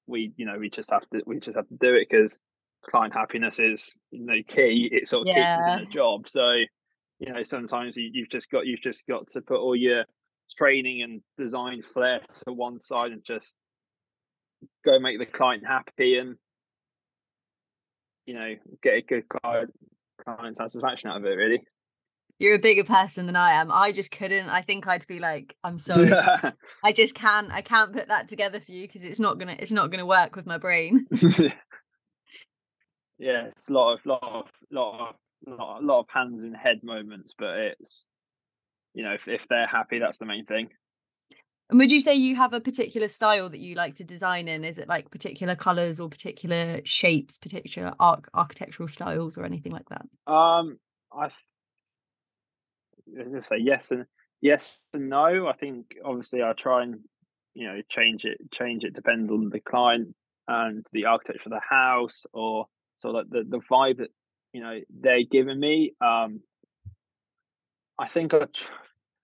we 0.07 0.33
you 0.37 0.47
know 0.47 0.59
we 0.59 0.71
just 0.71 0.91
have 0.91 1.09
to 1.11 1.23
we 1.27 1.39
just 1.39 1.57
have 1.57 1.69
to 1.69 1.77
do 1.77 1.95
it 1.95 2.09
because 2.11 2.41
client 2.89 3.13
happiness 3.13 3.59
is 3.59 3.99
you 4.11 4.25
know 4.25 4.43
key. 4.47 4.89
It 4.91 5.09
sort 5.09 5.29
of 5.29 5.35
yeah. 5.35 5.57
keeps 5.57 5.67
us 5.67 5.79
in 5.79 5.87
a 5.87 5.91
job. 5.91 6.29
So 6.29 6.51
you 7.19 7.33
know 7.33 7.43
sometimes 7.43 7.97
you, 7.97 8.11
you've 8.13 8.31
just 8.31 8.51
got 8.51 8.67
you've 8.67 8.83
just 8.83 9.07
got 9.07 9.29
to 9.29 9.41
put 9.41 9.59
all 9.59 9.77
your 9.77 10.05
training 10.57 11.03
and 11.03 11.21
design 11.39 11.83
flair 11.83 12.21
to 12.45 12.53
one 12.53 12.79
side 12.79 13.13
and 13.13 13.25
just 13.25 13.57
go 14.85 14.99
make 14.99 15.19
the 15.19 15.27
client 15.27 15.65
happy 15.67 16.19
and 16.19 16.37
you 18.27 18.35
know 18.35 18.55
get 18.83 18.95
a 18.95 19.03
good 19.03 19.29
client 19.29 19.73
client 20.25 20.57
satisfaction 20.57 21.11
out 21.11 21.19
of 21.19 21.25
it 21.25 21.29
really. 21.31 21.63
You're 22.39 22.55
a 22.55 22.59
bigger 22.59 22.85
person 22.85 23.27
than 23.27 23.37
i 23.37 23.53
am. 23.53 23.71
I 23.71 23.93
just 23.93 24.13
couldn't. 24.13 24.49
I 24.49 24.63
think 24.63 24.87
i'd 24.87 25.07
be 25.07 25.19
like 25.19 25.55
i'm 25.65 25.79
sorry. 25.79 26.13
I 26.85 26.93
just 26.93 27.15
can't 27.15 27.51
i 27.53 27.63
can't 27.63 27.93
put 27.93 28.09
that 28.09 28.29
together 28.29 28.61
for 28.61 28.73
you 28.73 28.87
because 28.87 29.05
it's 29.05 29.21
not 29.21 29.39
gonna 29.39 29.57
it's 29.59 29.73
not 29.73 29.91
gonna 29.91 30.07
work 30.07 30.37
with 30.37 30.47
my 30.47 30.59
brain. 30.59 31.07
Yeah 33.21 33.49
it's 33.49 33.69
a 33.69 33.73
lot 33.75 33.93
of 33.93 34.07
lot 34.07 34.23
of 34.23 34.47
lot 34.71 35.11
of 35.11 35.59
lot, 35.59 35.85
lot 35.85 36.01
of 36.01 36.07
hands 36.09 36.43
in 36.43 36.55
head 36.55 36.81
moments 36.83 37.35
but 37.39 37.59
it's 37.59 38.07
you 38.95 39.05
know 39.05 39.13
if, 39.13 39.23
if 39.27 39.41
they're 39.49 39.67
happy 39.67 39.99
that's 39.99 40.19
the 40.19 40.27
main 40.27 40.45
thing 40.47 40.69
and 41.71 41.79
would 41.79 41.93
you 41.93 42.01
say 42.01 42.15
you 42.17 42.35
have 42.35 42.53
a 42.53 42.61
particular 42.61 43.07
style 43.07 43.49
that 43.49 43.61
you 43.61 43.77
like 43.77 43.95
to 43.97 44.05
design 44.05 44.49
in? 44.49 44.65
Is 44.65 44.77
it 44.79 44.89
like 44.89 45.09
particular 45.11 45.55
colors 45.55 46.01
or 46.01 46.09
particular 46.09 46.81
shapes, 46.85 47.39
particular 47.39 47.95
arch- 48.01 48.25
architectural 48.35 48.89
styles, 48.89 49.39
or 49.39 49.45
anything 49.45 49.71
like 49.71 49.89
that? 49.89 50.05
Um, 50.33 50.81
I 51.13 51.31
th- 53.07 53.45
say 53.45 53.59
yes 53.59 53.93
and 53.93 54.07
yes 54.41 54.81
and 54.93 55.09
no. 55.09 55.47
I 55.47 55.53
think 55.53 55.95
obviously 56.05 56.43
I 56.43 56.55
try 56.59 56.83
and 56.83 56.99
you 57.55 57.69
know 57.69 57.81
change 57.89 58.25
it. 58.25 58.39
Change 58.53 58.83
it 58.83 58.95
depends 58.95 59.31
on 59.31 59.49
the 59.49 59.61
client 59.61 60.17
and 60.49 60.85
the 60.93 61.05
architecture 61.05 61.43
of 61.47 61.53
the 61.53 61.61
house, 61.61 62.25
or 62.33 62.67
so 62.97 63.13
that 63.13 63.31
the 63.31 63.45
the 63.49 63.61
vibe 63.71 63.99
that 63.99 64.11
you 64.53 64.61
know 64.61 64.81
they're 64.91 65.23
giving 65.23 65.61
me. 65.61 65.93
Um, 66.01 66.41
I 68.01 68.09
think 68.09 68.33
I 68.33 68.47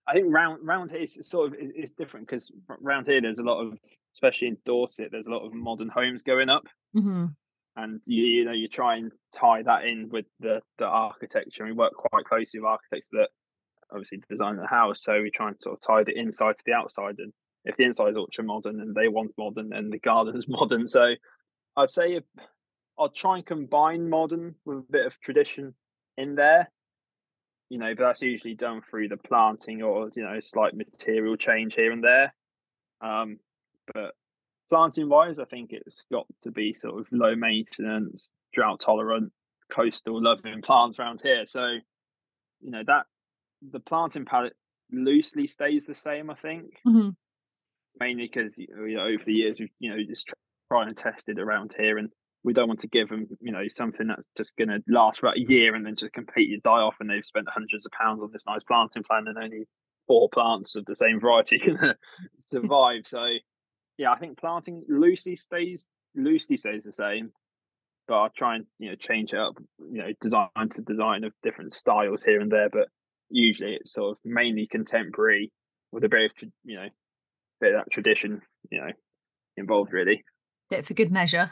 I 0.07 0.13
think 0.13 0.27
round 0.29 0.59
round 0.65 0.91
here 0.91 1.01
is 1.01 1.17
sort 1.27 1.47
of 1.47 1.59
it's 1.59 1.91
different 1.91 2.27
because 2.27 2.51
round 2.79 3.07
here 3.07 3.19
there's 3.19 3.39
a 3.39 3.43
lot 3.43 3.61
of, 3.61 3.73
especially 4.13 4.47
in 4.49 4.57
Dorset, 4.65 5.09
there's 5.11 5.27
a 5.27 5.31
lot 5.31 5.45
of 5.45 5.53
modern 5.53 5.89
homes 5.89 6.21
going 6.21 6.49
up, 6.49 6.63
mm-hmm. 6.95 7.25
and 7.75 8.01
you, 8.05 8.23
you 8.23 8.45
know 8.45 8.53
you 8.53 8.67
try 8.67 8.97
and 8.97 9.11
tie 9.33 9.63
that 9.63 9.85
in 9.85 10.09
with 10.09 10.25
the 10.39 10.61
the 10.77 10.85
architecture. 10.85 11.65
We 11.65 11.73
work 11.73 11.93
quite 11.93 12.25
closely 12.25 12.59
with 12.59 12.67
architects 12.67 13.09
that 13.13 13.29
obviously 13.91 14.21
design 14.29 14.57
the 14.57 14.67
house, 14.67 15.03
so 15.03 15.21
we 15.21 15.31
try 15.31 15.49
and 15.49 15.57
sort 15.59 15.77
of 15.77 15.81
tie 15.85 16.03
the 16.03 16.17
inside 16.17 16.57
to 16.57 16.63
the 16.65 16.73
outside. 16.73 17.15
And 17.17 17.33
if 17.65 17.75
the 17.77 17.83
inside 17.83 18.09
is 18.09 18.17
ultra 18.17 18.43
modern 18.43 18.79
and 18.79 18.93
they 18.93 19.07
want 19.07 19.31
modern, 19.39 19.73
and 19.73 19.91
the 19.91 19.99
garden 19.99 20.37
is 20.37 20.45
modern, 20.47 20.87
so 20.87 21.15
I'd 21.75 21.89
say 21.89 22.13
if, 22.13 22.23
I'll 22.97 23.09
try 23.09 23.37
and 23.37 23.45
combine 23.45 24.07
modern 24.07 24.53
with 24.65 24.77
a 24.77 24.91
bit 24.91 25.07
of 25.07 25.19
tradition 25.19 25.73
in 26.15 26.35
there 26.35 26.69
you 27.69 27.77
know, 27.77 27.93
but 27.95 28.03
that's 28.03 28.21
usually 28.21 28.55
done 28.55 28.81
through 28.81 29.09
the 29.09 29.17
planting 29.17 29.81
or 29.81 30.09
you 30.15 30.23
know 30.23 30.39
slight 30.39 30.75
material 30.75 31.35
change 31.35 31.75
here 31.75 31.91
and 31.91 32.03
there. 32.03 32.33
Um, 33.01 33.39
but 33.93 34.13
planting 34.69 35.09
wise, 35.09 35.39
I 35.39 35.45
think 35.45 35.71
it's 35.71 36.05
got 36.11 36.25
to 36.43 36.51
be 36.51 36.73
sort 36.73 36.99
of 36.99 37.07
low 37.11 37.35
maintenance, 37.35 38.29
drought 38.53 38.79
tolerant, 38.79 39.31
coastal 39.69 40.21
loving 40.21 40.61
plants 40.61 40.99
around 40.99 41.21
here. 41.23 41.45
So, 41.45 41.65
you 42.61 42.71
know 42.71 42.83
that 42.85 43.05
the 43.71 43.79
planting 43.79 44.25
palette 44.25 44.55
loosely 44.91 45.47
stays 45.47 45.85
the 45.85 45.95
same. 45.95 46.29
I 46.29 46.35
think 46.35 46.65
mm-hmm. 46.87 47.09
mainly 47.99 48.29
because 48.31 48.57
you 48.57 48.67
know 48.69 49.03
over 49.03 49.23
the 49.25 49.33
years 49.33 49.59
we've 49.59 49.69
you 49.79 49.91
know 49.91 49.97
just 50.07 50.33
trying 50.71 50.87
and 50.89 50.97
tested 50.97 51.39
around 51.39 51.75
here 51.77 51.97
and 51.97 52.09
we 52.43 52.53
don't 52.53 52.67
want 52.67 52.79
to 52.79 52.87
give 52.87 53.09
them, 53.09 53.27
you 53.41 53.51
know, 53.51 53.63
something 53.67 54.07
that's 54.07 54.29
just 54.37 54.55
going 54.57 54.69
to 54.69 54.79
last 54.87 55.19
for 55.19 55.29
a 55.29 55.33
year 55.35 55.75
and 55.75 55.85
then 55.85 55.95
just 55.95 56.13
completely 56.13 56.59
die 56.63 56.71
off. 56.71 56.97
And 56.99 57.09
they've 57.09 57.25
spent 57.25 57.47
hundreds 57.49 57.85
of 57.85 57.91
pounds 57.91 58.23
on 58.23 58.29
this 58.31 58.45
nice 58.47 58.63
planting 58.63 59.03
plan, 59.03 59.25
and 59.27 59.37
only 59.37 59.67
four 60.07 60.29
plants 60.33 60.75
of 60.75 60.85
the 60.85 60.95
same 60.95 61.19
variety 61.19 61.59
can 61.59 61.77
survive. 62.39 63.01
so, 63.05 63.25
yeah, 63.97 64.11
I 64.11 64.19
think 64.19 64.37
planting 64.39 64.83
loosely 64.87 65.35
stays 65.35 65.87
loosely 66.15 66.57
stays 66.57 66.83
the 66.83 66.93
same, 66.93 67.31
but 68.07 68.15
I'll 68.15 68.29
try 68.29 68.55
and 68.55 68.65
you 68.79 68.89
know 68.89 68.95
change 68.95 69.33
it 69.33 69.39
up, 69.39 69.55
you 69.79 69.99
know, 69.99 70.11
design 70.21 70.69
to 70.71 70.81
design 70.81 71.23
of 71.23 71.33
different 71.43 71.73
styles 71.73 72.23
here 72.23 72.39
and 72.39 72.51
there. 72.51 72.69
But 72.69 72.87
usually, 73.29 73.73
it's 73.73 73.93
sort 73.93 74.11
of 74.11 74.17
mainly 74.23 74.67
contemporary 74.67 75.51
with 75.91 76.03
a 76.03 76.09
bit 76.09 76.31
of 76.31 76.49
you 76.63 76.77
know, 76.77 76.87
bit 77.59 77.73
of 77.73 77.81
that 77.81 77.91
tradition, 77.91 78.41
you 78.71 78.79
know, 78.79 78.91
involved 79.57 79.91
really 79.91 80.23
bit 80.69 80.85
for 80.85 80.93
good 80.93 81.11
measure. 81.11 81.51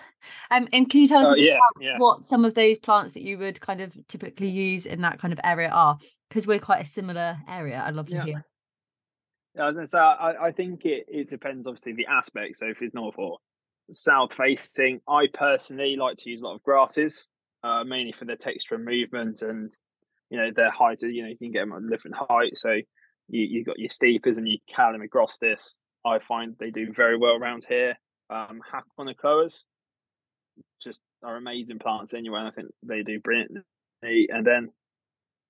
Um, 0.52 0.68
and 0.74 0.90
can 0.90 1.02
you 1.02 1.08
tell 1.08 1.22
us 1.22 1.32
uh, 1.32 1.36
yeah, 1.36 1.58
yeah. 1.80 1.98
what 1.98 2.26
some 2.26 2.46
of 2.46 2.54
those 2.54 2.80
plants 2.80 3.14
that 3.14 3.24
you 3.24 3.38
would 3.38 3.62
kind 3.62 3.82
of 3.82 3.96
typically 4.08 4.50
use 4.50 4.86
in 4.86 5.02
that 5.02 5.20
kind 5.20 5.34
of 5.34 5.40
area 5.44 5.70
are? 5.70 5.98
Because 6.30 6.48
we're 6.48 6.60
quite 6.60 6.82
a 6.82 6.86
similar 6.86 7.38
area. 7.48 7.82
I'd 7.86 7.96
love 7.96 8.08
to 8.08 8.16
yeah. 8.16 8.26
hear. 8.26 8.46
Yeah, 9.56 9.72
I 9.80 9.86
say, 9.86 9.98
I, 9.98 10.48
I 10.48 10.52
think 10.52 10.86
it, 10.86 11.06
it 11.08 11.30
depends 11.30 11.68
obviously 11.68 11.94
the 11.94 12.08
aspect. 12.08 12.58
So 12.58 12.68
if 12.68 12.82
it's 12.82 12.94
north 12.94 13.16
or 13.18 13.38
south 13.92 14.34
facing, 14.34 15.00
I 15.08 15.28
personally 15.34 15.96
like 15.98 16.18
to 16.18 16.30
use 16.30 16.42
a 16.42 16.46
lot 16.46 16.56
of 16.56 16.64
grasses, 16.64 17.26
uh, 17.64 17.84
mainly 17.86 18.12
for 18.12 18.26
the 18.26 18.36
texture 18.36 18.76
and 18.76 18.86
movement 18.86 19.42
and 19.42 19.72
you 20.30 20.38
know 20.38 20.50
their 20.54 20.72
height. 20.72 21.02
You 21.02 21.24
know 21.24 21.30
you 21.30 21.38
can 21.38 21.52
get 21.52 21.62
them 21.62 21.72
at 21.72 21.90
different 21.90 22.18
height. 22.18 22.58
So 22.58 22.72
you 22.72 22.84
you 23.30 23.64
got 23.64 23.80
your 23.80 23.90
stipas 23.90 24.38
and 24.38 24.48
your 24.48 24.58
calamagrostis. 24.76 25.62
I 26.06 26.20
find 26.20 26.56
they 26.60 26.72
do 26.72 26.92
very 26.94 27.18
well 27.18 27.36
around 27.36 27.66
here 27.68 27.96
um, 28.30 28.62
Hakonechloas, 28.72 29.64
just 30.82 31.02
are 31.24 31.36
amazing 31.36 31.80
plants 31.80 32.14
anyway. 32.14 32.40
And 32.40 32.48
I 32.48 32.52
think 32.52 32.68
they 32.84 33.04
do 33.04 33.20
brilliantly. 33.20 33.64
And 34.02 34.46
then 34.46 34.70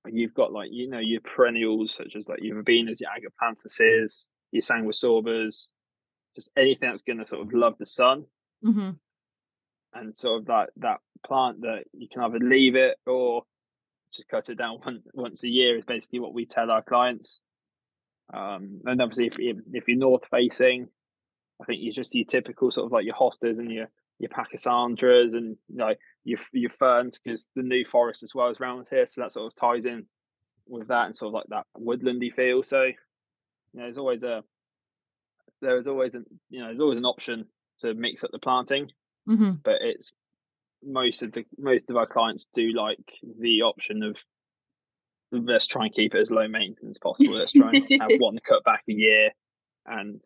you've 0.08 0.34
got 0.34 0.54
like 0.54 0.70
you 0.72 0.90
know 0.90 1.00
your 1.00 1.22
perennials 1.22 1.94
such 1.94 2.16
as 2.16 2.28
like 2.28 2.42
your 2.42 2.62
verbenas, 2.62 3.00
your 3.00 3.10
agapanthuses, 3.10 4.26
your 4.52 4.62
sanguisorbas, 4.62 5.70
just 6.36 6.50
anything 6.58 6.90
that's 6.90 7.02
going 7.02 7.20
to 7.20 7.26
sort 7.26 7.42
of 7.42 7.54
love 7.54 7.76
the 7.78 7.86
sun. 7.86 8.26
Mm-hmm. 8.64 8.92
And 9.94 10.18
sort 10.18 10.42
of 10.42 10.48
that 10.48 10.70
that 10.78 11.00
plant 11.26 11.62
that 11.62 11.84
you 11.94 12.08
can 12.12 12.24
either 12.24 12.40
leave 12.40 12.76
it 12.76 12.98
or 13.06 13.44
just 14.14 14.28
cut 14.28 14.50
it 14.50 14.58
down 14.58 14.80
one, 14.84 15.04
once 15.14 15.44
a 15.44 15.50
year 15.50 15.78
is 15.78 15.86
basically 15.86 16.20
what 16.20 16.34
we 16.34 16.46
tell 16.46 16.72
our 16.72 16.84
clients. 16.84 17.42
Um, 18.34 18.82
and 18.86 19.02
obviously, 19.02 19.28
if 19.28 19.58
if 19.72 19.88
you're 19.88 19.98
north 19.98 20.28
facing, 20.30 20.90
I 21.62 21.66
think 21.66 21.80
you're 21.82 21.94
just 21.94 22.16
your 22.16 22.26
typical 22.26 22.72
sort 22.72 22.86
of 22.86 22.92
like 22.92 23.06
your 23.06 23.16
hostas 23.16 23.60
and 23.60 23.72
your 23.72 23.88
your 24.20 24.30
pachysandras 24.30 25.34
and 25.34 25.58
you 25.68 25.78
know 25.78 25.94
your 26.24 26.40
your 26.54 26.70
ferns 26.70 27.20
because 27.20 27.48
the 27.56 27.64
new 27.64 27.86
forest 27.86 28.24
as 28.24 28.34
well 28.34 28.50
is 28.50 28.60
around 28.60 28.88
here, 28.90 29.06
so 29.08 29.22
that 29.22 29.32
sort 29.32 29.48
of 29.48 29.56
ties 29.56 29.86
in 29.86 30.06
with 30.68 30.88
that 30.88 31.06
and 31.06 31.16
sort 31.16 31.30
of 31.30 31.34
like 31.34 31.46
that 31.50 31.66
woodlandy 31.78 32.32
feel. 32.34 32.64
So 32.64 32.84
you 32.84 32.94
know, 33.74 33.84
there's 33.84 33.98
always 33.98 34.24
a 34.24 34.44
there 35.62 35.78
is 35.78 35.88
always 35.88 36.16
an 36.16 36.26
you 36.50 36.60
know 36.60 36.68
there's 36.68 36.80
always 36.80 36.98
an 36.98 37.06
option 37.06 37.46
to 37.80 37.94
mix 37.94 38.24
up 38.24 38.32
the 38.32 38.40
planting, 38.40 38.90
hmm 39.26 39.52
but 39.64 39.76
it's 39.82 40.12
most 40.84 41.24
of 41.24 41.32
the 41.32 41.46
most 41.58 41.90
of 41.90 41.98
our 41.98 42.08
clients 42.08 42.48
do 42.54 42.72
like 42.74 43.00
the 43.40 43.64
option 43.64 44.04
of 44.04 44.18
let's 45.32 45.68
try 45.68 45.86
and 45.86 45.94
keep 45.94 46.14
it 46.14 46.22
as 46.22 46.32
low 46.32 46.48
maintenance 46.48 46.98
as 46.98 47.00
possible. 47.04 47.38
Let's 47.38 47.52
try 47.52 47.72
and 47.74 48.02
have 48.02 48.12
one 48.20 48.38
cut 48.48 48.64
back 48.64 48.84
a 48.90 48.94
year, 48.94 49.32
and 49.86 50.22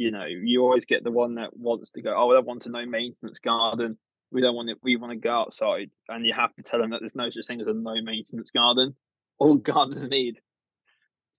you 0.00 0.10
know 0.10 0.24
you 0.24 0.62
always 0.62 0.86
get 0.86 1.04
the 1.04 1.10
one 1.10 1.34
that 1.34 1.54
wants 1.54 1.90
to 1.90 2.00
go. 2.00 2.14
Oh, 2.16 2.34
I 2.34 2.40
want 2.40 2.64
a 2.64 2.70
no 2.70 2.86
maintenance 2.86 3.38
garden. 3.38 3.98
We 4.32 4.40
don't 4.40 4.54
want 4.54 4.70
it. 4.70 4.78
We 4.82 4.96
want 4.96 5.12
to 5.12 5.18
go 5.18 5.30
outside, 5.30 5.90
and 6.08 6.24
you 6.24 6.32
have 6.32 6.54
to 6.54 6.62
tell 6.62 6.80
them 6.80 6.90
that 6.90 7.00
there's 7.00 7.14
no 7.14 7.28
such 7.28 7.46
thing 7.46 7.60
as 7.60 7.66
a 7.66 7.74
no 7.74 8.00
maintenance 8.02 8.50
garden. 8.50 8.96
All 9.38 9.54
gardens 9.72 10.08
need 10.08 10.38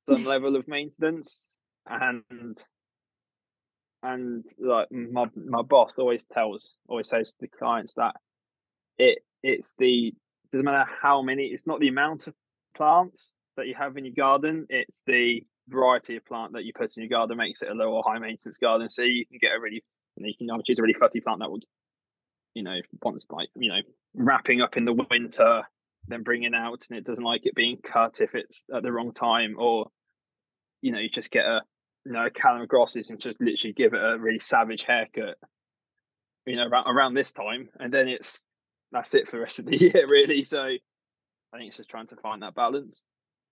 some 0.07 0.25
level 0.25 0.55
of 0.55 0.67
maintenance, 0.67 1.57
and 1.87 2.23
and 4.03 4.45
like 4.59 4.91
my 4.91 5.25
my 5.35 5.63
boss 5.63 5.93
always 5.97 6.23
tells, 6.31 6.75
always 6.87 7.09
says 7.09 7.31
to 7.31 7.37
the 7.41 7.47
clients 7.47 7.95
that 7.95 8.13
it 8.99 9.23
it's 9.41 9.73
the 9.79 10.13
doesn't 10.51 10.65
matter 10.65 10.85
how 11.01 11.23
many. 11.23 11.45
It's 11.45 11.65
not 11.65 11.79
the 11.79 11.87
amount 11.87 12.27
of 12.27 12.35
plants 12.77 13.33
that 13.57 13.65
you 13.65 13.73
have 13.73 13.97
in 13.97 14.05
your 14.05 14.13
garden. 14.13 14.67
It's 14.69 15.01
the 15.07 15.47
variety 15.67 16.17
of 16.17 16.25
plant 16.25 16.53
that 16.53 16.63
you 16.63 16.73
put 16.73 16.95
in 16.97 17.03
your 17.03 17.09
garden 17.09 17.37
makes 17.37 17.61
it 17.61 17.69
a 17.69 17.73
low 17.73 17.91
or 17.93 18.03
high 18.05 18.19
maintenance 18.19 18.57
garden. 18.57 18.89
So 18.89 19.03
you 19.03 19.25
can 19.25 19.37
get 19.39 19.55
a 19.55 19.59
really 19.59 19.83
you, 20.17 20.23
know, 20.23 20.27
you 20.27 20.47
can 20.49 20.63
choose 20.65 20.79
a 20.79 20.81
really 20.81 20.93
fussy 20.93 21.21
plant 21.21 21.39
that 21.39 21.51
would 21.51 21.65
you 22.53 22.63
know 22.63 22.79
wants 23.01 23.27
like 23.29 23.49
you 23.55 23.69
know 23.69 23.79
wrapping 24.13 24.61
up 24.61 24.77
in 24.77 24.85
the 24.85 24.93
winter 24.93 25.63
then 26.07 26.23
bringing 26.23 26.53
out 26.53 26.85
and 26.89 26.97
it 26.97 27.05
doesn't 27.05 27.23
like 27.23 27.41
it 27.45 27.55
being 27.55 27.77
cut 27.77 28.19
if 28.21 28.35
it's 28.35 28.63
at 28.73 28.83
the 28.83 28.91
wrong 28.91 29.13
time 29.13 29.55
or 29.57 29.87
you 30.81 30.91
know 30.91 30.99
you 30.99 31.09
just 31.09 31.31
get 31.31 31.45
a 31.45 31.61
you 32.05 32.11
know 32.11 32.25
a 32.25 32.29
calamagrostis 32.29 33.09
and 33.09 33.21
just 33.21 33.39
literally 33.39 33.73
give 33.73 33.93
it 33.93 34.01
a 34.03 34.17
really 34.17 34.39
savage 34.39 34.83
haircut 34.83 35.37
you 36.45 36.55
know 36.55 36.65
around, 36.65 36.87
around 36.87 37.13
this 37.13 37.31
time 37.31 37.69
and 37.79 37.93
then 37.93 38.07
it's 38.07 38.41
that's 38.91 39.13
it 39.15 39.27
for 39.27 39.37
the 39.37 39.43
rest 39.43 39.59
of 39.59 39.65
the 39.65 39.77
year 39.79 40.07
really 40.07 40.43
so 40.43 40.61
i 40.61 41.57
think 41.57 41.67
it's 41.67 41.77
just 41.77 41.89
trying 41.89 42.07
to 42.07 42.15
find 42.17 42.41
that 42.41 42.55
balance 42.55 43.01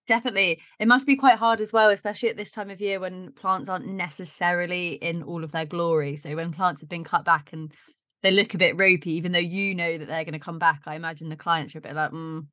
Definitely. 0.10 0.60
It 0.80 0.88
must 0.88 1.06
be 1.06 1.16
quite 1.16 1.38
hard 1.38 1.62
as 1.62 1.72
well, 1.72 1.92
especially 1.92 2.30
at 2.30 2.36
this 2.36 2.50
time 2.50 2.72
of 2.72 2.82
year 2.82 3.00
when 3.00 3.32
plants 3.34 3.70
aren't 3.70 3.86
necessarily 3.86 4.94
in 4.94 5.22
all 5.22 5.44
of 5.44 5.52
their 5.52 5.68
glory. 5.68 6.16
So 6.16 6.36
when 6.36 6.52
plants 6.52 6.82
have 6.82 6.90
been 6.90 7.04
cut 7.04 7.24
back 7.24 7.54
and 7.54 7.72
they 8.24 8.32
look 8.32 8.56
a 8.56 8.58
bit 8.58 8.76
ropey, 8.76 9.12
even 9.12 9.34
though 9.34 9.38
you 9.38 9.76
know 9.76 10.00
that 10.00 10.08
they're 10.08 10.24
going 10.24 10.34
to 10.34 10.40
come 10.40 10.58
back, 10.58 10.82
I 10.88 10.96
imagine 10.96 11.30
the 11.30 11.36
clients 11.36 11.76
are 11.76 11.78
a 11.78 11.82
bit 11.82 11.94
like, 11.94 12.10
mm, 12.10 12.48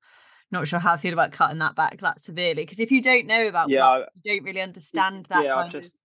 not 0.50 0.68
sure 0.68 0.78
how 0.78 0.92
I 0.92 0.96
feel 0.98 1.14
about 1.14 1.32
cutting 1.32 1.59
that 1.61 1.74
back 1.74 1.98
that 2.02 2.20
severely. 2.20 2.62
Because 2.62 2.78
if 2.78 2.90
you 2.90 3.00
don't 3.00 3.26
know 3.26 3.46
about 3.46 3.70
yeah 3.70 3.80
plants, 3.80 4.11
you 4.22 4.36
don't 4.36 4.44
really 4.44 4.61
understand 4.61 5.24
that 5.30 5.42
yeah 5.42 5.54
kind 5.54 5.66
i've 5.66 5.72
just 5.72 6.02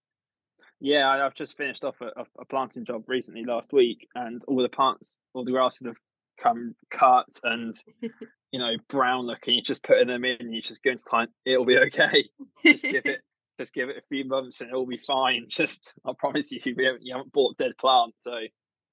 yeah 0.79 1.05
I- 1.05 1.25
i've 1.25 1.35
just 1.35 1.57
finished 1.57 1.83
off 1.83 1.99
a, 1.99 2.05
a, 2.17 2.25
a 2.39 2.45
planting 2.45 2.85
job 2.85 3.03
recently 3.07 3.43
last 3.43 3.73
week 3.73 4.07
and 4.15 4.41
all 4.47 4.61
the 4.61 4.69
plants 4.69 5.19
all 5.33 5.43
the 5.43 5.51
grasses 5.51 5.85
have 5.85 5.97
come 6.41 6.75
cut 6.89 7.27
and 7.43 7.75
you 8.51 8.59
know 8.59 8.73
brown 8.89 9.25
looking 9.25 9.55
you're 9.55 9.63
just 9.63 9.83
putting 9.83 10.07
them 10.07 10.25
in 10.25 10.37
and 10.39 10.53
you 10.53 10.61
just 10.61 10.83
going 10.83 10.97
to 10.97 11.03
client 11.03 11.31
it'll 11.45 11.65
be 11.65 11.77
okay. 11.77 12.25
Just 12.63 12.83
give 12.83 13.05
it 13.05 13.21
just 13.59 13.73
give 13.73 13.89
it 13.89 13.97
a 13.97 14.07
few 14.09 14.25
months 14.25 14.61
and 14.61 14.69
it'll 14.69 14.85
be 14.85 14.97
fine. 14.97 15.45
Just 15.49 15.91
i 16.05 16.11
promise 16.17 16.51
you 16.51 16.59
we 16.65 16.85
haven't, 16.85 17.03
you 17.03 17.13
haven't 17.13 17.33
bought 17.33 17.57
dead 17.57 17.73
plants. 17.79 18.17
So 18.23 18.33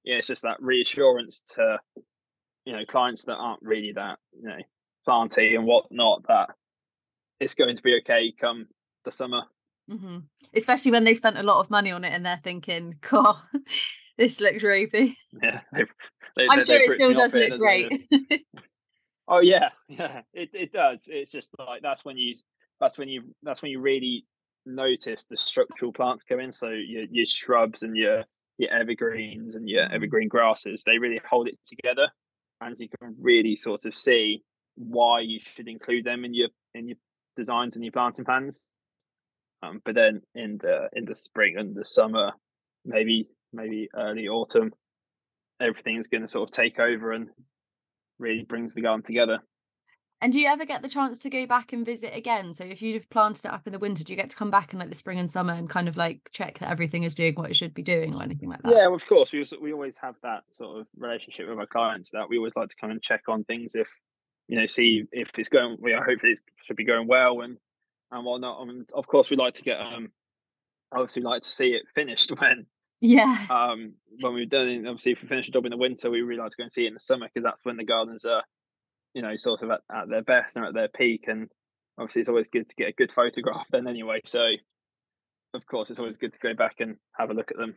yeah 0.05 0.16
it's 0.16 0.26
just 0.26 0.42
that 0.42 0.61
reassurance 0.61 1.42
to 1.55 1.78
you 2.64 2.72
know 2.72 2.84
clients 2.86 3.24
that 3.24 3.36
aren't 3.36 3.62
really 3.62 3.92
that 3.92 4.18
you 4.32 4.49
know 4.49 4.59
planty 5.05 5.55
and 5.55 5.64
whatnot 5.64 6.22
that 6.28 6.51
it's 7.40 7.55
going 7.55 7.76
to 7.76 7.82
be 7.82 7.99
okay 8.03 8.32
come 8.38 8.66
the 9.05 9.12
summer. 9.12 9.42
Mm-hmm. 9.90 10.18
Especially 10.55 10.92
when 10.92 11.05
they 11.05 11.14
spent 11.14 11.38
a 11.38 11.42
lot 11.42 11.61
of 11.61 11.70
money 11.70 11.90
on 11.90 12.05
it 12.05 12.12
and 12.12 12.24
they're 12.24 12.40
thinking, 12.42 12.96
God, 13.11 13.36
this 14.19 14.41
looks 14.41 14.62
ropey. 14.62 15.16
yeah 15.43 15.61
they've, 15.73 15.89
they, 16.37 16.47
I'm 16.51 16.59
they- 16.59 16.64
sure 16.64 16.81
it 16.81 16.91
still 16.91 17.14
does 17.14 17.33
look 17.35 17.59
great. 17.59 18.09
Oh 19.31 19.41
yeah, 19.41 19.69
yeah, 19.89 20.23
it 20.33 20.51
it 20.55 20.73
does. 20.73 21.05
It's 21.07 21.31
just 21.31 21.51
like 21.59 21.83
that's 21.83 22.03
when 22.05 22.16
you 22.16 22.35
that's 22.81 22.97
when 22.97 23.09
you 23.09 23.35
that's 23.43 23.61
when 23.61 23.71
you 23.71 23.79
really 23.81 24.25
notice 24.64 25.27
the 25.29 25.37
structural 25.37 25.93
plants 25.93 26.25
come 26.25 26.41
in. 26.41 26.51
So 26.51 26.69
your 26.71 27.05
your 27.11 27.27
shrubs 27.27 27.83
and 27.83 27.95
your 27.97 28.25
your 28.57 28.71
evergreens 28.73 29.55
and 29.55 29.69
your 29.69 29.85
Mhm. 29.87 29.93
evergreen 29.95 30.29
grasses, 30.29 30.83
they 30.85 30.97
really 30.99 31.21
hold 31.29 31.47
it 31.47 31.59
together, 31.66 32.09
and 32.62 32.75
you 32.79 32.89
can 32.89 33.16
really 33.21 33.55
sort 33.55 33.85
of 33.85 33.95
see 33.95 34.43
why 34.77 35.21
you 35.21 35.41
should 35.41 35.69
include 35.69 36.05
them 36.05 36.25
in 36.25 36.33
your 36.33 36.49
in 36.75 36.89
your 36.89 36.97
designs 37.37 37.77
and 37.77 37.85
your 37.85 37.93
planting 37.93 38.25
plans. 38.25 38.59
Um, 39.62 39.83
but 39.85 39.95
then 39.95 40.23
in 40.35 40.57
the 40.57 40.89
in 40.95 41.05
the 41.05 41.16
spring 41.16 41.57
and 41.59 41.75
the 41.77 41.85
summer, 41.85 42.33
maybe 42.87 43.29
maybe 43.53 43.88
early 43.94 44.28
autumn, 44.28 44.72
everything 45.61 45.96
is 45.96 46.09
going 46.09 46.22
to 46.22 46.28
sort 46.28 46.49
of 46.49 46.55
take 46.55 46.78
over 46.78 47.12
and 47.12 47.28
really 48.18 48.44
brings 48.44 48.74
the 48.74 48.82
garden 48.82 49.03
together. 49.03 49.40
And 50.20 50.32
do 50.32 50.40
you 50.40 50.49
ever 50.49 50.64
get 50.64 50.82
the 50.82 50.88
chance 50.88 51.16
to 51.20 51.30
go 51.30 51.46
back 51.46 51.72
and 51.72 51.86
visit 51.86 52.14
again? 52.14 52.53
So 52.53 52.64
if 52.64 52.82
you'd 52.82 52.94
have 52.94 53.09
planted 53.09 53.44
it 53.44 53.53
up 53.53 53.66
in 53.66 53.72
the 53.72 53.78
winter, 53.78 54.03
do 54.03 54.12
you 54.12 54.16
get 54.16 54.30
to 54.30 54.36
come 54.36 54.51
back 54.51 54.72
in 54.72 54.80
like 54.80 54.88
the 54.88 54.96
spring 54.96 55.20
and 55.20 55.30
summer 55.30 55.53
and 55.53 55.70
kind 55.70 55.88
of 55.88 55.96
like 55.96 56.28
check 56.32 56.59
that 56.59 56.70
everything 56.70 57.05
is 57.05 57.14
doing 57.14 57.34
what 57.34 57.51
it 57.51 57.57
should 57.57 57.72
be 57.72 57.82
doing 57.82 58.16
or 58.16 58.22
anything 58.24 58.49
like 58.49 58.61
that? 58.62 58.72
Yeah, 58.72 58.92
of 58.92 59.07
course. 59.07 59.32
We 59.32 59.44
we 59.61 59.72
always 59.72 59.96
have 59.99 60.16
that 60.24 60.42
sort 60.53 60.80
of 60.80 60.86
relationship 60.96 61.49
with 61.49 61.59
our 61.59 61.66
clients 61.66 62.11
that 62.12 62.28
we 62.28 62.36
always 62.36 62.57
like 62.57 62.70
to 62.70 62.76
come 62.80 62.90
and 62.90 63.01
check 63.01 63.22
on 63.28 63.44
things 63.44 63.76
if 63.76 63.86
you 64.49 64.59
know 64.59 64.66
see 64.66 65.05
if 65.12 65.30
it's 65.38 65.49
going. 65.49 65.76
We 65.80 65.92
hopefully 65.92 66.32
it 66.32 66.40
should 66.64 66.76
be 66.76 66.84
going 66.84 67.07
well 67.07 67.42
and 67.42 67.57
and 68.11 68.24
whatnot. 68.24 68.66
And 68.66 68.90
of 68.94 69.07
course, 69.07 69.30
we 69.30 69.36
like 69.36 69.55
to 69.55 69.62
get 69.62 69.80
um 69.80 70.09
obviously 70.90 71.22
like 71.22 71.42
to 71.42 71.51
see 71.51 71.68
it 71.68 71.84
finished 71.94 72.30
when 72.40 72.66
Yeah. 73.01 73.46
um 73.51 73.94
when 74.20 74.34
we've 74.34 74.51
done 74.51 74.68
it. 74.68 74.86
Obviously, 74.86 75.12
if 75.12 75.22
we 75.22 75.28
finish 75.28 75.49
a 75.49 75.53
job 75.53 75.64
in 75.64 75.70
the 75.70 75.76
winter, 75.76 76.11
we 76.11 76.22
really 76.22 76.40
like 76.40 76.51
to 76.51 76.57
go 76.57 76.64
and 76.64 76.72
see 76.72 76.84
it 76.84 76.88
in 76.88 76.94
the 76.94 77.01
summer 77.01 77.26
because 77.26 77.44
that's 77.44 77.64
when 77.64 77.76
the 77.76 77.84
gardens 77.84 78.24
are 78.24 78.42
you 79.14 79.22
know 79.22 79.36
sort 79.36 79.62
of 79.62 79.70
at, 79.70 79.80
at 79.94 80.09
their 80.09 80.22
best 80.22 80.57
and 80.57 80.66
at 80.66 80.74
their 80.74 80.88
peak. 80.88 81.24
And 81.28 81.49
obviously, 81.99 82.20
it's 82.20 82.28
always 82.28 82.49
good 82.49 82.68
to 82.68 82.74
get 82.76 82.88
a 82.88 82.92
good 82.92 83.12
photograph 83.12 83.66
then 83.70 83.86
anyway. 83.86 84.20
So 84.24 84.40
of 85.55 85.66
course, 85.66 85.90
it's 85.90 85.99
always 85.99 86.16
good 86.16 86.32
to 86.32 86.38
go 86.38 86.55
back 86.55 86.76
and 86.80 86.96
have 87.16 87.30
a 87.30 87.34
look 87.34 87.51
at 87.51 87.57
them. 87.57 87.76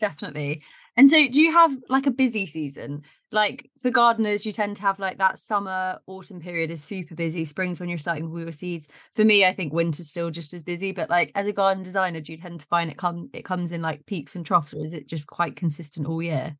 Definitely. 0.00 0.62
And 0.96 1.08
so 1.08 1.28
do 1.28 1.40
you 1.40 1.52
have 1.52 1.76
like 1.88 2.06
a 2.06 2.10
busy 2.10 2.44
season? 2.44 3.02
Like 3.32 3.70
for 3.80 3.90
gardeners, 3.90 4.46
you 4.46 4.52
tend 4.52 4.76
to 4.76 4.82
have 4.82 4.98
like 4.98 5.18
that 5.18 5.38
summer, 5.38 5.98
autumn 6.06 6.40
period 6.40 6.70
is 6.70 6.84
super 6.84 7.14
busy. 7.14 7.44
Spring's 7.44 7.80
when 7.80 7.88
you're 7.88 7.98
starting 7.98 8.30
with 8.30 8.42
your 8.42 8.52
seeds. 8.52 8.88
For 9.14 9.24
me, 9.24 9.44
I 9.44 9.54
think 9.54 9.72
winter's 9.72 10.10
still 10.10 10.30
just 10.30 10.54
as 10.54 10.62
busy. 10.62 10.92
But 10.92 11.10
like 11.10 11.32
as 11.34 11.46
a 11.46 11.52
garden 11.52 11.82
designer, 11.82 12.20
do 12.20 12.32
you 12.32 12.38
tend 12.38 12.60
to 12.60 12.66
find 12.66 12.90
it 12.90 12.98
come 12.98 13.30
it 13.32 13.44
comes 13.44 13.72
in 13.72 13.82
like 13.82 14.06
peaks 14.06 14.36
and 14.36 14.46
troughs, 14.46 14.74
or 14.74 14.84
is 14.84 14.92
it 14.92 15.08
just 15.08 15.26
quite 15.26 15.56
consistent 15.56 16.06
all 16.06 16.22
year? 16.22 16.56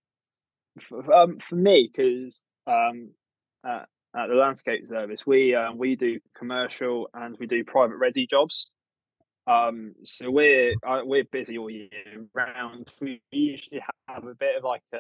f- 0.79 1.09
um, 1.09 1.39
for 1.39 1.57
me 1.57 1.91
because 1.93 2.45
um, 2.67 3.11
at, 3.65 3.89
at 4.17 4.29
the 4.29 4.35
landscape 4.35 4.87
service 4.87 5.27
we 5.27 5.55
uh, 5.55 5.73
we 5.73 5.97
do 5.97 6.19
commercial 6.37 7.09
and 7.15 7.37
we 7.39 7.47
do 7.47 7.65
private 7.65 7.97
ready 7.97 8.27
jobs 8.27 8.71
um, 9.47 9.93
so 10.05 10.31
we're 10.31 10.75
uh, 10.87 11.01
we're 11.05 11.25
busy 11.25 11.59
all 11.59 11.71
year 11.71 11.89
round 12.35 12.89
we 13.01 13.21
usually 13.31 13.83
have 14.09 14.25
a 14.25 14.35
bit 14.35 14.57
of 14.57 14.65
like 14.65 14.83
a, 14.95 14.99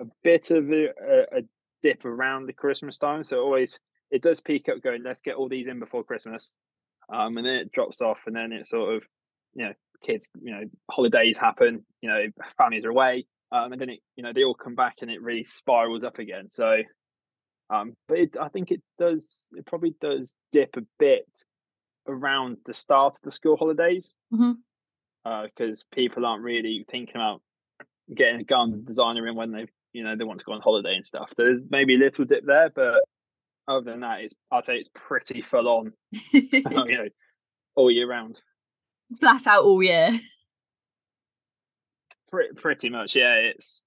a 0.00 0.04
bit 0.22 0.50
of 0.50 0.70
a, 0.70 0.86
a, 1.32 1.42
dip 1.82 2.04
around 2.04 2.46
the 2.46 2.52
christmas 2.52 2.98
time 2.98 3.22
so 3.22 3.38
always 3.38 3.78
it 4.10 4.22
does 4.22 4.40
peak 4.40 4.66
up 4.68 4.82
going 4.82 5.02
let's 5.04 5.20
get 5.20 5.36
all 5.36 5.48
these 5.48 5.68
in 5.68 5.78
before 5.78 6.02
christmas 6.02 6.50
um, 7.12 7.36
and 7.36 7.46
then 7.46 7.54
it 7.54 7.70
drops 7.70 8.00
off 8.00 8.24
and 8.26 8.34
then 8.34 8.50
it 8.50 8.66
sort 8.66 8.96
of 8.96 9.02
you 9.54 9.64
know 9.64 9.72
kids 10.02 10.26
you 10.40 10.52
know 10.52 10.62
holidays 10.90 11.36
happen 11.36 11.84
you 12.00 12.08
know 12.08 12.24
families 12.56 12.84
are 12.84 12.90
away 12.90 13.26
um, 13.52 13.72
and 13.72 13.80
then 13.80 13.90
it 13.90 14.00
you 14.16 14.22
know 14.22 14.32
they 14.32 14.42
all 14.42 14.54
come 14.54 14.74
back 14.74 14.96
and 15.02 15.10
it 15.10 15.22
really 15.22 15.44
spirals 15.44 16.04
up 16.04 16.18
again. 16.18 16.50
So, 16.50 16.78
um, 17.70 17.94
but 18.08 18.18
it, 18.18 18.36
I 18.40 18.48
think 18.48 18.70
it 18.70 18.82
does 18.98 19.48
it 19.52 19.66
probably 19.66 19.94
does 20.00 20.34
dip 20.52 20.76
a 20.76 20.82
bit 20.98 21.28
around 22.08 22.58
the 22.66 22.74
start 22.74 23.16
of 23.16 23.22
the 23.22 23.30
school 23.30 23.56
holidays 23.56 24.14
Mhm. 24.32 24.56
because 25.44 25.84
people 25.92 26.24
aren't 26.24 26.44
really 26.44 26.84
thinking 26.88 27.16
about 27.16 27.42
getting 28.14 28.40
a 28.40 28.44
garden 28.44 28.84
designer 28.84 29.26
in 29.26 29.34
when 29.34 29.50
they 29.50 29.66
you 29.96 30.04
know 30.04 30.14
they 30.14 30.24
want 30.24 30.38
to 30.38 30.44
go 30.44 30.52
on 30.52 30.60
holiday 30.60 30.94
and 30.94 31.06
stuff. 31.06 31.32
There's 31.36 31.60
maybe 31.70 31.94
a 31.94 31.98
little 31.98 32.26
dip 32.26 32.44
there, 32.44 32.68
but 32.68 33.00
other 33.66 33.90
than 33.90 34.00
that, 34.00 34.20
it's 34.20 34.34
I'd 34.52 34.66
say 34.66 34.74
it's 34.74 34.90
pretty 34.94 35.40
full 35.40 35.66
on, 35.68 35.92
you 36.32 36.62
know, 36.62 37.08
all 37.74 37.90
year 37.90 38.06
round. 38.06 38.40
Flat 39.18 39.46
out 39.46 39.64
all 39.64 39.82
year. 39.82 40.10
Pretty, 42.30 42.54
pretty 42.54 42.90
much, 42.90 43.16
yeah. 43.16 43.36
It's 43.36 43.82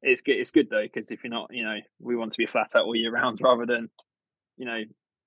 it's 0.00 0.22
good. 0.22 0.36
It's 0.36 0.50
good 0.50 0.68
though 0.70 0.82
because 0.82 1.10
if 1.10 1.22
you're 1.22 1.30
not, 1.30 1.50
you 1.52 1.62
know, 1.62 1.76
we 2.00 2.16
want 2.16 2.32
to 2.32 2.38
be 2.38 2.46
flat 2.46 2.70
out 2.74 2.86
all 2.86 2.96
year 2.96 3.12
round 3.12 3.40
rather 3.42 3.66
than, 3.66 3.90
you 4.56 4.64
know, 4.64 4.80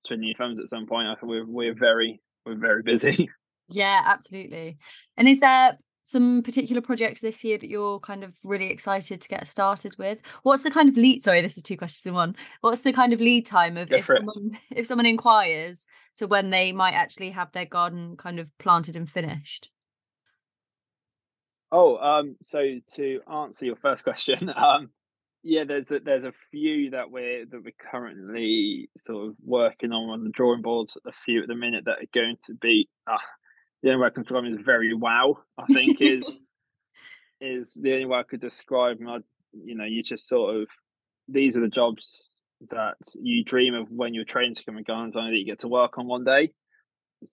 twiddling 0.04 0.28
your 0.28 0.36
thumbs 0.36 0.58
at 0.58 0.68
some 0.68 0.86
point. 0.86 1.06
I 1.06 1.14
think 1.14 1.30
we're 1.30 1.46
we're 1.46 1.78
very 1.78 2.20
we're 2.44 2.56
very 2.56 2.82
busy. 2.82 3.30
Yeah, 3.68 4.02
absolutely. 4.04 4.78
And 5.16 5.28
is 5.28 5.38
there 5.38 5.78
some 6.04 6.42
particular 6.42 6.82
projects 6.82 7.20
this 7.20 7.44
year 7.44 7.58
that 7.58 7.68
you're 7.68 8.00
kind 8.00 8.24
of 8.24 8.34
really 8.44 8.70
excited 8.70 9.20
to 9.20 9.28
get 9.28 9.46
started 9.46 9.96
with? 9.98 10.18
What's 10.42 10.62
the 10.62 10.70
kind 10.70 10.88
of 10.88 10.96
lead? 10.96 11.22
Sorry, 11.22 11.40
this 11.40 11.56
is 11.56 11.62
two 11.62 11.76
questions 11.76 12.06
in 12.06 12.14
one. 12.14 12.36
What's 12.60 12.82
the 12.82 12.92
kind 12.92 13.12
of 13.12 13.20
lead 13.20 13.46
time 13.46 13.76
of 13.76 13.88
Go 13.88 13.96
if 13.96 14.10
it. 14.10 14.16
someone 14.16 14.58
if 14.70 14.86
someone 14.86 15.06
inquires 15.06 15.86
to 16.16 16.26
when 16.26 16.50
they 16.50 16.72
might 16.72 16.94
actually 16.94 17.30
have 17.30 17.52
their 17.52 17.66
garden 17.66 18.16
kind 18.16 18.38
of 18.40 18.50
planted 18.58 18.96
and 18.96 19.08
finished? 19.08 19.70
Oh, 21.70 21.96
um, 21.96 22.36
so 22.44 22.60
to 22.96 23.20
answer 23.32 23.64
your 23.64 23.76
first 23.76 24.04
question, 24.04 24.50
um, 24.56 24.90
yeah, 25.42 25.64
there's 25.64 25.90
a, 25.90 26.00
there's 26.00 26.24
a 26.24 26.32
few 26.50 26.90
that 26.90 27.10
we're 27.10 27.46
that 27.46 27.64
we're 27.64 27.90
currently 27.90 28.90
sort 28.96 29.28
of 29.28 29.36
working 29.42 29.92
on 29.92 30.10
on 30.10 30.24
the 30.24 30.30
drawing 30.30 30.62
boards. 30.62 30.98
A 31.06 31.12
few 31.12 31.42
at 31.42 31.48
the 31.48 31.54
minute 31.54 31.84
that 31.86 31.98
are 31.98 32.12
going 32.12 32.36
to 32.46 32.54
be. 32.54 32.88
Uh, 33.06 33.18
the 33.82 33.90
only 33.90 34.02
way 34.02 34.06
I 34.06 34.10
can 34.10 34.22
describe 34.22 34.44
them 34.44 34.54
is 34.54 34.64
very 34.64 34.94
wow. 34.94 35.38
I 35.58 35.66
think 35.66 35.98
is 36.00 36.38
is 37.40 37.74
the 37.74 37.92
only 37.92 38.06
way 38.06 38.18
I 38.18 38.22
could 38.22 38.40
describe 38.40 38.98
them. 38.98 39.08
I, 39.08 39.18
you 39.52 39.74
know, 39.74 39.84
you 39.84 40.02
just 40.02 40.28
sort 40.28 40.56
of 40.56 40.68
these 41.28 41.56
are 41.56 41.60
the 41.60 41.68
jobs 41.68 42.30
that 42.70 42.94
you 43.20 43.42
dream 43.44 43.74
of 43.74 43.88
when 43.90 44.14
you're 44.14 44.24
training 44.24 44.54
to 44.54 44.62
become 44.62 44.78
a 44.78 44.82
gun 44.82 45.08
designer 45.08 45.30
that 45.30 45.36
you 45.36 45.46
get 45.46 45.60
to 45.60 45.68
work 45.68 45.98
on 45.98 46.06
one 46.06 46.24
day. 46.24 46.52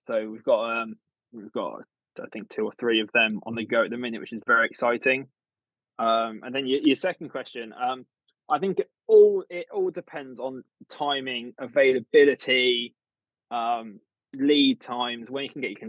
So 0.08 0.30
we've 0.30 0.44
got 0.44 0.82
um 0.82 0.96
we've 1.32 1.52
got 1.52 1.82
I 2.20 2.28
think 2.34 2.50
two 2.50 2.66
or 2.66 2.74
three 2.80 3.02
of 3.02 3.10
them 3.14 3.40
on 3.46 3.56
the 3.56 3.66
go 3.66 3.84
at 3.84 3.92
the 3.92 3.98
minute, 3.98 4.20
which 4.20 4.34
is 4.34 4.42
very 4.46 4.68
exciting. 4.68 5.28
Um, 5.98 6.42
and 6.44 6.56
then 6.56 6.66
your, 6.66 6.80
your 6.82 6.96
second 6.96 7.30
question, 7.30 7.74
um, 7.74 8.06
I 8.50 8.60
think 8.60 8.80
it 8.80 8.90
all 9.08 9.44
it 9.50 9.68
all 9.72 9.92
depends 9.92 10.40
on 10.40 10.64
timing, 10.90 11.54
availability, 11.60 12.96
um, 13.52 14.00
lead 14.34 14.82
times, 14.82 15.30
when 15.30 15.44
you 15.44 15.50
can 15.50 15.62
get 15.62 15.72
your 15.72 15.80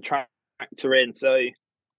contractor 0.60 0.94
in. 0.94 1.14
So, 1.14 1.36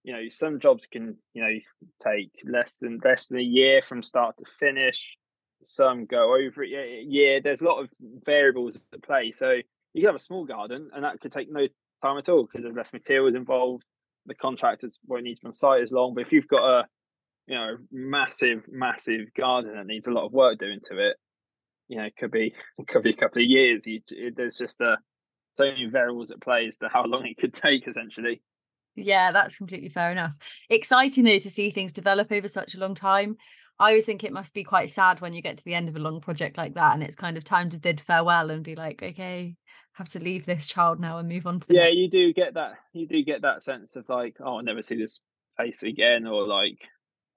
you 0.03 0.13
know, 0.13 0.29
some 0.29 0.59
jobs 0.59 0.87
can 0.87 1.17
you 1.33 1.43
know 1.43 1.59
take 2.03 2.31
less 2.45 2.77
than 2.77 2.99
less 3.03 3.27
than 3.27 3.39
a 3.39 3.43
year 3.43 3.81
from 3.81 4.03
start 4.03 4.37
to 4.37 4.45
finish. 4.59 5.17
Some 5.63 6.05
go 6.05 6.35
over 6.35 6.63
it. 6.63 7.05
Yeah, 7.07 7.39
there's 7.43 7.61
a 7.61 7.65
lot 7.65 7.81
of 7.81 7.89
variables 8.25 8.77
at 8.93 9.03
play. 9.03 9.31
So 9.31 9.51
you 9.93 10.01
can 10.01 10.05
have 10.05 10.15
a 10.15 10.19
small 10.19 10.45
garden, 10.45 10.89
and 10.93 11.03
that 11.03 11.19
could 11.19 11.31
take 11.31 11.51
no 11.51 11.67
time 12.01 12.17
at 12.17 12.29
all 12.29 12.43
because 12.43 12.63
there's 12.63 12.75
less 12.75 12.93
materials 12.93 13.35
involved. 13.35 13.83
The 14.25 14.35
contractors 14.35 14.97
won't 15.05 15.23
need 15.23 15.35
to 15.35 15.41
be 15.41 15.47
on 15.47 15.53
site 15.53 15.81
as 15.81 15.91
long. 15.91 16.13
But 16.15 16.21
if 16.21 16.33
you've 16.33 16.47
got 16.47 16.79
a 16.79 16.87
you 17.47 17.55
know 17.55 17.77
massive 17.91 18.65
massive 18.71 19.33
garden 19.35 19.75
that 19.75 19.85
needs 19.85 20.07
a 20.07 20.11
lot 20.11 20.25
of 20.25 20.31
work 20.31 20.59
doing 20.59 20.79
to 20.85 20.97
it 20.99 21.17
you 21.87 21.97
know 21.97 22.03
it 22.03 22.15
could 22.15 22.31
be 22.31 22.53
it 22.77 22.87
could 22.87 23.03
be 23.03 23.09
a 23.09 23.15
couple 23.15 23.41
of 23.41 23.47
years 23.47 23.85
you, 23.85 23.99
it, 24.09 24.35
there's 24.35 24.55
just 24.55 24.79
a 24.81 24.97
so 25.53 25.65
many 25.65 25.85
variables 25.85 26.31
at 26.31 26.39
play 26.39 26.67
as 26.67 26.77
to 26.77 26.87
how 26.87 27.03
long 27.03 27.25
it 27.25 27.37
could 27.37 27.53
take 27.65 27.87
essentially 27.87 28.41
yeah 28.95 29.31
that's 29.31 29.57
completely 29.57 29.89
fair 29.89 30.11
enough 30.11 30.37
exciting 30.69 31.23
though 31.23 31.39
to 31.39 31.49
see 31.49 31.69
things 31.69 31.93
develop 31.93 32.31
over 32.31 32.47
such 32.47 32.75
a 32.75 32.79
long 32.79 32.95
time 32.95 33.37
i 33.79 33.89
always 33.89 34.05
think 34.05 34.23
it 34.23 34.33
must 34.33 34.53
be 34.53 34.63
quite 34.63 34.89
sad 34.89 35.21
when 35.21 35.33
you 35.33 35.41
get 35.41 35.57
to 35.57 35.63
the 35.63 35.73
end 35.73 35.89
of 35.89 35.95
a 35.95 35.99
long 35.99 36.19
project 36.19 36.57
like 36.57 36.73
that 36.73 36.93
and 36.93 37.03
it's 37.03 37.15
kind 37.15 37.37
of 37.37 37.43
time 37.43 37.69
to 37.69 37.77
bid 37.77 38.01
farewell 38.01 38.49
and 38.49 38.63
be 38.63 38.75
like 38.75 39.01
okay 39.01 39.55
have 39.93 40.09
to 40.09 40.19
leave 40.19 40.45
this 40.45 40.67
child 40.67 40.99
now 40.99 41.17
and 41.17 41.27
move 41.27 41.45
on 41.45 41.59
to 41.59 41.67
the 41.67 41.75
yeah 41.75 41.83
next. 41.83 41.95
you 41.95 42.09
do 42.09 42.33
get 42.33 42.53
that 42.53 42.73
you 42.93 43.07
do 43.07 43.23
get 43.23 43.41
that 43.41 43.63
sense 43.63 43.95
of 43.95 44.07
like 44.09 44.35
oh 44.39 44.57
i'll 44.57 44.63
never 44.63 44.81
see 44.81 44.95
this 44.95 45.19
face 45.57 45.83
again 45.83 46.25
or 46.25 46.47
like 46.47 46.79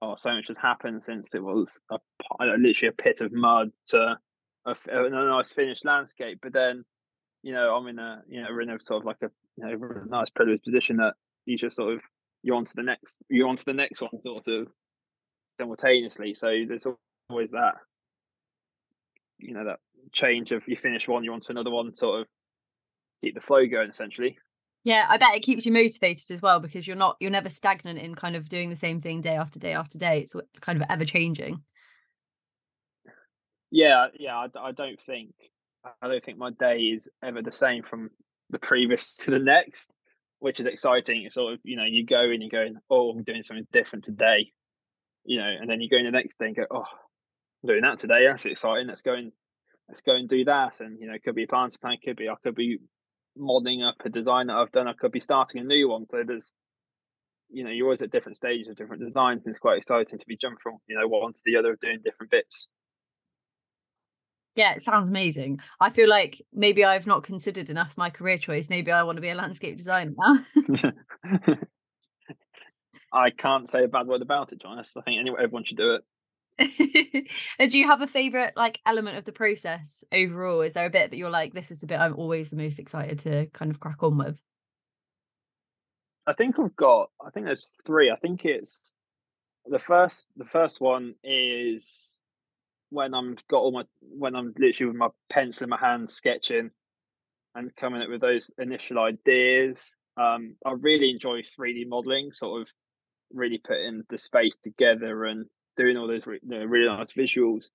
oh, 0.01 0.15
so 0.15 0.33
much 0.33 0.47
has 0.47 0.57
happened 0.57 1.03
since 1.03 1.33
it 1.33 1.43
was 1.43 1.79
a, 1.89 1.97
literally 2.39 2.89
a 2.89 2.91
pit 2.91 3.21
of 3.21 3.31
mud 3.31 3.71
to 3.87 4.17
a, 4.65 4.75
a, 4.91 5.09
nice 5.09 5.51
finished 5.51 5.85
landscape. 5.85 6.39
But 6.41 6.53
then, 6.53 6.85
you 7.43 7.53
know, 7.53 7.75
I'm 7.75 7.87
in 7.87 7.99
a 7.99 8.21
you 8.27 8.41
know 8.41 8.47
we're 8.49 8.61
in 8.61 8.69
a 8.69 8.79
sort 8.81 9.01
of 9.01 9.05
like 9.05 9.21
a 9.21 9.29
you 9.57 9.65
know 9.65 10.03
a 10.05 10.09
nice 10.09 10.29
privileged 10.29 10.63
position 10.63 10.97
that 10.97 11.13
you 11.45 11.57
just 11.57 11.75
sort 11.75 11.93
of 11.93 12.01
you're 12.43 12.55
on 12.55 12.65
to 12.65 12.75
the 12.75 12.83
next 12.83 13.17
you're 13.29 13.47
on 13.47 13.57
to 13.57 13.65
the 13.65 13.73
next 13.73 14.01
one 14.01 14.11
sort 14.23 14.47
of 14.47 14.67
simultaneously. 15.59 16.33
So 16.33 16.47
there's 16.67 16.87
always 17.29 17.51
that 17.51 17.75
you 19.37 19.53
know 19.53 19.65
that 19.65 19.79
change 20.11 20.51
of 20.51 20.67
you 20.67 20.77
finish 20.77 21.07
one, 21.07 21.23
you're 21.23 21.33
on 21.33 21.41
to 21.41 21.51
another 21.51 21.71
one, 21.71 21.95
sort 21.95 22.21
of 22.21 22.27
keep 23.21 23.35
the 23.35 23.41
flow 23.41 23.65
going 23.65 23.89
essentially. 23.89 24.37
Yeah, 24.83 25.07
I 25.09 25.17
bet 25.17 25.33
it 25.33 25.41
keeps 25.41 25.65
you 25.65 25.71
motivated 25.71 26.29
as 26.29 26.43
well 26.43 26.59
because 26.59 26.85
you're 26.85 26.95
not 26.95 27.17
you're 27.19 27.31
never 27.31 27.49
stagnant 27.49 27.97
in 27.97 28.13
kind 28.13 28.35
of 28.35 28.47
doing 28.47 28.69
the 28.69 28.75
same 28.75 29.01
thing 29.01 29.21
day 29.21 29.35
after 29.35 29.59
day 29.59 29.73
after 29.73 29.97
day. 29.97 30.19
It's 30.19 30.35
kind 30.61 30.79
of 30.79 30.87
ever 30.89 31.05
changing. 31.05 31.63
Yeah, 33.71 34.07
yeah, 34.17 34.35
I, 34.37 34.47
I 34.59 34.71
don't 34.71 34.99
think 35.05 35.33
I 36.01 36.07
don't 36.07 36.23
think 36.23 36.37
my 36.37 36.51
day 36.51 36.77
is 36.77 37.09
ever 37.23 37.41
the 37.41 37.51
same 37.51 37.83
from 37.83 38.11
the 38.51 38.59
previous 38.59 39.13
to 39.23 39.31
the 39.31 39.39
next, 39.39 39.97
which 40.45 40.59
is 40.59 40.67
exciting. 40.67 41.23
It's 41.25 41.33
sort 41.33 41.53
of 41.53 41.59
you 41.63 41.75
know 41.75 41.85
you 41.85 42.05
go 42.05 42.21
and 42.21 42.39
you're 42.39 42.51
going, 42.51 42.77
oh, 42.91 43.09
I'm 43.09 43.23
doing 43.23 43.41
something 43.41 43.65
different 43.73 44.05
today, 44.05 44.51
you 45.23 45.39
know, 45.39 45.51
and 45.59 45.67
then 45.67 45.81
you 45.81 45.89
go 45.89 45.97
in 45.97 46.05
the 46.05 46.11
next 46.11 46.37
day 46.37 46.45
and 46.45 46.55
go, 46.55 46.67
oh, 46.69 46.85
I'm 47.63 47.67
doing 47.67 47.81
that 47.81 47.97
today. 47.97 48.27
That's 48.27 48.45
exciting. 48.45 48.85
Let's 48.85 49.01
go 49.01 49.15
and 49.15 49.31
let's 49.89 50.01
go 50.01 50.15
and 50.15 50.29
do 50.29 50.45
that. 50.45 50.81
And 50.81 50.99
you 50.99 51.07
know, 51.07 51.15
it 51.15 51.23
could 51.23 51.33
be 51.33 51.45
a 51.45 51.47
planter 51.47 51.79
plan, 51.79 51.97
could 52.05 52.15
be 52.15 52.29
I 52.29 52.35
could 52.43 52.53
be 52.53 52.77
modding 53.35 53.81
up 53.83 53.95
a 54.05 54.09
design 54.09 54.45
that 54.47 54.57
I've 54.57 54.71
done. 54.71 54.87
I 54.87 54.93
could 54.93 55.11
be 55.11 55.19
starting 55.19 55.61
a 55.61 55.63
new 55.63 55.89
one. 55.89 56.05
So 56.11 56.21
there's, 56.23 56.51
you 57.49 57.63
know, 57.63 57.71
you're 57.71 57.87
always 57.87 58.03
at 58.03 58.11
different 58.11 58.37
stages 58.37 58.67
of 58.67 58.75
different 58.75 59.03
designs. 59.03 59.41
And 59.43 59.49
it's 59.51 59.57
quite 59.57 59.79
exciting 59.79 60.19
to 60.19 60.27
be 60.27 60.37
jumping 60.37 60.59
from, 60.61 60.77
you 60.85 60.95
know, 60.95 61.07
one 61.07 61.33
to 61.33 61.41
the 61.43 61.57
other, 61.57 61.73
of 61.73 61.79
doing 61.79 62.01
different 62.05 62.29
bits. 62.29 62.69
Yeah, 64.55 64.71
it 64.71 64.81
sounds 64.81 65.09
amazing. 65.09 65.59
I 65.81 65.89
feel 65.89 66.09
like 66.09 66.41
maybe 66.53 66.85
I've 66.85 67.07
not 67.07 67.23
considered 67.23 67.69
enough 67.69 67.97
my 67.97 68.09
career 68.09 68.37
choice. 68.37 68.69
Maybe 68.69 68.91
I 68.91 69.03
want 69.03 69.17
to 69.17 69.21
be 69.21 69.29
a 69.29 69.35
landscape 69.35 69.75
designer 69.75 70.13
now. 70.17 70.45
I 73.13 73.29
can't 73.31 73.69
say 73.69 73.83
a 73.83 73.87
bad 73.87 74.07
word 74.07 74.21
about 74.21 74.53
it, 74.53 74.61
John. 74.61 74.79
I 74.79 74.83
think 74.83 75.19
anyone, 75.19 75.41
everyone 75.41 75.65
should 75.65 75.77
do 75.77 75.95
it. 75.95 76.03
and 77.59 77.69
do 77.69 77.77
you 77.77 77.87
have 77.87 78.01
a 78.01 78.07
favorite 78.07 78.53
like 78.55 78.79
element 78.85 79.17
of 79.17 79.25
the 79.25 79.33
process 79.33 80.05
overall? 80.13 80.61
Is 80.61 80.73
there 80.73 80.85
a 80.85 80.89
bit 80.89 81.11
that 81.11 81.17
you're 81.17 81.29
like, 81.29 81.53
this 81.53 81.69
is 81.69 81.79
the 81.79 81.87
bit 81.87 81.99
I'm 81.99 82.15
always 82.15 82.49
the 82.49 82.55
most 82.55 82.79
excited 82.79 83.19
to 83.19 83.47
kind 83.47 83.71
of 83.71 83.81
crack 83.81 84.03
on 84.03 84.17
with? 84.17 84.39
I 86.27 86.33
think 86.33 86.57
I've 86.57 86.75
got. 86.75 87.09
I 87.25 87.29
think 87.29 87.45
there's 87.45 87.73
three. 87.85 88.09
I 88.09 88.15
think 88.15 88.45
it's 88.45 88.93
the 89.65 89.79
first. 89.79 90.27
The 90.37 90.45
first 90.45 90.79
one 90.79 91.15
is 91.23 92.19
when 92.89 93.13
I'm 93.13 93.35
got 93.49 93.59
all 93.59 93.71
my 93.71 93.83
when 94.01 94.35
I'm 94.35 94.53
literally 94.57 94.91
with 94.91 94.97
my 94.97 95.09
pencil 95.29 95.65
in 95.65 95.69
my 95.69 95.77
hand 95.77 96.09
sketching 96.09 96.71
and 97.55 97.75
coming 97.75 98.01
up 98.01 98.09
with 98.09 98.21
those 98.21 98.51
initial 98.57 98.99
ideas. 98.99 99.81
Um, 100.17 100.55
I 100.65 100.73
really 100.79 101.09
enjoy 101.09 101.41
3D 101.59 101.87
modeling, 101.87 102.31
sort 102.31 102.61
of 102.61 102.67
really 103.33 103.59
putting 103.65 104.03
the 104.09 104.17
space 104.17 104.55
together 104.63 105.25
and 105.25 105.45
doing 105.77 105.97
all 105.97 106.07
those 106.07 106.25
re- 106.25 106.39
really 106.43 106.87
nice 106.87 107.13
visuals. 107.13 107.67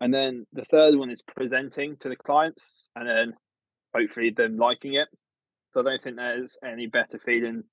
And 0.00 0.12
then 0.14 0.46
the 0.52 0.64
third 0.64 0.96
one 0.96 1.10
is 1.10 1.22
presenting 1.22 1.96
to 1.98 2.08
the 2.08 2.16
clients 2.16 2.88
and 2.96 3.08
then 3.08 3.34
hopefully 3.94 4.30
them 4.30 4.56
liking 4.56 4.94
it. 4.94 5.08
So 5.72 5.80
I 5.80 5.84
don't 5.84 6.02
think 6.02 6.16
there's 6.16 6.56
any 6.64 6.86
better 6.86 7.18
feeling 7.18 7.64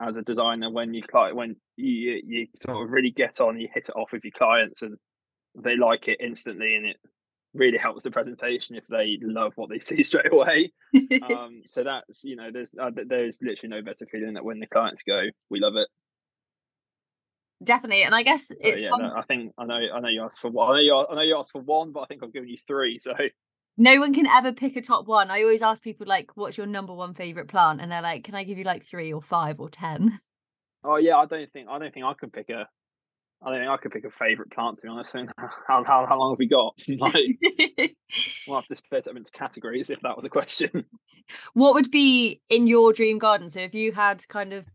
as 0.00 0.16
a 0.16 0.22
designer 0.22 0.70
when 0.70 0.92
you 0.92 1.02
when 1.32 1.56
you 1.76 2.20
you 2.24 2.46
sort 2.54 2.84
of 2.84 2.90
really 2.90 3.10
get 3.10 3.40
on, 3.40 3.58
you 3.58 3.68
hit 3.72 3.88
it 3.88 3.96
off 3.96 4.12
with 4.12 4.24
your 4.24 4.32
clients 4.36 4.82
and 4.82 4.96
they 5.62 5.76
like 5.76 6.08
it 6.08 6.18
instantly 6.20 6.74
and 6.74 6.86
it 6.86 6.96
really 7.54 7.78
helps 7.78 8.02
the 8.02 8.10
presentation 8.10 8.76
if 8.76 8.86
they 8.88 9.18
love 9.22 9.52
what 9.56 9.70
they 9.70 9.78
see 9.80 10.02
straight 10.02 10.32
away. 10.32 10.72
um, 11.22 11.62
so 11.66 11.82
that's 11.84 12.22
you 12.24 12.36
know 12.36 12.50
there's 12.52 12.70
uh, 12.80 12.90
there's 13.06 13.38
literally 13.42 13.76
no 13.76 13.82
better 13.82 14.06
feeling 14.10 14.34
that 14.34 14.44
when 14.44 14.60
the 14.60 14.66
clients 14.66 15.02
go, 15.02 15.22
we 15.50 15.60
love 15.60 15.76
it. 15.76 15.88
Definitely 17.64 18.02
and 18.02 18.14
i 18.14 18.22
guess 18.22 18.52
it's 18.60 18.82
yeah, 18.82 18.90
no, 18.98 19.14
i 19.16 19.22
think 19.22 19.50
i 19.56 19.64
know 19.64 19.80
i 19.94 19.98
know 19.98 20.10
you 20.10 20.22
asked 20.22 20.40
for 20.40 20.50
one 20.50 20.72
i 20.72 20.74
know 20.74 20.82
you, 20.82 21.06
I 21.10 21.14
know 21.14 21.22
you 21.22 21.38
asked 21.38 21.52
for 21.52 21.62
one 21.62 21.90
but 21.90 22.00
i 22.00 22.04
think 22.04 22.22
i've 22.22 22.32
given 22.32 22.50
you 22.50 22.58
three 22.66 22.98
so. 22.98 23.14
No 23.78 23.98
one 23.98 24.14
can 24.14 24.26
ever 24.26 24.54
pick 24.54 24.74
a 24.76 24.80
top 24.80 25.06
one. 25.06 25.30
I 25.30 25.42
always 25.42 25.60
ask 25.62 25.82
people 25.82 26.06
like 26.06 26.36
what's 26.36 26.58
your 26.58 26.66
number 26.66 26.92
one 26.92 27.14
favorite 27.14 27.48
plant? 27.48 27.80
and 27.80 27.90
they're 27.90 28.02
like 28.02 28.24
can 28.24 28.34
i 28.34 28.44
give 28.44 28.58
you 28.58 28.64
like 28.64 28.84
three 28.84 29.10
or 29.10 29.22
five 29.22 29.58
or 29.58 29.70
ten? 29.70 30.18
Oh 30.84 30.96
yeah 30.96 31.16
i 31.16 31.24
don't 31.24 31.50
think 31.50 31.68
i 31.70 31.78
don't 31.78 31.94
think 31.94 32.04
i 32.04 32.12
can 32.12 32.28
pick 32.28 32.50
a 32.50 32.68
I 33.46 33.50
don't 33.50 33.60
think 33.60 33.70
I 33.70 33.76
could 33.76 33.92
pick 33.92 34.04
a 34.04 34.10
favourite 34.10 34.50
plant 34.50 34.78
to 34.78 34.82
be 34.82 34.88
honest. 34.88 35.12
How, 35.68 35.84
how, 35.84 36.04
how 36.06 36.18
long 36.18 36.32
have 36.32 36.38
we 36.38 36.48
got? 36.48 36.74
like, 36.88 37.38
we'll 38.48 38.56
have 38.56 38.66
to 38.66 38.74
split 38.74 39.04
them 39.04 39.16
into 39.16 39.30
categories 39.30 39.88
if 39.88 40.00
that 40.00 40.16
was 40.16 40.24
a 40.24 40.28
question. 40.28 40.84
What 41.54 41.74
would 41.74 41.92
be 41.92 42.40
in 42.50 42.66
your 42.66 42.92
dream 42.92 43.18
garden? 43.18 43.48
So 43.50 43.60
if 43.60 43.72
you 43.72 43.92
had 43.92 44.26
kind 44.28 44.52
of 44.52 44.66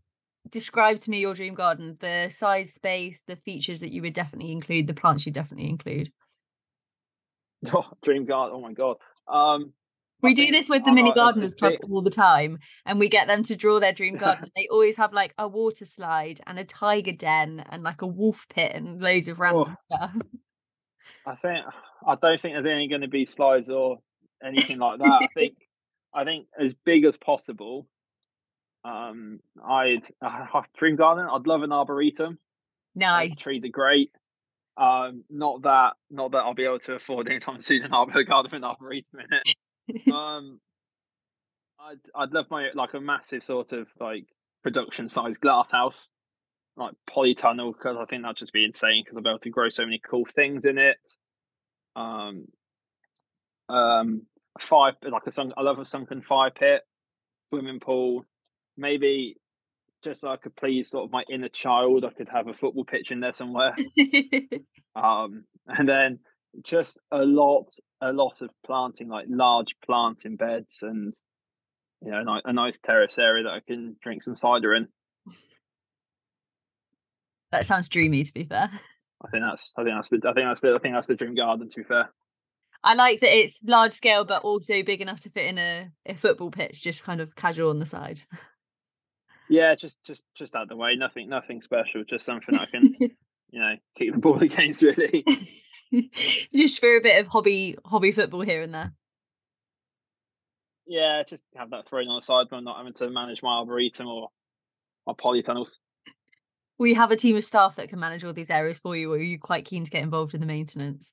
describe 0.50 1.00
to 1.00 1.10
me 1.10 1.20
your 1.20 1.34
dream 1.34 1.54
garden 1.54 1.96
the 2.00 2.28
size 2.30 2.72
space 2.72 3.22
the 3.22 3.36
features 3.36 3.80
that 3.80 3.92
you 3.92 4.02
would 4.02 4.12
definitely 4.12 4.50
include 4.50 4.86
the 4.86 4.94
plants 4.94 5.24
you 5.24 5.32
definitely 5.32 5.70
include 5.70 6.10
oh, 7.72 7.88
dream 8.02 8.24
garden 8.24 8.56
oh 8.56 8.60
my 8.60 8.72
god 8.72 8.96
um 9.28 9.72
we 10.22 10.34
do 10.34 10.50
this 10.50 10.68
with 10.68 10.84
the 10.84 10.92
mini 10.92 11.12
gardeners 11.12 11.54
club 11.54 11.74
all 11.90 12.02
the 12.02 12.10
time 12.10 12.58
and 12.86 12.98
we 12.98 13.08
get 13.08 13.28
them 13.28 13.42
to 13.42 13.56
draw 13.56 13.80
their 13.80 13.92
dream 13.92 14.16
garden 14.18 14.50
they 14.56 14.68
always 14.70 14.96
have 14.96 15.12
like 15.12 15.34
a 15.38 15.48
water 15.48 15.84
slide 15.84 16.40
and 16.46 16.58
a 16.58 16.64
tiger 16.64 17.12
den 17.12 17.64
and 17.70 17.82
like 17.82 18.02
a 18.02 18.06
wolf 18.06 18.46
pit 18.48 18.72
and 18.74 19.02
loads 19.02 19.28
of 19.28 19.38
random 19.40 19.76
oh, 19.92 19.96
stuff 19.96 20.16
i 21.26 21.34
think 21.36 21.64
i 22.06 22.14
don't 22.14 22.40
think 22.40 22.54
there's 22.54 22.66
any 22.66 22.88
going 22.88 23.02
to 23.02 23.08
be 23.08 23.26
slides 23.26 23.68
or 23.68 23.98
anything 24.44 24.78
like 24.78 24.98
that 24.98 25.20
i 25.22 25.26
think 25.34 25.54
i 26.14 26.24
think 26.24 26.46
as 26.58 26.74
big 26.84 27.04
as 27.04 27.16
possible 27.16 27.86
um, 28.84 29.40
I'd 29.64 30.02
uh, 30.22 30.62
dream 30.76 30.96
garden. 30.96 31.26
I'd 31.30 31.46
love 31.46 31.62
an 31.62 31.72
arboretum. 31.72 32.38
Nice. 32.94 33.36
trees 33.36 33.64
are 33.64 33.68
great. 33.68 34.10
Um, 34.76 35.24
not 35.30 35.62
that, 35.62 35.94
not 36.10 36.32
that 36.32 36.38
I'll 36.38 36.54
be 36.54 36.64
able 36.64 36.78
to 36.80 36.94
afford 36.94 37.28
anytime 37.28 37.60
soon 37.60 37.82
an 37.82 37.92
arbor 37.92 38.24
garden 38.24 38.54
and 38.54 38.64
arboretum 38.64 39.20
in 39.20 39.26
it. 39.30 39.54
um, 40.12 40.60
I'd 41.80 42.00
I'd 42.14 42.32
love 42.32 42.46
my 42.50 42.68
like 42.74 42.94
a 42.94 43.00
massive 43.00 43.44
sort 43.44 43.72
of 43.72 43.88
like 44.00 44.26
production 44.62 45.08
size 45.08 45.38
glass 45.38 45.70
house. 45.70 46.08
like 46.76 46.94
polytunnel 47.10 47.72
because 47.72 47.96
I 48.00 48.04
think 48.06 48.22
that'd 48.22 48.36
just 48.36 48.52
be 48.52 48.64
insane 48.64 49.02
because 49.04 49.16
I'll 49.16 49.22
be 49.22 49.30
able 49.30 49.38
to 49.40 49.50
grow 49.50 49.68
so 49.68 49.84
many 49.84 50.00
cool 50.04 50.24
things 50.24 50.64
in 50.64 50.78
it. 50.78 51.08
Um, 51.96 52.46
um, 53.68 54.22
fire 54.60 54.92
like 55.02 55.26
a 55.26 55.32
sunk. 55.32 55.52
I 55.56 55.62
love 55.62 55.78
a 55.78 55.84
sunken 55.84 56.22
fire 56.22 56.50
pit, 56.50 56.82
swimming 57.50 57.80
pool. 57.80 58.24
Maybe 58.76 59.36
just 60.02 60.22
so 60.22 60.30
I 60.30 60.36
could 60.36 60.56
please 60.56 60.90
sort 60.90 61.04
of 61.04 61.12
my 61.12 61.22
inner 61.32 61.48
child, 61.48 62.04
I 62.04 62.10
could 62.10 62.28
have 62.28 62.48
a 62.48 62.54
football 62.54 62.84
pitch 62.84 63.10
in 63.10 63.20
there 63.20 63.32
somewhere. 63.32 63.74
um, 64.96 65.44
and 65.66 65.88
then 65.88 66.18
just 66.62 67.00
a 67.10 67.18
lot, 67.18 67.68
a 68.02 68.12
lot 68.12 68.42
of 68.42 68.50
planting, 68.66 69.08
like 69.08 69.26
large 69.28 69.76
planting 69.84 70.36
beds, 70.36 70.82
and 70.82 71.14
you 72.04 72.10
know, 72.10 72.40
a 72.44 72.52
nice 72.52 72.78
terrace 72.78 73.18
area 73.18 73.44
that 73.44 73.52
I 73.52 73.60
can 73.60 73.96
drink 74.02 74.22
some 74.22 74.36
cider 74.36 74.74
in. 74.74 74.88
That 77.52 77.64
sounds 77.64 77.88
dreamy. 77.88 78.24
To 78.24 78.34
be 78.34 78.44
fair, 78.44 78.70
I 79.24 79.30
think 79.30 79.44
that's, 79.48 79.72
I 79.76 79.84
think 79.84 79.94
that's 79.96 80.08
the, 80.08 80.16
I 80.28 80.32
think 80.32 80.46
that's 80.48 80.60
the, 80.60 80.74
I 80.74 80.78
think 80.78 80.94
that's 80.94 81.06
the 81.06 81.14
dream 81.14 81.34
garden. 81.34 81.68
To 81.68 81.76
be 81.76 81.84
fair. 81.84 82.10
I 82.84 82.94
like 82.94 83.20
that 83.20 83.32
it's 83.32 83.62
large 83.64 83.92
scale, 83.92 84.24
but 84.24 84.42
also 84.42 84.82
big 84.82 85.00
enough 85.00 85.20
to 85.20 85.30
fit 85.30 85.46
in 85.46 85.58
a, 85.58 85.90
a 86.04 86.14
football 86.14 86.50
pitch, 86.50 86.82
just 86.82 87.04
kind 87.04 87.20
of 87.20 87.36
casual 87.36 87.70
on 87.70 87.78
the 87.78 87.86
side. 87.86 88.22
Yeah, 89.48 89.74
just 89.76 90.02
just 90.04 90.24
just 90.34 90.56
out 90.56 90.68
the 90.68 90.76
way. 90.76 90.96
Nothing 90.96 91.28
nothing 91.28 91.62
special. 91.62 92.02
Just 92.08 92.24
something 92.24 92.56
I 92.56 92.64
can, 92.64 92.96
you 93.00 93.60
know, 93.60 93.74
keep 93.96 94.12
the 94.12 94.18
ball 94.18 94.38
against 94.42 94.82
really. 94.82 95.24
just 96.52 96.80
for 96.80 96.96
a 96.96 97.00
bit 97.00 97.20
of 97.20 97.26
hobby 97.26 97.76
hobby 97.84 98.12
football 98.12 98.40
here 98.40 98.62
and 98.62 98.74
there. 98.74 98.92
Yeah, 100.86 101.22
just 101.28 101.44
have 101.56 101.70
that 101.70 101.86
thrown 101.88 102.08
on 102.08 102.18
the 102.18 102.22
side 102.22 102.46
when 102.48 102.64
not 102.64 102.78
having 102.78 102.92
to 102.94 103.10
manage 103.10 103.42
my 103.42 103.58
arboretum 103.58 104.08
or 104.08 104.28
my 105.06 105.12
polytunnels. 105.12 105.76
We 106.78 106.94
have 106.94 107.10
a 107.10 107.16
team 107.16 107.36
of 107.36 107.44
staff 107.44 107.76
that 107.76 107.88
can 107.88 108.00
manage 108.00 108.24
all 108.24 108.32
these 108.32 108.50
areas 108.50 108.78
for 108.78 108.96
you, 108.96 109.12
or 109.12 109.16
are 109.16 109.20
you 109.20 109.38
quite 109.38 109.64
keen 109.64 109.84
to 109.84 109.90
get 109.90 110.02
involved 110.02 110.34
in 110.34 110.40
the 110.40 110.46
maintenance? 110.46 111.12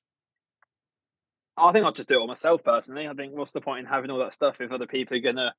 I 1.56 1.72
think 1.72 1.84
I'll 1.84 1.92
just 1.92 2.08
do 2.08 2.16
it 2.16 2.18
all 2.18 2.26
myself 2.26 2.64
personally. 2.64 3.06
I 3.06 3.14
think 3.14 3.34
what's 3.34 3.52
the 3.52 3.60
point 3.60 3.80
in 3.80 3.86
having 3.86 4.10
all 4.10 4.18
that 4.20 4.32
stuff 4.32 4.60
if 4.60 4.72
other 4.72 4.86
people 4.86 5.16
are 5.16 5.20
gonna 5.20 5.54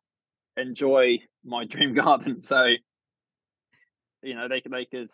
enjoy 0.57 1.19
my 1.45 1.65
dream 1.65 1.93
garden? 1.95 2.41
So, 2.41 2.63
you 4.23 4.35
know, 4.35 4.47
they 4.47 4.61
could 4.61 4.71
they 4.71 4.85
could 4.85 5.09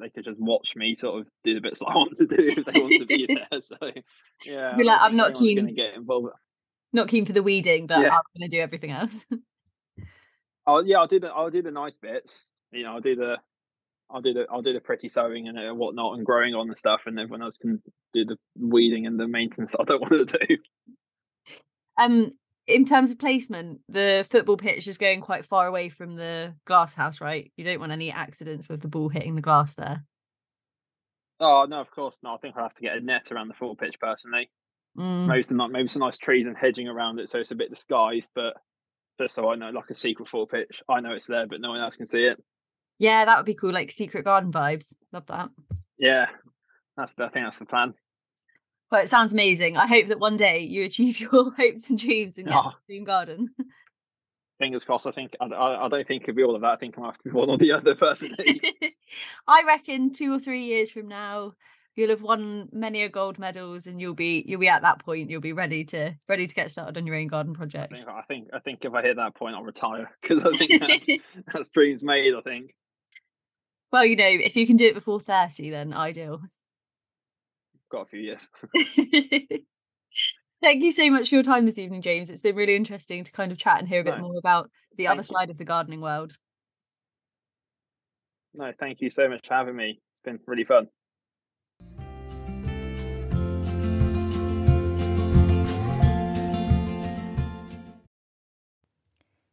they 0.00 0.08
could 0.08 0.24
just 0.24 0.40
watch 0.40 0.72
me 0.76 0.94
sort 0.94 1.20
of 1.20 1.26
do 1.44 1.54
the 1.54 1.60
bits 1.60 1.80
that 1.80 1.86
I 1.86 1.94
want 1.96 2.16
to 2.16 2.26
do 2.26 2.36
if 2.38 2.64
they 2.64 2.80
want 2.80 2.94
to 2.98 3.06
be 3.06 3.26
there. 3.50 3.60
So, 3.60 3.76
yeah, 4.44 4.76
You're 4.76 4.86
like, 4.86 5.00
I'm 5.00 5.16
not 5.16 5.34
keen 5.34 5.66
to 5.66 5.72
get 5.72 5.94
involved. 5.94 6.28
Not 6.92 7.08
keen 7.08 7.24
for 7.24 7.32
the 7.32 7.42
weeding, 7.42 7.86
but 7.86 8.00
yeah. 8.00 8.08
I'm 8.08 8.22
going 8.36 8.48
to 8.50 8.56
do 8.56 8.60
everything 8.60 8.90
else. 8.90 9.26
oh 10.66 10.80
yeah, 10.80 10.98
I'll 10.98 11.06
do 11.06 11.20
the 11.20 11.28
I'll 11.28 11.50
do 11.50 11.62
the 11.62 11.70
nice 11.70 11.96
bits. 11.96 12.44
You 12.72 12.82
know, 12.82 12.94
I'll 12.94 13.00
do 13.00 13.14
the 13.14 13.36
I'll 14.10 14.22
do 14.22 14.32
the 14.32 14.46
I'll 14.50 14.62
do 14.62 14.72
the 14.72 14.80
pretty 14.80 15.08
sowing 15.08 15.46
and 15.46 15.56
uh, 15.56 15.72
whatnot 15.72 16.16
and 16.16 16.26
growing 16.26 16.54
on 16.54 16.66
the 16.66 16.74
stuff, 16.74 17.04
and 17.06 17.18
everyone 17.18 17.42
else 17.42 17.58
can 17.58 17.80
do 18.12 18.24
the 18.24 18.36
weeding 18.58 19.06
and 19.06 19.20
the 19.20 19.28
maintenance 19.28 19.74
I 19.78 19.84
don't 19.84 20.00
want 20.00 20.28
to 20.28 20.38
do. 20.46 20.56
Um, 22.00 22.32
in 22.70 22.84
terms 22.84 23.10
of 23.10 23.18
placement, 23.18 23.80
the 23.88 24.26
football 24.30 24.56
pitch 24.56 24.86
is 24.86 24.98
going 24.98 25.20
quite 25.20 25.44
far 25.44 25.66
away 25.66 25.88
from 25.88 26.14
the 26.14 26.54
glass 26.66 26.94
house, 26.94 27.20
right? 27.20 27.52
You 27.56 27.64
don't 27.64 27.80
want 27.80 27.92
any 27.92 28.10
accidents 28.10 28.68
with 28.68 28.80
the 28.80 28.88
ball 28.88 29.08
hitting 29.08 29.34
the 29.34 29.42
glass 29.42 29.74
there. 29.74 30.04
Oh 31.38 31.66
no, 31.68 31.80
of 31.80 31.90
course 31.90 32.18
not. 32.22 32.34
I 32.34 32.38
think 32.38 32.56
I'll 32.56 32.64
have 32.64 32.74
to 32.74 32.82
get 32.82 32.96
a 32.96 33.00
net 33.00 33.32
around 33.32 33.48
the 33.48 33.54
football 33.54 33.76
pitch 33.76 33.96
personally. 34.00 34.50
Mm. 34.98 35.26
Maybe 35.26 35.42
some 35.42 35.72
maybe 35.72 35.88
some 35.88 36.00
nice 36.00 36.18
trees 36.18 36.46
and 36.46 36.56
hedging 36.56 36.88
around 36.88 37.18
it, 37.18 37.28
so 37.28 37.38
it's 37.38 37.50
a 37.50 37.56
bit 37.56 37.70
disguised, 37.70 38.30
but 38.34 38.54
just 39.20 39.34
so 39.34 39.50
I 39.50 39.54
know, 39.54 39.70
like 39.70 39.90
a 39.90 39.94
secret 39.94 40.28
football 40.28 40.46
pitch. 40.46 40.82
I 40.88 41.00
know 41.00 41.12
it's 41.12 41.26
there, 41.26 41.46
but 41.46 41.60
no 41.60 41.70
one 41.70 41.80
else 41.80 41.96
can 41.96 42.06
see 42.06 42.24
it. 42.24 42.42
Yeah, 42.98 43.24
that 43.24 43.36
would 43.36 43.46
be 43.46 43.54
cool, 43.54 43.72
like 43.72 43.90
secret 43.90 44.24
garden 44.24 44.52
vibes. 44.52 44.94
Love 45.12 45.26
that. 45.26 45.48
Yeah, 45.98 46.26
that's 46.96 47.14
the, 47.14 47.24
I 47.24 47.28
think 47.28 47.46
that's 47.46 47.58
the 47.58 47.66
plan. 47.66 47.94
Well, 48.90 49.02
it 49.02 49.08
sounds 49.08 49.32
amazing. 49.32 49.76
I 49.76 49.86
hope 49.86 50.08
that 50.08 50.18
one 50.18 50.36
day 50.36 50.60
you 50.60 50.84
achieve 50.84 51.20
your 51.20 51.52
hopes 51.52 51.90
and 51.90 51.98
dreams 51.98 52.38
and 52.38 52.48
get 52.48 52.56
oh. 52.56 52.72
dream 52.86 53.04
garden. 53.04 53.50
Fingers 54.58 54.84
crossed. 54.84 55.06
I 55.06 55.12
think 55.12 55.34
I, 55.40 55.46
I 55.46 55.88
don't 55.88 56.06
think 56.06 56.24
it'll 56.24 56.34
be 56.34 56.42
all 56.42 56.54
of 56.54 56.60
that. 56.62 56.72
I 56.72 56.76
think 56.76 56.98
I'm 56.98 57.04
have 57.04 57.16
to 57.18 57.24
be 57.24 57.30
one 57.32 57.48
or 57.48 57.56
the 57.56 57.72
other 57.72 57.94
personally. 57.94 58.60
I 59.48 59.62
reckon 59.66 60.12
two 60.12 60.34
or 60.34 60.38
three 60.38 60.64
years 60.64 60.90
from 60.90 61.08
now, 61.08 61.54
you'll 61.96 62.10
have 62.10 62.20
won 62.20 62.68
many 62.70 63.02
a 63.02 63.08
gold 63.08 63.38
medals, 63.38 63.86
and 63.86 64.00
you'll 64.02 64.14
be 64.14 64.44
you'll 64.46 64.60
be 64.60 64.68
at 64.68 64.82
that 64.82 64.98
point. 64.98 65.30
You'll 65.30 65.40
be 65.40 65.54
ready 65.54 65.84
to 65.86 66.14
ready 66.28 66.46
to 66.46 66.54
get 66.54 66.70
started 66.70 66.98
on 66.98 67.06
your 67.06 67.16
own 67.16 67.28
garden 67.28 67.54
project. 67.54 67.94
I 67.94 67.96
think 67.96 68.08
I 68.08 68.22
think, 68.22 68.48
I 68.52 68.58
think 68.58 68.84
if 68.84 68.92
I 68.92 69.00
hit 69.00 69.16
that 69.16 69.34
point, 69.34 69.54
I'll 69.54 69.62
retire 69.62 70.10
because 70.20 70.44
I 70.44 70.54
think 70.54 70.78
that's, 70.78 71.06
that's 71.50 71.70
dreams 71.70 72.04
made. 72.04 72.34
I 72.34 72.42
think. 72.42 72.74
Well, 73.90 74.04
you 74.04 74.14
know, 74.14 74.28
if 74.28 74.56
you 74.56 74.66
can 74.66 74.76
do 74.76 74.86
it 74.86 74.94
before 74.94 75.20
30, 75.20 75.70
then 75.70 75.92
ideal. 75.94 76.42
Got 77.90 78.02
a 78.02 78.06
few 78.06 78.20
years. 78.20 78.48
Thank 80.62 80.82
you 80.82 80.92
so 80.92 81.10
much 81.10 81.30
for 81.30 81.34
your 81.34 81.42
time 81.42 81.66
this 81.66 81.78
evening, 81.78 82.02
James. 82.02 82.30
It's 82.30 82.42
been 82.42 82.54
really 82.54 82.76
interesting 82.76 83.24
to 83.24 83.32
kind 83.32 83.50
of 83.50 83.58
chat 83.58 83.80
and 83.80 83.88
hear 83.88 84.00
a 84.00 84.04
bit 84.04 84.16
no. 84.18 84.28
more 84.28 84.38
about 84.38 84.70
the 84.96 85.04
thank 85.04 85.10
other 85.10 85.26
you. 85.26 85.36
side 85.36 85.50
of 85.50 85.58
the 85.58 85.64
gardening 85.64 86.00
world. 86.00 86.36
No, 88.54 88.70
thank 88.78 89.00
you 89.00 89.10
so 89.10 89.28
much 89.28 89.48
for 89.48 89.54
having 89.54 89.74
me. 89.74 90.00
It's 90.12 90.22
been 90.22 90.38
really 90.46 90.64
fun. 90.64 90.86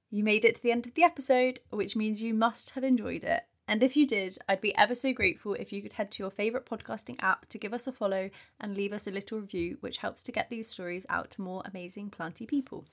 You 0.10 0.24
made 0.24 0.46
it 0.46 0.56
to 0.56 0.64
the 0.64 0.72
end 0.72 0.88
of 0.88 0.94
the 0.94 1.04
episode, 1.04 1.60
which 1.70 1.96
means 1.96 2.24
you 2.24 2.34
must 2.34 2.76
have 2.76 2.84
enjoyed 2.84 3.24
it. 3.24 3.44
And 3.68 3.84
if 3.84 3.98
you 3.98 4.08
did, 4.08 4.38
I'd 4.48 4.62
be 4.62 4.76
ever 4.78 4.96
so 4.96 5.12
grateful 5.12 5.54
if 5.54 5.74
you 5.74 5.82
could 5.82 5.94
head 5.94 6.10
to 6.12 6.24
your 6.24 6.32
favourite 6.32 6.66
podcasting 6.66 7.18
app 7.20 7.50
to 7.50 7.58
give 7.58 7.74
us 7.74 7.86
a 7.86 7.92
follow 7.92 8.30
and 8.62 8.76
leave 8.76 8.94
us 8.94 9.08
a 9.08 9.12
little 9.12 9.40
review, 9.40 9.78
which 9.82 9.98
helps 9.98 10.22
to 10.24 10.32
get 10.32 10.50
these 10.50 10.70
stories 10.70 11.06
out 11.10 11.32
to 11.32 11.42
more 11.42 11.64
amazing 11.66 12.10
planty 12.10 12.46
people. 12.46 12.86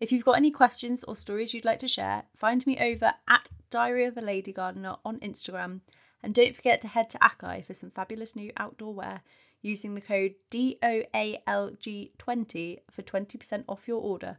If 0.00 0.12
you've 0.12 0.24
got 0.24 0.36
any 0.36 0.50
questions 0.50 1.02
or 1.04 1.16
stories 1.16 1.54
you'd 1.54 1.64
like 1.64 1.78
to 1.78 1.88
share, 1.88 2.24
find 2.36 2.66
me 2.66 2.76
over 2.78 3.14
at 3.28 3.48
Diary 3.70 4.04
of 4.04 4.18
a 4.18 4.20
Lady 4.20 4.52
Gardener 4.52 4.96
on 5.04 5.18
Instagram. 5.20 5.80
And 6.22 6.34
don't 6.34 6.54
forget 6.54 6.82
to 6.82 6.88
head 6.88 7.08
to 7.10 7.18
ACAI 7.18 7.64
for 7.64 7.72
some 7.72 7.90
fabulous 7.90 8.36
new 8.36 8.52
outdoor 8.56 8.94
wear 8.94 9.22
using 9.62 9.94
the 9.94 10.00
code 10.00 10.34
DOALG20 10.50 12.78
for 12.90 13.02
20% 13.02 13.64
off 13.68 13.86
your 13.88 14.02
order. 14.02 14.36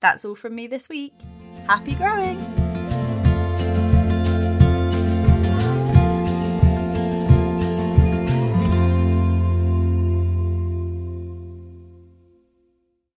That's 0.00 0.24
all 0.24 0.34
from 0.34 0.54
me 0.54 0.66
this 0.66 0.88
week. 0.88 1.12
Happy 1.66 1.94
growing! 1.94 2.71